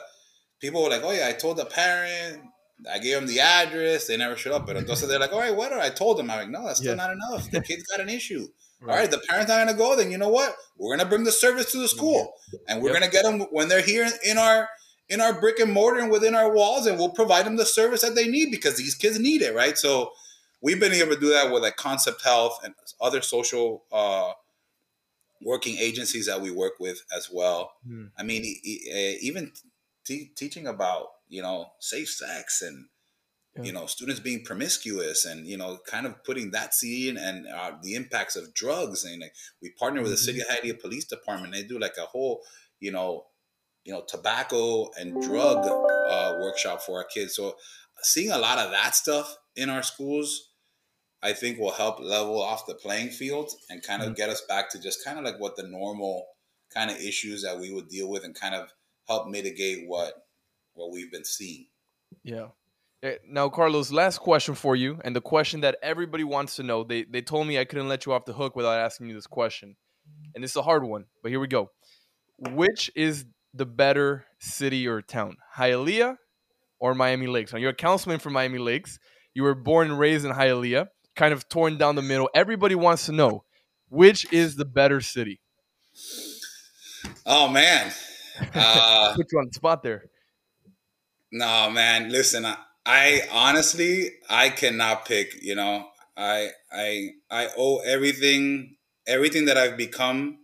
people 0.60 0.82
were 0.82 0.90
like, 0.90 1.02
oh 1.04 1.12
yeah, 1.12 1.28
I 1.28 1.32
told 1.32 1.58
the 1.58 1.66
parent, 1.66 2.42
I 2.90 2.98
gave 2.98 3.16
them 3.16 3.26
the 3.26 3.40
address, 3.40 4.06
they 4.06 4.16
never 4.16 4.36
showed 4.36 4.52
up. 4.52 4.66
But 4.66 4.76
entonces 4.76 5.08
they're 5.08 5.18
like, 5.18 5.32
all 5.32 5.40
right, 5.40 5.54
what? 5.54 5.72
I 5.72 5.88
told 5.88 6.18
them. 6.18 6.30
I'm 6.30 6.38
like, 6.38 6.50
no, 6.50 6.66
that's 6.66 6.80
still 6.80 6.96
yeah. 6.96 7.06
not 7.06 7.12
enough. 7.12 7.50
The 7.50 7.60
kid's 7.60 7.84
got 7.84 8.00
an 8.00 8.08
issue. 8.08 8.46
Right. 8.78 8.92
All 8.92 8.98
right, 8.98 9.10
the 9.10 9.22
parents 9.26 9.50
aren't 9.50 9.68
gonna 9.68 9.78
go. 9.78 9.96
Then 9.96 10.10
you 10.10 10.18
know 10.18 10.28
what? 10.28 10.54
We're 10.76 10.94
gonna 10.94 11.08
bring 11.08 11.24
the 11.24 11.32
service 11.32 11.72
to 11.72 11.78
the 11.78 11.88
school, 11.88 12.34
and 12.68 12.82
we're 12.82 12.90
yep. 12.90 13.00
gonna 13.00 13.10
get 13.10 13.24
them 13.24 13.40
when 13.50 13.68
they're 13.68 13.80
here 13.80 14.06
in 14.22 14.36
our 14.36 14.68
in 15.08 15.22
our 15.22 15.40
brick 15.40 15.58
and 15.60 15.72
mortar 15.72 16.00
and 16.00 16.10
within 16.10 16.34
our 16.34 16.52
walls, 16.52 16.86
and 16.86 16.98
we'll 16.98 17.08
provide 17.08 17.46
them 17.46 17.56
the 17.56 17.64
service 17.64 18.02
that 18.02 18.14
they 18.14 18.28
need 18.28 18.50
because 18.50 18.76
these 18.76 18.94
kids 18.94 19.18
need 19.18 19.40
it, 19.40 19.54
right? 19.54 19.78
So 19.78 20.12
we've 20.60 20.78
been 20.78 20.92
able 20.92 21.14
to 21.14 21.20
do 21.20 21.30
that 21.30 21.50
with 21.50 21.62
like 21.62 21.76
Concept 21.76 22.22
Health 22.22 22.58
and 22.62 22.74
other 23.00 23.22
social 23.22 23.84
uh, 23.90 24.32
working 25.42 25.76
agencies 25.78 26.26
that 26.26 26.40
we 26.40 26.50
work 26.50 26.74
with 26.80 27.02
as 27.16 27.30
well. 27.32 27.72
Mm. 27.88 28.10
I 28.18 28.22
mean, 28.24 28.44
even 29.22 29.52
t- 30.06 30.30
teaching 30.36 30.66
about 30.66 31.08
you 31.28 31.42
know 31.42 31.72
safe 31.80 32.08
sex 32.08 32.62
and 32.62 32.86
yeah. 33.56 33.62
you 33.64 33.72
know 33.72 33.86
students 33.86 34.20
being 34.20 34.44
promiscuous 34.44 35.24
and 35.24 35.46
you 35.46 35.56
know 35.56 35.78
kind 35.86 36.06
of 36.06 36.22
putting 36.24 36.50
that 36.52 36.74
scene 36.74 37.16
and 37.16 37.46
uh, 37.46 37.72
the 37.82 37.94
impacts 37.94 38.36
of 38.36 38.54
drugs 38.54 39.04
and 39.04 39.20
like, 39.20 39.34
we 39.60 39.70
partner 39.70 40.02
with 40.02 40.10
the 40.10 40.16
city 40.16 40.40
of 40.40 40.46
mm-hmm. 40.46 40.68
Hialeah 40.68 40.80
police 40.80 41.04
department 41.04 41.52
they 41.52 41.64
do 41.64 41.78
like 41.78 41.96
a 41.98 42.06
whole 42.06 42.42
you 42.80 42.92
know 42.92 43.26
you 43.84 43.92
know 43.92 44.02
tobacco 44.06 44.90
and 44.98 45.22
drug 45.22 45.66
uh, 46.08 46.34
workshop 46.40 46.82
for 46.82 46.98
our 46.98 47.04
kids 47.04 47.34
so 47.34 47.56
seeing 48.02 48.30
a 48.30 48.38
lot 48.38 48.58
of 48.58 48.70
that 48.70 48.94
stuff 48.94 49.36
in 49.56 49.70
our 49.70 49.82
schools 49.82 50.50
i 51.22 51.32
think 51.32 51.58
will 51.58 51.72
help 51.72 51.98
level 52.00 52.40
off 52.40 52.66
the 52.66 52.74
playing 52.74 53.08
field 53.08 53.50
and 53.70 53.82
kind 53.82 54.02
of 54.02 54.08
mm-hmm. 54.08 54.16
get 54.16 54.28
us 54.28 54.42
back 54.48 54.70
to 54.70 54.80
just 54.80 55.04
kind 55.04 55.18
of 55.18 55.24
like 55.24 55.40
what 55.40 55.56
the 55.56 55.62
normal 55.62 56.26
kind 56.72 56.90
of 56.90 56.96
issues 56.98 57.42
that 57.42 57.58
we 57.58 57.72
would 57.72 57.88
deal 57.88 58.10
with 58.10 58.24
and 58.24 58.34
kind 58.34 58.54
of 58.54 58.72
help 59.08 59.28
mitigate 59.28 59.88
what 59.88 60.12
what 60.74 60.90
we've 60.92 61.10
been 61.10 61.24
seeing 61.24 61.66
yeah 62.22 62.48
Eh, 63.02 63.16
now, 63.28 63.48
Carlos, 63.48 63.92
last 63.92 64.18
question 64.18 64.54
for 64.54 64.74
you, 64.74 64.98
and 65.04 65.14
the 65.14 65.20
question 65.20 65.60
that 65.60 65.76
everybody 65.82 66.24
wants 66.24 66.56
to 66.56 66.62
know. 66.62 66.82
They 66.82 67.04
they 67.04 67.20
told 67.20 67.46
me 67.46 67.58
I 67.58 67.64
couldn't 67.64 67.88
let 67.88 68.06
you 68.06 68.12
off 68.12 68.24
the 68.24 68.32
hook 68.32 68.56
without 68.56 68.78
asking 68.78 69.08
you 69.08 69.14
this 69.14 69.26
question, 69.26 69.76
and 70.34 70.42
it's 70.42 70.56
a 70.56 70.62
hard 70.62 70.82
one, 70.82 71.04
but 71.22 71.30
here 71.30 71.38
we 71.38 71.46
go. 71.46 71.70
Which 72.38 72.90
is 72.96 73.24
the 73.52 73.66
better 73.66 74.26
city 74.38 74.88
or 74.88 75.02
town, 75.02 75.36
Hialeah 75.56 76.16
or 76.80 76.94
Miami 76.94 77.26
Lakes? 77.26 77.52
Now, 77.52 77.58
you're 77.58 77.70
a 77.70 77.74
councilman 77.74 78.18
from 78.18 78.32
Miami 78.32 78.58
Lakes. 78.58 78.98
You 79.34 79.42
were 79.42 79.54
born 79.54 79.90
and 79.90 79.98
raised 79.98 80.24
in 80.24 80.32
Hialeah, 80.32 80.88
kind 81.14 81.34
of 81.34 81.48
torn 81.48 81.76
down 81.76 81.94
the 81.96 82.02
middle. 82.02 82.30
Everybody 82.34 82.74
wants 82.74 83.06
to 83.06 83.12
know 83.12 83.44
which 83.88 84.32
is 84.32 84.56
the 84.56 84.64
better 84.64 85.00
city. 85.00 85.40
Oh 87.26 87.48
man, 87.48 87.92
uh, 88.54 89.14
put 89.16 89.30
you 89.32 89.38
on 89.38 89.46
the 89.46 89.52
spot 89.52 89.82
there. 89.82 90.04
No, 91.32 91.70
man. 91.70 92.10
Listen, 92.10 92.44
I, 92.44 92.56
I 92.84 93.22
honestly, 93.32 94.12
I 94.28 94.50
cannot 94.50 95.04
pick. 95.06 95.42
You 95.42 95.54
know, 95.54 95.86
I 96.16 96.50
I 96.72 97.10
I 97.30 97.48
owe 97.56 97.78
everything 97.78 98.76
everything 99.06 99.46
that 99.46 99.56
I've 99.56 99.76
become 99.76 100.38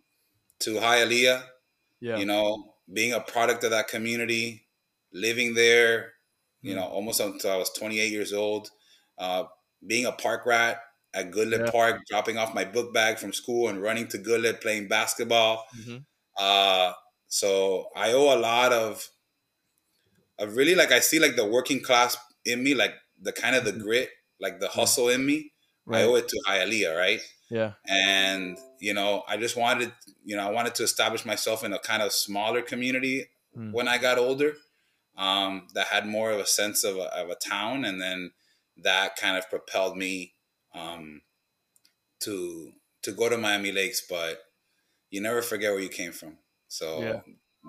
to 0.60 0.74
Hialeah. 0.74 1.44
Yeah. 2.00 2.16
You 2.16 2.26
know, 2.26 2.74
being 2.92 3.12
a 3.12 3.20
product 3.20 3.64
of 3.64 3.70
that 3.70 3.88
community, 3.88 4.66
living 5.12 5.54
there. 5.54 6.12
You 6.64 6.76
know, 6.76 6.84
almost 6.84 7.18
until 7.18 7.50
I 7.50 7.56
was 7.56 7.70
28 7.70 8.12
years 8.12 8.32
old. 8.32 8.70
Uh, 9.18 9.44
being 9.84 10.06
a 10.06 10.12
park 10.12 10.46
rat 10.46 10.80
at 11.14 11.30
Goodlet 11.30 11.66
yeah. 11.66 11.70
Park, 11.70 12.02
dropping 12.08 12.38
off 12.38 12.54
my 12.54 12.64
book 12.64 12.94
bag 12.94 13.18
from 13.18 13.32
school 13.32 13.68
and 13.68 13.82
running 13.82 14.08
to 14.08 14.18
Goodlet, 14.18 14.60
playing 14.60 14.88
basketball. 14.88 15.64
Mm-hmm. 15.78 15.96
Uh, 16.38 16.92
so 17.32 17.86
I 17.96 18.12
owe 18.12 18.36
a 18.36 18.38
lot 18.38 18.74
of, 18.74 19.08
of 20.38 20.54
really 20.54 20.74
like 20.74 20.92
I 20.92 21.00
see 21.00 21.18
like 21.18 21.34
the 21.34 21.46
working 21.46 21.80
class 21.80 22.14
in 22.44 22.62
me, 22.62 22.74
like 22.74 22.92
the 23.18 23.32
kind 23.32 23.56
of 23.56 23.64
the 23.64 23.72
mm-hmm. 23.72 23.80
grit, 23.80 24.10
like 24.38 24.60
the 24.60 24.68
hustle 24.68 25.08
in 25.08 25.24
me. 25.24 25.52
Right. 25.86 26.00
I 26.00 26.04
owe 26.04 26.16
it 26.16 26.28
to 26.28 26.42
Hialeah, 26.46 26.94
right? 26.94 27.20
Yeah. 27.48 27.72
And 27.88 28.58
you 28.80 28.92
know, 28.92 29.22
I 29.26 29.38
just 29.38 29.56
wanted, 29.56 29.94
you 30.22 30.36
know, 30.36 30.46
I 30.46 30.50
wanted 30.50 30.74
to 30.74 30.82
establish 30.82 31.24
myself 31.24 31.64
in 31.64 31.72
a 31.72 31.78
kind 31.78 32.02
of 32.02 32.12
smaller 32.12 32.60
community 32.60 33.30
mm. 33.56 33.72
when 33.72 33.88
I 33.88 33.96
got 33.96 34.18
older, 34.18 34.52
um, 35.16 35.68
that 35.72 35.86
had 35.86 36.06
more 36.06 36.32
of 36.32 36.38
a 36.38 36.46
sense 36.46 36.84
of 36.84 36.98
a, 36.98 37.14
of 37.16 37.30
a 37.30 37.34
town, 37.34 37.86
and 37.86 37.98
then 37.98 38.32
that 38.76 39.16
kind 39.16 39.38
of 39.38 39.48
propelled 39.48 39.96
me 39.96 40.34
um, 40.74 41.22
to 42.20 42.72
to 43.04 43.12
go 43.12 43.30
to 43.30 43.38
Miami 43.38 43.72
Lakes. 43.72 44.02
But 44.06 44.38
you 45.08 45.22
never 45.22 45.40
forget 45.40 45.72
where 45.72 45.80
you 45.80 45.88
came 45.88 46.12
from. 46.12 46.36
So 46.72 47.02
yeah. 47.02 47.20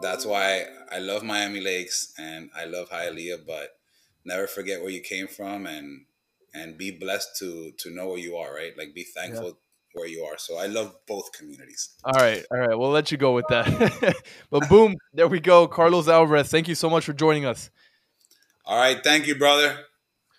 that's 0.02 0.26
why 0.26 0.66
I 0.90 1.00
love 1.00 1.24
Miami 1.24 1.60
Lakes 1.60 2.14
and 2.18 2.50
I 2.56 2.64
love 2.64 2.90
Hialeah, 2.90 3.46
but 3.46 3.76
never 4.24 4.48
forget 4.48 4.80
where 4.80 4.92
you 4.92 5.02
came 5.02 5.28
from 5.28 5.66
and 5.66 6.06
and 6.54 6.78
be 6.78 6.90
blessed 6.90 7.36
to 7.40 7.74
to 7.80 7.90
know 7.94 8.08
where 8.08 8.18
you 8.18 8.38
are 8.38 8.56
right? 8.56 8.72
Like 8.78 8.94
be 8.96 9.04
thankful 9.04 9.48
yeah. 9.48 9.92
where 9.92 10.08
you 10.08 10.24
are. 10.24 10.38
So 10.38 10.58
i 10.58 10.68
love 10.68 10.96
both 11.06 11.34
communities. 11.34 11.90
All 12.06 12.14
right. 12.14 12.46
All 12.50 12.60
right. 12.60 12.80
We'll 12.80 12.92
let 12.92 13.12
you 13.12 13.18
go 13.18 13.34
with 13.34 13.48
that. 13.50 13.68
But 14.50 14.70
boom 14.70 14.96
there 15.14 15.28
we 15.28 15.42
go. 15.42 15.68
Carlos 15.68 16.08
alvarez 16.08 16.50
thank 16.50 16.70
you 16.70 16.76
so 16.76 16.90
much 16.90 17.04
for 17.04 17.14
joining 17.14 17.46
us. 17.46 17.70
All 18.66 18.78
right. 18.78 19.04
Thank 19.04 19.28
you 19.28 19.36
brother. 19.36 19.80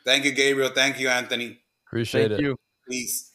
Thank 0.06 0.24
you 0.24 0.32
gabriel. 0.32 0.70
Thank 0.70 0.98
you 0.98 1.10
anthony. 1.10 1.58
Appreciate 1.86 2.28
thank 2.28 2.40
it. 2.40 2.44
you. 2.44 2.56
Peace 2.88 3.33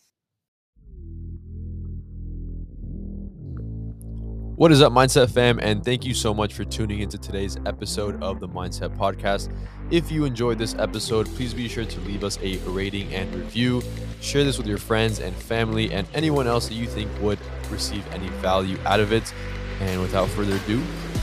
What 4.59 4.73
is 4.73 4.81
up, 4.81 4.91
Mindset 4.91 5.31
fam? 5.31 5.57
And 5.61 5.85
thank 5.85 6.03
you 6.03 6.13
so 6.13 6.33
much 6.33 6.53
for 6.53 6.65
tuning 6.65 6.99
into 6.99 7.17
today's 7.17 7.55
episode 7.65 8.21
of 8.21 8.41
the 8.41 8.49
Mindset 8.49 8.93
Podcast. 8.97 9.49
If 9.89 10.11
you 10.11 10.25
enjoyed 10.25 10.57
this 10.57 10.75
episode, 10.75 11.27
please 11.27 11.53
be 11.53 11.69
sure 11.69 11.85
to 11.85 11.99
leave 12.01 12.25
us 12.25 12.37
a 12.41 12.57
rating 12.65 13.15
and 13.15 13.33
review. 13.33 13.81
Share 14.19 14.43
this 14.43 14.57
with 14.57 14.67
your 14.67 14.77
friends 14.77 15.19
and 15.19 15.33
family 15.33 15.93
and 15.93 16.05
anyone 16.13 16.45
else 16.45 16.67
that 16.67 16.73
you 16.73 16.87
think 16.87 17.09
would 17.21 17.39
receive 17.69 18.05
any 18.11 18.27
value 18.41 18.77
out 18.83 18.99
of 18.99 19.13
it. 19.13 19.33
And 19.79 20.01
without 20.01 20.27
further 20.27 20.57
ado, 20.57 20.81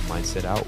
Mindset 0.09 0.47
out. 0.47 0.67